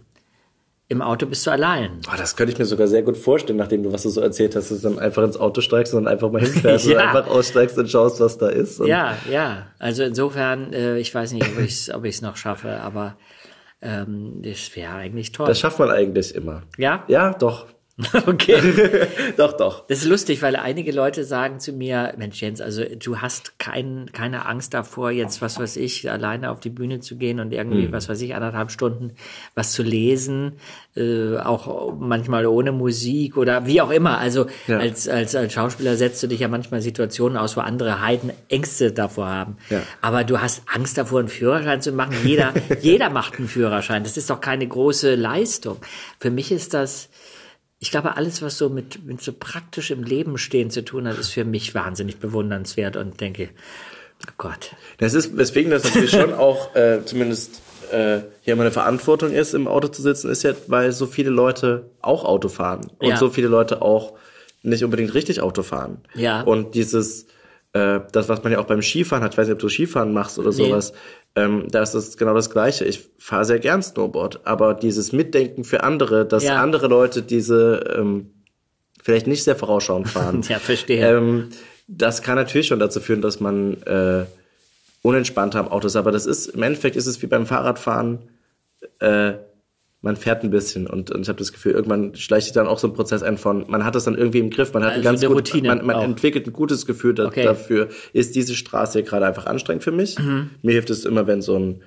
[0.89, 1.99] im Auto bist du allein.
[2.07, 4.55] Oh, das könnte ich mir sogar sehr gut vorstellen, nachdem du was du so erzählt
[4.55, 6.93] hast, dass du dann einfach ins Auto steigst und dann einfach mal hinfährst Ja.
[6.93, 8.79] und einfach aussteigst und schaust, was da ist.
[8.79, 9.67] Ja, ja.
[9.79, 13.17] Also insofern, äh, ich weiß nicht, ob ich es ob ich's noch schaffe, aber
[13.81, 15.47] ähm, das wäre eigentlich toll.
[15.47, 16.63] Das schafft man eigentlich immer.
[16.77, 17.03] ja?
[17.07, 17.67] Ja, doch.
[18.27, 19.07] Okay.
[19.37, 19.87] doch, doch.
[19.87, 24.11] Das ist lustig, weil einige Leute sagen zu mir, Mensch Jens, also du hast kein,
[24.13, 27.91] keine Angst davor, jetzt was weiß ich, alleine auf die Bühne zu gehen und irgendwie,
[27.91, 29.13] was weiß ich, anderthalb Stunden
[29.55, 30.53] was zu lesen,
[30.95, 34.19] äh, auch manchmal ohne Musik oder wie auch immer.
[34.19, 34.77] Also Ja.
[34.77, 38.91] als, als, als Schauspieler setzt du dich ja manchmal Situationen aus, wo andere Heiden Ängste
[38.91, 39.57] davor haben.
[39.69, 39.81] Ja.
[40.01, 42.15] Aber du hast Angst davor, einen Führerschein zu machen.
[42.23, 44.03] Jeder, jeder macht einen Führerschein.
[44.03, 45.77] Das ist doch keine große Leistung.
[46.19, 47.09] Für mich ist das,
[47.79, 51.17] ich glaube, alles, was so mit, mit so praktisch im Leben stehen zu tun hat,
[51.17, 53.49] ist für mich wahnsinnig bewundernswert und denke,
[54.23, 54.75] oh Gott.
[54.97, 59.53] Das ist, weswegen das natürlich schon auch äh, zumindest äh, hier immer eine Verantwortung ist,
[59.53, 63.17] im Auto zu sitzen, ist ja, weil so viele Leute auch Auto fahren und Ja.
[63.17, 64.13] so viele Leute auch
[64.63, 66.01] nicht unbedingt richtig Auto fahren.
[66.15, 66.41] Ja.
[66.41, 67.27] Und dieses,
[67.73, 70.13] äh, das, was man ja auch beim Skifahren hat, ich weiß nicht, ob du Skifahren
[70.13, 70.55] machst oder Nee.
[70.55, 70.93] sowas,
[71.35, 72.85] ähm, da ist es genau das Gleiche.
[72.85, 76.55] Ich fahre sehr gern Snowboard, aber dieses Mitdenken für andere, dass Ja.
[76.61, 78.31] andere Leute diese ähm,
[79.03, 80.41] vielleicht nicht sehr vorausschauend fahren.
[80.49, 81.05] Ja, verstehe.
[81.17, 81.49] Ähm,
[81.87, 84.25] das kann natürlich schon dazu führen, dass man äh,
[85.01, 85.95] unentspannter am Auto ist.
[85.95, 88.19] Aber das ist, im Endeffekt ist es wie beim Fahrradfahren,
[88.99, 89.33] äh,
[90.01, 92.77] man fährt ein bisschen und, und ich habe das Gefühl, irgendwann schleicht sich dann auch
[92.79, 95.01] so ein Prozess ein von, man hat das dann irgendwie im Griff, man hat Also
[95.01, 97.43] ein ganz eine gut, Routine man, man entwickelt ein gutes Gefühl da, Okay.
[97.43, 100.17] dafür, ist diese Straße hier gerade einfach anstrengend für mich.
[100.61, 101.81] Mir hilft es immer, wenn so ein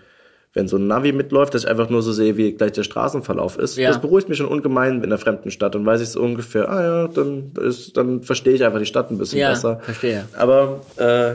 [0.52, 3.56] wenn so ein Navi mitläuft, dass ich einfach nur so sehe, wie gleich der Straßenverlauf
[3.56, 3.76] ist.
[3.76, 3.86] Ja.
[3.86, 5.76] Das beruhigt mich schon ungemein in einer fremden Stadt.
[5.76, 9.12] Dann weiß ich so ungefähr, ah ja, dann, ist, dann verstehe ich einfach die Stadt
[9.12, 9.78] ein bisschen Ja, besser.
[9.78, 10.24] verstehe.
[10.36, 11.34] Aber äh,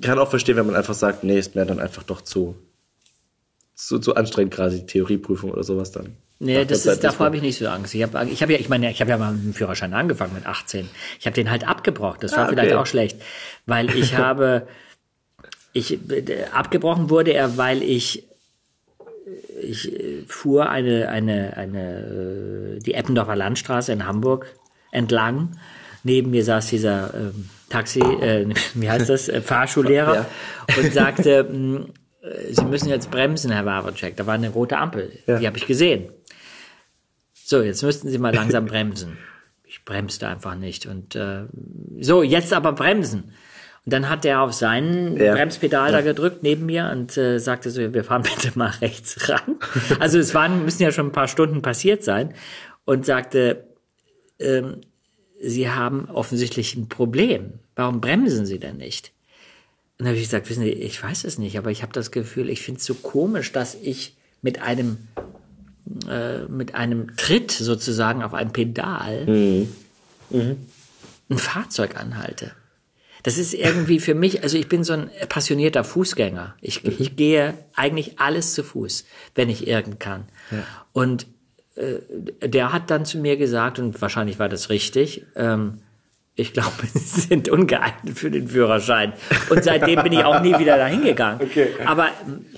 [0.00, 2.54] kann auch verstehen, wenn man einfach sagt, nee, ist mir dann einfach doch zu,
[3.78, 6.16] zu, zu anstrengend, gerade die Theorieprüfung oder sowas dann.
[6.40, 7.94] Nee, das ist, davor habe ich nicht so Angst.
[7.94, 10.34] Ich habe ich hab ja, ich meine, ich habe ja mal mit dem Führerschein angefangen
[10.34, 10.88] mit 18.
[11.18, 12.18] Ich habe den halt abgebrochen.
[12.20, 12.80] Das war Ah, vielleicht okay.
[12.80, 13.20] auch schlecht,
[13.66, 14.66] weil ich habe,
[15.72, 15.98] ich
[16.52, 18.24] abgebrochen wurde er, weil ich
[19.60, 19.90] ich
[20.28, 24.46] fuhr eine eine eine äh, die Eppendorfer Landstraße in Hamburg
[24.92, 25.58] entlang.
[26.04, 30.26] Neben mir saß dieser ähm, Taxi, äh, wie heißt das, Fahrschullehrer Ja.
[30.80, 31.88] und sagte,
[32.50, 34.16] Sie müssen jetzt bremsen, Herr Wawacek.
[34.16, 35.12] Da war eine rote Ampel.
[35.26, 35.38] Ja.
[35.38, 36.10] Die habe ich gesehen.
[37.34, 39.18] So, jetzt müssten Sie mal langsam bremsen.
[39.64, 40.86] Ich bremste einfach nicht.
[40.86, 41.44] Und äh,
[42.00, 43.32] so, jetzt aber bremsen.
[43.84, 45.32] Und dann hat er auf seinen Ja.
[45.34, 49.56] Bremspedal da gedrückt neben mir und äh, sagte so, wir fahren bitte mal rechts ran.
[50.00, 52.34] Also es waren, müssen ja schon ein paar Stunden passiert sein.
[52.84, 53.64] Und sagte,
[54.38, 54.80] ähm,
[55.40, 57.60] Sie haben offensichtlich ein Problem.
[57.76, 59.12] Warum bremsen Sie denn nicht?
[59.98, 62.10] Und dann habe ich gesagt, wissen Sie, ich weiß es nicht, aber ich habe das
[62.12, 64.98] Gefühl, ich finde es so komisch, dass ich mit einem
[66.08, 69.26] äh, mit einem Tritt sozusagen auf ein Pedal
[71.30, 72.52] ein Fahrzeug anhalte.
[73.22, 76.54] Das ist irgendwie für mich, also ich bin so ein passionierter Fußgänger.
[76.60, 79.04] Ich, ich gehe eigentlich alles zu Fuß,
[79.34, 80.28] wenn ich irgend kann.
[80.92, 81.26] Und
[81.74, 81.98] äh,
[82.46, 85.78] der hat dann zu mir gesagt, und wahrscheinlich war das richtig, ähm,
[86.38, 89.12] ich glaube, sie sind ungeeignet für den Führerschein.
[89.50, 91.40] Und seitdem bin ich auch nie wieder dahin gegangen.
[91.42, 91.68] Okay.
[91.84, 92.08] Aber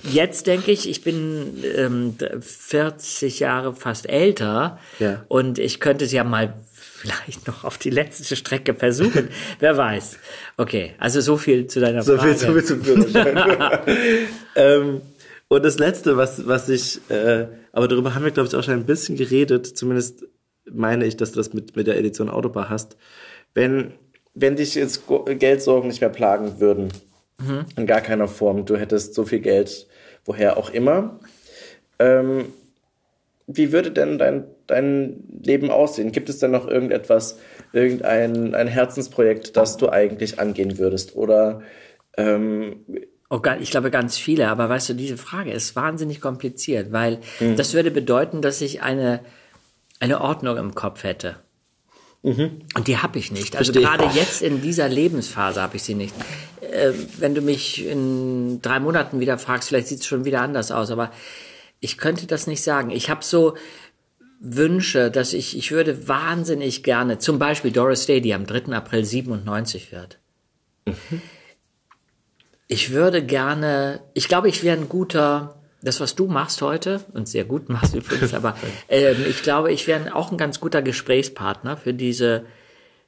[0.03, 5.25] jetzt denke ich, ich bin ähm, 40 Jahre fast älter Ja.
[5.27, 9.29] und ich könnte es ja mal vielleicht noch auf die letzte Strecke versuchen.
[9.59, 10.17] Wer weiß.
[10.57, 12.35] Okay, also so viel zu deiner So Frage.
[12.35, 13.79] viel, so viel zum Führerschein.
[14.55, 15.01] ähm,
[15.47, 18.75] und das Letzte, was, was ich, äh, aber darüber haben wir, glaube ich, auch schon
[18.75, 20.23] ein bisschen geredet, zumindest
[20.71, 22.95] meine ich, dass du das mit, mit der Edition Autobar hast.
[23.53, 23.93] Wenn,
[24.33, 26.89] wenn dich jetzt Geldsorgen nicht mehr plagen würden,
[27.75, 29.87] in gar keiner Form, du hättest so viel Geld,
[30.25, 31.19] woher auch immer,
[31.99, 32.53] ähm,
[33.47, 36.11] wie würde denn dein, dein Leben aussehen?
[36.11, 37.39] Gibt es denn noch irgendetwas,
[37.73, 41.15] irgendein ein Herzensprojekt, das du eigentlich angehen würdest?
[41.15, 41.61] Oder
[42.17, 42.85] ähm,
[43.29, 47.55] Oh, ich glaube ganz viele, aber weißt du, diese Frage ist wahnsinnig kompliziert, weil mhm.
[47.55, 49.21] das würde bedeuten, dass ich eine,
[50.01, 51.37] eine Ordnung im Kopf hätte.
[52.23, 52.61] Mhm.
[52.75, 53.55] Und die habe ich nicht.
[53.55, 56.13] Also gerade jetzt in dieser Lebensphase habe ich sie nicht.
[56.61, 60.71] Äh, wenn du mich in drei Monaten wieder fragst, vielleicht sieht es schon wieder anders
[60.71, 61.11] aus, aber
[61.79, 62.91] ich könnte das nicht sagen.
[62.91, 63.55] Ich habe so
[64.39, 68.73] Wünsche, dass ich, ich würde wahnsinnig gerne, zum Beispiel Doris Day, die am 3.
[68.73, 70.19] April 97 wird.
[70.85, 71.21] Mhm
[72.71, 77.27] ich würde gerne, ich glaube, ich wäre ein guter, das, was du machst heute, und
[77.27, 78.55] sehr gut machst übrigens, aber
[78.87, 82.45] äh, ich glaube, ich wäre auch ein ganz guter Gesprächspartner für diese,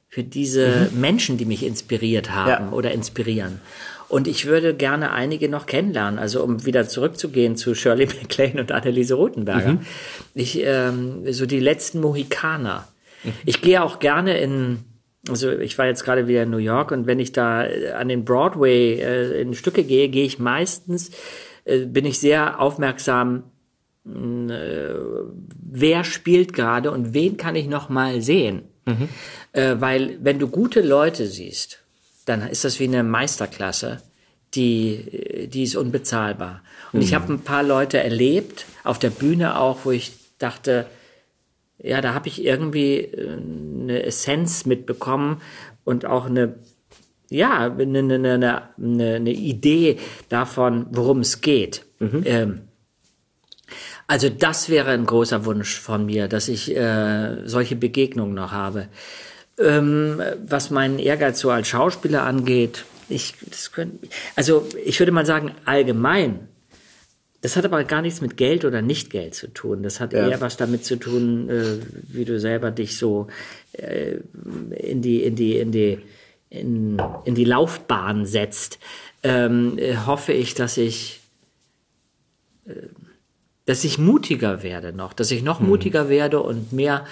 [0.08, 1.00] für diese mhm.
[1.00, 2.72] Menschen, die mich inspiriert haben ja.
[2.72, 3.60] oder inspirieren.
[4.08, 8.72] Und ich würde gerne einige noch kennenlernen, also um wieder zurückzugehen zu Shirley MacLaine und
[8.72, 9.72] Anneliese Rothenberger.
[9.72, 9.80] Mhm.
[10.34, 12.86] Ich, ähm, so die letzten Mohikaner.
[13.22, 13.32] Mhm.
[13.44, 14.84] Ich gehe auch gerne in
[15.28, 18.08] also ich war jetzt gerade wieder in New York und wenn ich da äh, an
[18.08, 21.12] den Broadway äh, in Stücke gehe, gehe ich meistens,
[21.64, 23.44] bin ich sehr aufmerksam,
[24.04, 24.94] mm, äh,
[25.62, 28.62] wer spielt gerade und wen kann ich noch mal sehen.
[28.86, 29.08] Mhm.
[29.52, 31.80] Äh, weil wenn du gute Leute siehst,
[32.26, 34.02] dann ist das wie eine Meisterklasse,
[34.54, 36.62] die, die ist unbezahlbar.
[36.92, 37.04] Und mhm.
[37.04, 40.86] ich habe ein paar Leute erlebt, auf der Bühne auch, wo ich dachte,
[41.78, 45.40] ja, da habe ich irgendwie äh, eine Essenz mitbekommen
[45.84, 46.54] und auch eine,
[47.34, 49.98] ja, eine, eine, eine, eine Idee
[50.28, 51.84] davon, worum es geht.
[51.98, 52.22] Mhm.
[52.24, 52.60] Ähm,
[54.06, 58.88] also das wäre ein großer Wunsch von mir, dass ich äh, solche Begegnungen noch habe.
[59.58, 65.26] Ähm, was meinen Ehrgeiz so als Schauspieler angeht, ich, das könnte, also ich würde mal
[65.26, 66.48] sagen, allgemein
[67.44, 69.82] das hat aber gar nichts mit Geld oder Nicht-Geld zu tun.
[69.82, 70.26] Das hat ja.
[70.26, 71.76] eher was damit zu tun, äh,
[72.08, 73.26] wie du selber dich so
[73.72, 74.16] äh,
[74.74, 75.98] in die, in die, in die,
[76.54, 78.78] in, in die Laufbahn setzt.
[79.22, 81.20] Ähm, äh, hoffe ich, dass ich,
[82.66, 82.74] äh,
[83.66, 85.68] dass ich mutiger werde noch, dass ich noch mhm.
[85.68, 87.06] mutiger werde und mehr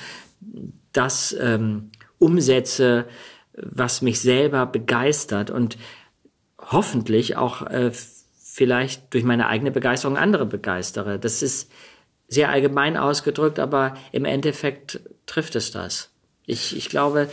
[0.93, 3.06] das ähm, umsetze,
[3.55, 5.77] was mich selber begeistert und
[6.59, 7.90] hoffentlich auch äh,
[8.43, 11.19] vielleicht durch meine eigene Begeisterung andere begeistere.
[11.19, 11.70] Das ist
[12.28, 16.10] sehr allgemein ausgedrückt, aber im Endeffekt trifft es das.
[16.47, 17.28] Ich, ich glaube,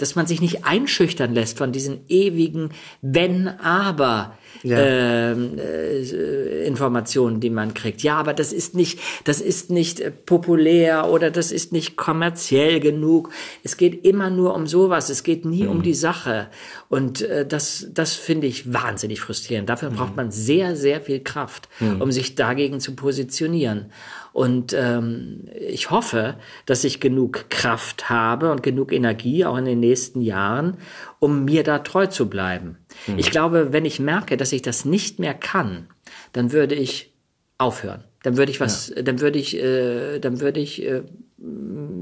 [0.00, 2.70] dass man sich nicht einschüchtern lässt von diesen ewigen
[3.02, 4.78] Wenn, aber ja.
[4.78, 8.02] Ähm, äh, Informationen, die man kriegt.
[8.02, 12.80] Ja, aber das ist nicht, das ist nicht äh, populär oder das ist nicht kommerziell
[12.80, 13.30] genug.
[13.62, 15.10] Es geht immer nur um sowas.
[15.10, 15.70] Es geht nie mhm.
[15.70, 16.48] um die Sache.
[16.88, 19.68] Und äh, das, das finde ich wahnsinnig frustrierend.
[19.68, 19.96] Dafür mhm.
[19.96, 22.02] braucht man sehr, sehr viel Kraft, mhm.
[22.02, 23.92] um sich dagegen zu positionieren.
[24.32, 26.36] Und ähm, ich hoffe,
[26.66, 30.76] dass ich genug Kraft habe und genug Energie auch in den nächsten Jahren,
[31.18, 32.78] um mir da treu zu bleiben.
[33.06, 33.18] Mhm.
[33.18, 35.88] Ich glaube, wenn ich merke, dass ich das nicht mehr kann,
[36.32, 37.12] dann würde ich
[37.58, 38.04] aufhören.
[38.22, 39.02] Dann würde ich was, ja.
[39.02, 41.02] dann würde ich, äh, dann würde ich äh,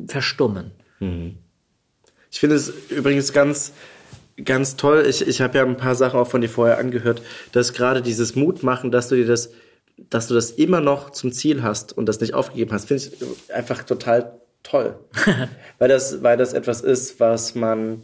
[0.06, 0.72] verstummen.
[1.00, 1.38] Mhm.
[2.30, 3.72] Ich finde es übrigens ganz,
[4.44, 5.06] ganz toll.
[5.08, 8.34] Ich, ich habe ja ein paar Sachen auch von dir vorher angehört, dass gerade dieses
[8.34, 9.50] Mut machen, dass du dir das
[10.10, 13.52] dass du das immer noch zum Ziel hast und das nicht aufgegeben hast, finde ich
[13.52, 14.98] einfach total toll.
[15.78, 18.02] weil das, weil das etwas ist, was man,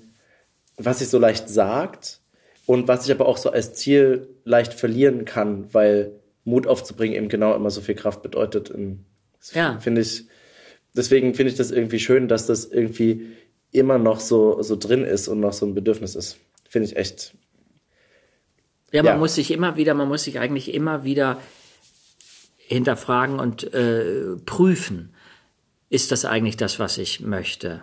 [0.77, 2.21] was sich so leicht sagt
[2.67, 6.13] und was ich aber auch so als Ziel leicht verlieren kann, weil
[6.45, 8.73] Mut aufzubringen eben genau immer so viel Kraft bedeutet.
[9.53, 9.79] ja.
[9.81, 10.25] Finde ich,
[10.95, 13.33] deswegen finde ich das irgendwie schön, dass das irgendwie
[13.71, 16.39] immer noch so, so drin ist und noch so ein Bedürfnis ist.
[16.69, 17.35] Finde ich echt.
[18.93, 19.19] Ja, man ja.
[19.19, 21.41] muss sich immer wieder, man muss sich eigentlich immer wieder
[22.57, 25.15] hinterfragen und äh, prüfen,
[25.91, 27.83] ist das eigentlich das, was ich möchte?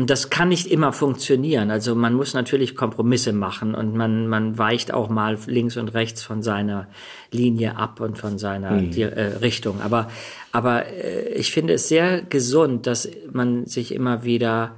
[0.00, 1.70] Und das kann nicht immer funktionieren.
[1.70, 6.22] Also man muss natürlich Kompromisse machen und man, man weicht auch mal links und rechts
[6.22, 6.88] von seiner
[7.30, 8.92] Linie ab und von seiner mhm.
[8.92, 9.82] die, äh, Richtung.
[9.82, 10.10] Aber,
[10.52, 14.74] aber äh, ich finde es sehr gesund, dass man sich immer wieder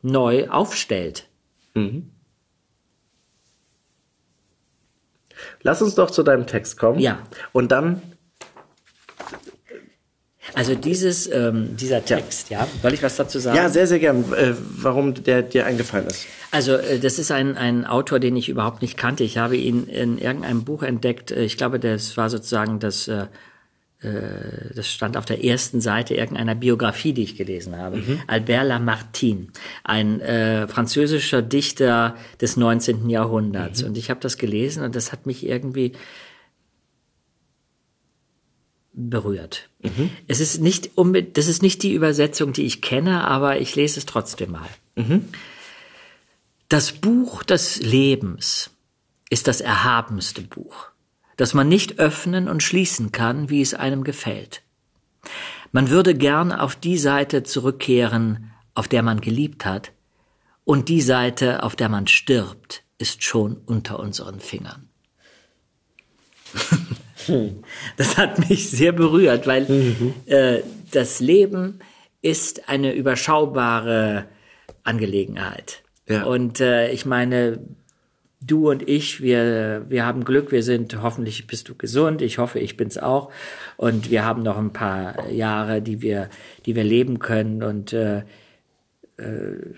[0.00, 1.26] neu aufstellt.
[1.74, 2.08] Mhm.
[5.60, 7.00] Lass uns doch zu deinem Text kommen.
[7.00, 7.18] Ja.
[7.52, 8.00] Und dann
[10.58, 12.66] also dieses, ähm, dieser Text, ja.
[12.82, 13.56] Soll ich was dazu sagen?
[13.56, 14.24] Ja, sehr, sehr gern.
[14.32, 16.26] Äh, warum der dir eingefallen ist.
[16.50, 19.22] Also äh, das ist ein, ein Autor, den ich überhaupt nicht kannte.
[19.22, 21.30] Ich habe ihn in irgendeinem Buch entdeckt.
[21.30, 23.26] Äh, ich glaube, das war sozusagen das, äh,
[24.00, 27.98] äh, das stand auf der ersten Seite irgendeiner Biografie, die ich gelesen habe.
[27.98, 28.20] Mhm.
[28.26, 29.46] Albert Lamartine,
[29.84, 33.08] ein äh, französischer Dichter des 19.
[33.08, 33.82] Jahrhunderts.
[33.82, 33.90] Mhm.
[33.90, 35.92] Und ich habe das gelesen und das hat mich irgendwie
[38.98, 39.68] berührt.
[39.82, 40.10] Mhm.
[40.26, 40.90] Es ist nicht
[41.32, 44.68] das ist nicht die Übersetzung, die ich kenne, aber ich lese es trotzdem mal.
[44.96, 45.28] Mhm.
[46.68, 48.70] Das Buch des Lebens
[49.30, 50.88] ist das erhabenste Buch,
[51.36, 54.62] das man nicht öffnen und schließen kann, wie es einem gefällt.
[55.72, 59.92] Man würde gern auf die Seite zurückkehren, auf der man geliebt hat,
[60.64, 64.88] und die Seite, auf der man stirbt, ist schon unter unseren Fingern.
[67.96, 70.14] Das hat mich sehr berührt, weil mhm.
[70.26, 70.60] äh,
[70.92, 71.80] das Leben
[72.22, 74.26] ist eine überschaubare
[74.84, 75.82] Angelegenheit.
[76.08, 76.24] Ja.
[76.24, 77.60] Und äh, ich meine,
[78.40, 82.58] du und ich, wir, wir haben Glück, wir sind, hoffentlich bist du gesund, ich hoffe,
[82.58, 83.30] ich bin's auch.
[83.76, 86.28] Und wir haben noch ein paar Jahre, die wir,
[86.66, 87.62] die wir leben können.
[87.62, 88.18] Und äh,
[89.18, 89.74] äh,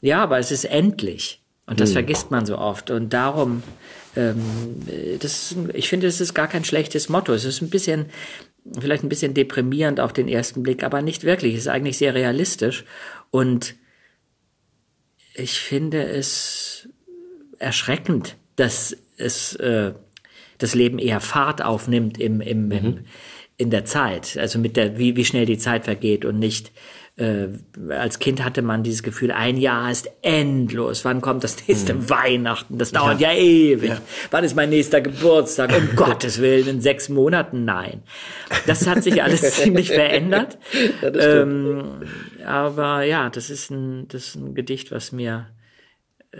[0.00, 1.40] ja, aber es ist endlich.
[1.66, 1.94] Und das hm.
[1.94, 2.90] vergisst man so oft.
[2.90, 3.62] Und darum,
[4.14, 7.32] das, ich finde, es ist gar kein schlechtes Motto.
[7.32, 8.06] Es ist ein bisschen,
[8.78, 11.54] vielleicht ein bisschen deprimierend auf den ersten Blick, aber nicht wirklich.
[11.54, 12.84] Es ist eigentlich sehr realistisch.
[13.30, 13.74] Und
[15.34, 16.88] ich finde es
[17.58, 19.94] erschreckend, dass es äh,
[20.58, 23.04] das Leben eher Fahrt aufnimmt im, im, im, mhm.
[23.56, 26.70] in der Zeit, also mit der, wie, wie schnell die Zeit vergeht und nicht
[27.16, 27.46] äh,
[27.90, 31.04] als Kind hatte man dieses Gefühl, ein Jahr ist endlos.
[31.04, 32.10] Wann kommt das nächste mhm.
[32.10, 32.76] Weihnachten?
[32.76, 33.90] Das dauert ja, ja ewig.
[33.90, 34.00] Ja.
[34.32, 35.76] Wann ist mein nächster Geburtstag?
[35.76, 37.64] Um Gottes Willen, in sechs Monaten?
[37.64, 38.02] Nein.
[38.66, 40.58] Das hat sich alles ziemlich verändert.
[41.02, 42.02] Ja, ähm,
[42.44, 45.46] aber ja, das ist ein, das ist ein Gedicht, was mir,
[46.32, 46.38] äh,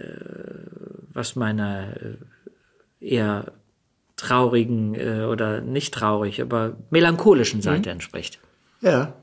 [1.13, 2.17] was meiner äh,
[3.15, 3.53] eher
[4.17, 7.95] traurigen äh, oder nicht traurig, aber melancholischen Seite mhm.
[7.95, 8.41] entspricht.
[8.81, 9.15] Ja,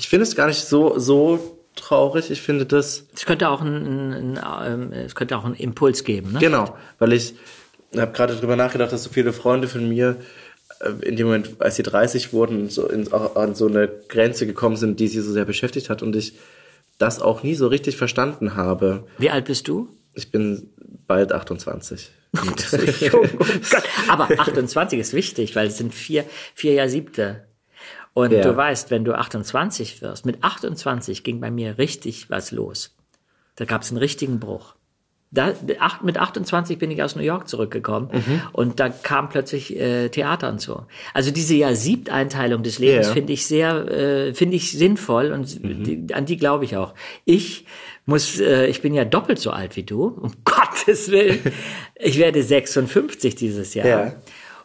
[0.00, 2.30] ich finde es gar nicht so, so traurig.
[2.30, 3.04] Ich finde das.
[3.14, 6.38] Es könnte auch ein, ein, ein es könnte auch einen Impuls geben, ne?
[6.38, 7.34] Genau, weil ich
[7.94, 10.16] habe gerade drüber nachgedacht, dass so viele Freunde von mir
[10.80, 14.76] äh, in dem Moment, als sie 30 wurden, so in, an so eine Grenze gekommen
[14.76, 16.34] sind, die sie so sehr beschäftigt hat und ich
[16.96, 19.06] das auch nie so richtig verstanden habe.
[19.18, 19.88] Wie alt bist du?
[20.14, 20.70] Ich bin
[21.06, 22.10] bald 28.
[23.12, 23.26] oh
[24.08, 26.24] Aber 28 ist wichtig, weil es sind vier,
[26.54, 27.49] vier Jahr siebte.
[28.20, 28.42] Und ja.
[28.42, 32.94] du weißt, wenn du 28 wirst, mit 28 ging bei mir richtig was los.
[33.56, 34.74] Da gab es einen richtigen Bruch.
[35.32, 35.54] Da,
[36.02, 38.42] mit 28 bin ich aus New York zurückgekommen mhm.
[38.52, 40.86] und da kam plötzlich äh, Theater und so.
[41.14, 43.14] Also diese ja Siebteinteilung des Lebens yeah.
[43.14, 45.84] finde ich sehr, äh, finde ich sinnvoll und mhm.
[45.84, 46.94] die, an die glaube ich auch.
[47.24, 47.64] Ich
[48.06, 51.38] muss, äh, ich bin ja doppelt so alt wie du, um Gottes Willen.
[51.94, 53.86] ich werde 56 dieses Jahr.
[53.86, 54.12] Ja.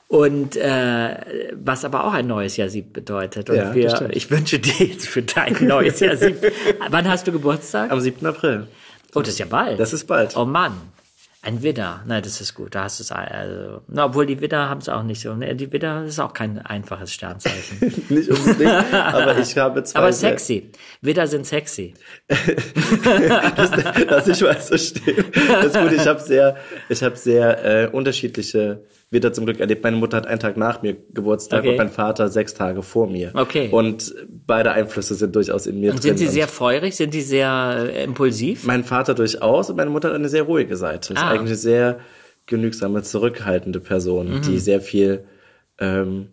[0.07, 3.49] Und äh, was aber auch ein neues Jahr Sieb bedeutet.
[3.49, 6.51] Und ja, wir, ich wünsche dir jetzt für dein neues Jahr Sieb.
[6.89, 7.91] Wann hast du Geburtstag?
[7.91, 8.25] Am 7.
[8.25, 8.67] April.
[9.15, 9.79] Oh, das ist ja bald.
[9.79, 10.35] Das ist bald.
[10.37, 10.73] Oh Mann.
[11.45, 12.73] Ein Widder, nein, das ist gut.
[12.73, 13.81] Da hast du es also.
[13.87, 15.31] Na, obwohl die Widder haben es auch nicht so.
[15.35, 17.77] Die Widder ist auch kein einfaches Sternzeichen.
[18.09, 19.99] nicht unbedingt, aber ich habe zwei.
[19.99, 20.71] Aber sexy.
[21.01, 21.93] Widder sind sexy.
[22.27, 23.71] das,
[24.07, 25.23] das ich weiß, so stehen.
[25.47, 25.91] Das ist gut.
[25.91, 26.57] Ich habe sehr,
[26.89, 29.83] ich habe sehr äh, unterschiedliche Widder zum Glück erlebt.
[29.83, 31.69] Meine Mutter hat einen Tag nach mir Geburtstag okay.
[31.69, 33.31] und mein Vater sechs Tage vor mir.
[33.33, 33.69] Okay.
[33.71, 36.17] Und beide Einflüsse sind durchaus in mir und drin.
[36.17, 36.95] Sind sie sehr feurig?
[36.95, 38.65] Sind die sehr äh, impulsiv?
[38.65, 41.13] Mein Vater durchaus und meine Mutter hat eine sehr ruhige Seite.
[41.15, 41.99] Ah eigentlich eine sehr
[42.47, 44.41] genügsame, zurückhaltende Person, mhm.
[44.41, 45.25] die sehr viel
[45.79, 46.29] ähm,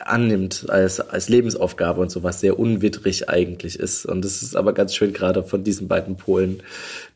[0.00, 4.06] annimmt als, als Lebensaufgabe und sowas sehr unwidrig eigentlich ist.
[4.06, 6.62] Und es ist aber ganz schön, gerade von diesen beiden Polen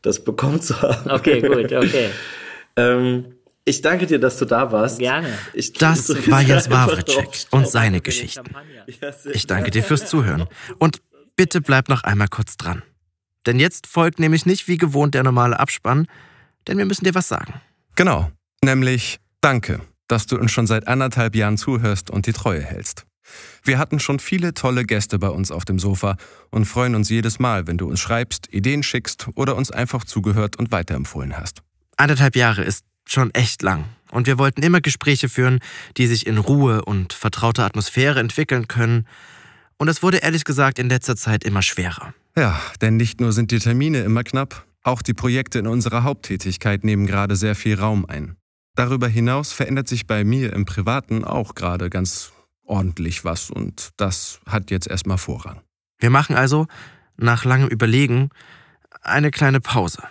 [0.01, 1.09] das bekommen zu haben.
[1.09, 2.09] Okay, gut, okay.
[2.75, 3.35] ähm,
[3.65, 4.99] ich danke dir, dass du da warst.
[4.99, 5.37] Gerne.
[5.53, 8.55] Ich, das war Jens Wawritschek und seine Geschichten.
[9.33, 10.47] Ich danke dir fürs Zuhören.
[10.79, 11.01] Und
[11.35, 12.83] bitte bleib noch einmal kurz dran.
[13.45, 16.07] Denn jetzt folgt nämlich nicht wie gewohnt der normale Abspann,
[16.67, 17.53] denn wir müssen dir was sagen.
[17.95, 18.31] Genau,
[18.63, 23.05] nämlich danke, dass du uns schon seit anderthalb Jahren zuhörst und die Treue hältst.
[23.63, 26.17] Wir hatten schon viele tolle Gäste bei uns auf dem Sofa
[26.49, 30.57] und freuen uns jedes Mal, wenn du uns schreibst, Ideen schickst oder uns einfach zugehört
[30.57, 31.61] und weiterempfohlen hast.
[31.97, 35.59] Anderthalb Jahre ist schon echt lang und wir wollten immer Gespräche führen,
[35.97, 39.07] die sich in Ruhe und vertrauter Atmosphäre entwickeln können.
[39.77, 42.13] Und es wurde ehrlich gesagt in letzter Zeit immer schwerer.
[42.35, 46.83] Ja, denn nicht nur sind die Termine immer knapp, auch die Projekte in unserer Haupttätigkeit
[46.83, 48.35] nehmen gerade sehr viel Raum ein.
[48.75, 52.31] Darüber hinaus verändert sich bei mir im Privaten auch gerade ganz
[52.63, 55.61] ordentlich was und das hat jetzt erstmal Vorrang.
[55.99, 56.67] Wir machen also,
[57.17, 58.29] nach langem Überlegen,
[59.01, 60.03] eine kleine Pause.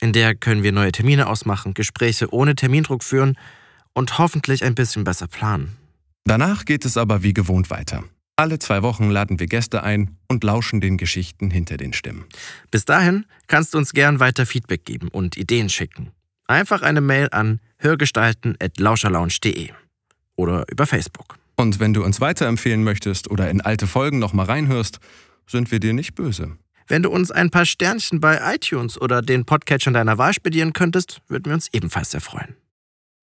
[0.00, 3.36] In der können wir neue Termine ausmachen, Gespräche ohne Termindruck führen
[3.92, 5.76] und hoffentlich ein bisschen besser planen.
[6.24, 8.04] Danach geht es aber wie gewohnt weiter.
[8.36, 12.24] Alle zwei Wochen laden wir Gäste ein und lauschen den Geschichten hinter den Stimmen.
[12.70, 16.12] Bis dahin kannst du uns gern weiter Feedback geben und Ideen schicken.
[16.46, 19.70] Einfach eine Mail an hörgestalten.lauscherlounge.de
[20.36, 21.36] oder über Facebook.
[21.56, 25.00] Und wenn du uns weiterempfehlen möchtest oder in alte Folgen nochmal reinhörst,
[25.46, 26.56] sind wir dir nicht böse.
[26.90, 31.20] Wenn du uns ein paar Sternchen bei iTunes oder den Podcatchern deiner Wahl spedieren könntest,
[31.28, 32.56] würden wir uns ebenfalls sehr freuen.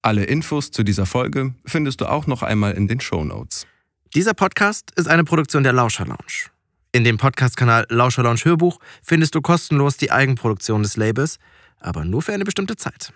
[0.01, 3.67] Alle Infos zu dieser Folge findest du auch noch einmal in den Show Notes.
[4.15, 6.49] Dieser Podcast ist eine Produktion der Lauscher Lounge.
[6.93, 11.37] In dem Podcast-Kanal Lauscher Lounge Hörbuch findest du kostenlos die Eigenproduktion des Labels,
[11.81, 13.11] aber nur für eine bestimmte Zeit.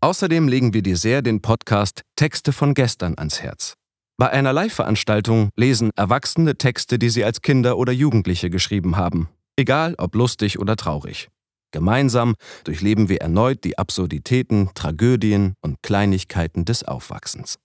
[0.00, 3.74] Außerdem legen wir dir sehr den Podcast Texte von gestern ans Herz.
[4.16, 9.94] Bei einer Live-Veranstaltung lesen Erwachsene Texte, die sie als Kinder oder Jugendliche geschrieben haben, egal
[9.98, 11.28] ob lustig oder traurig.
[11.72, 12.34] Gemeinsam
[12.64, 17.58] durchleben wir erneut die Absurditäten, Tragödien und Kleinigkeiten des Aufwachsens.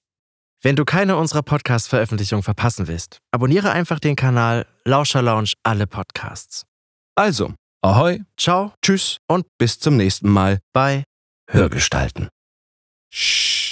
[0.63, 6.65] Wenn du keine unserer Podcast-Veröffentlichungen verpassen willst, abonniere einfach den Kanal Lauscher Lounge alle Podcasts.
[7.15, 11.03] Also, ahoi, ciao, tschüss und bis zum nächsten Mal bei
[11.49, 12.29] Hörgestalten.
[13.13, 13.66] Shh.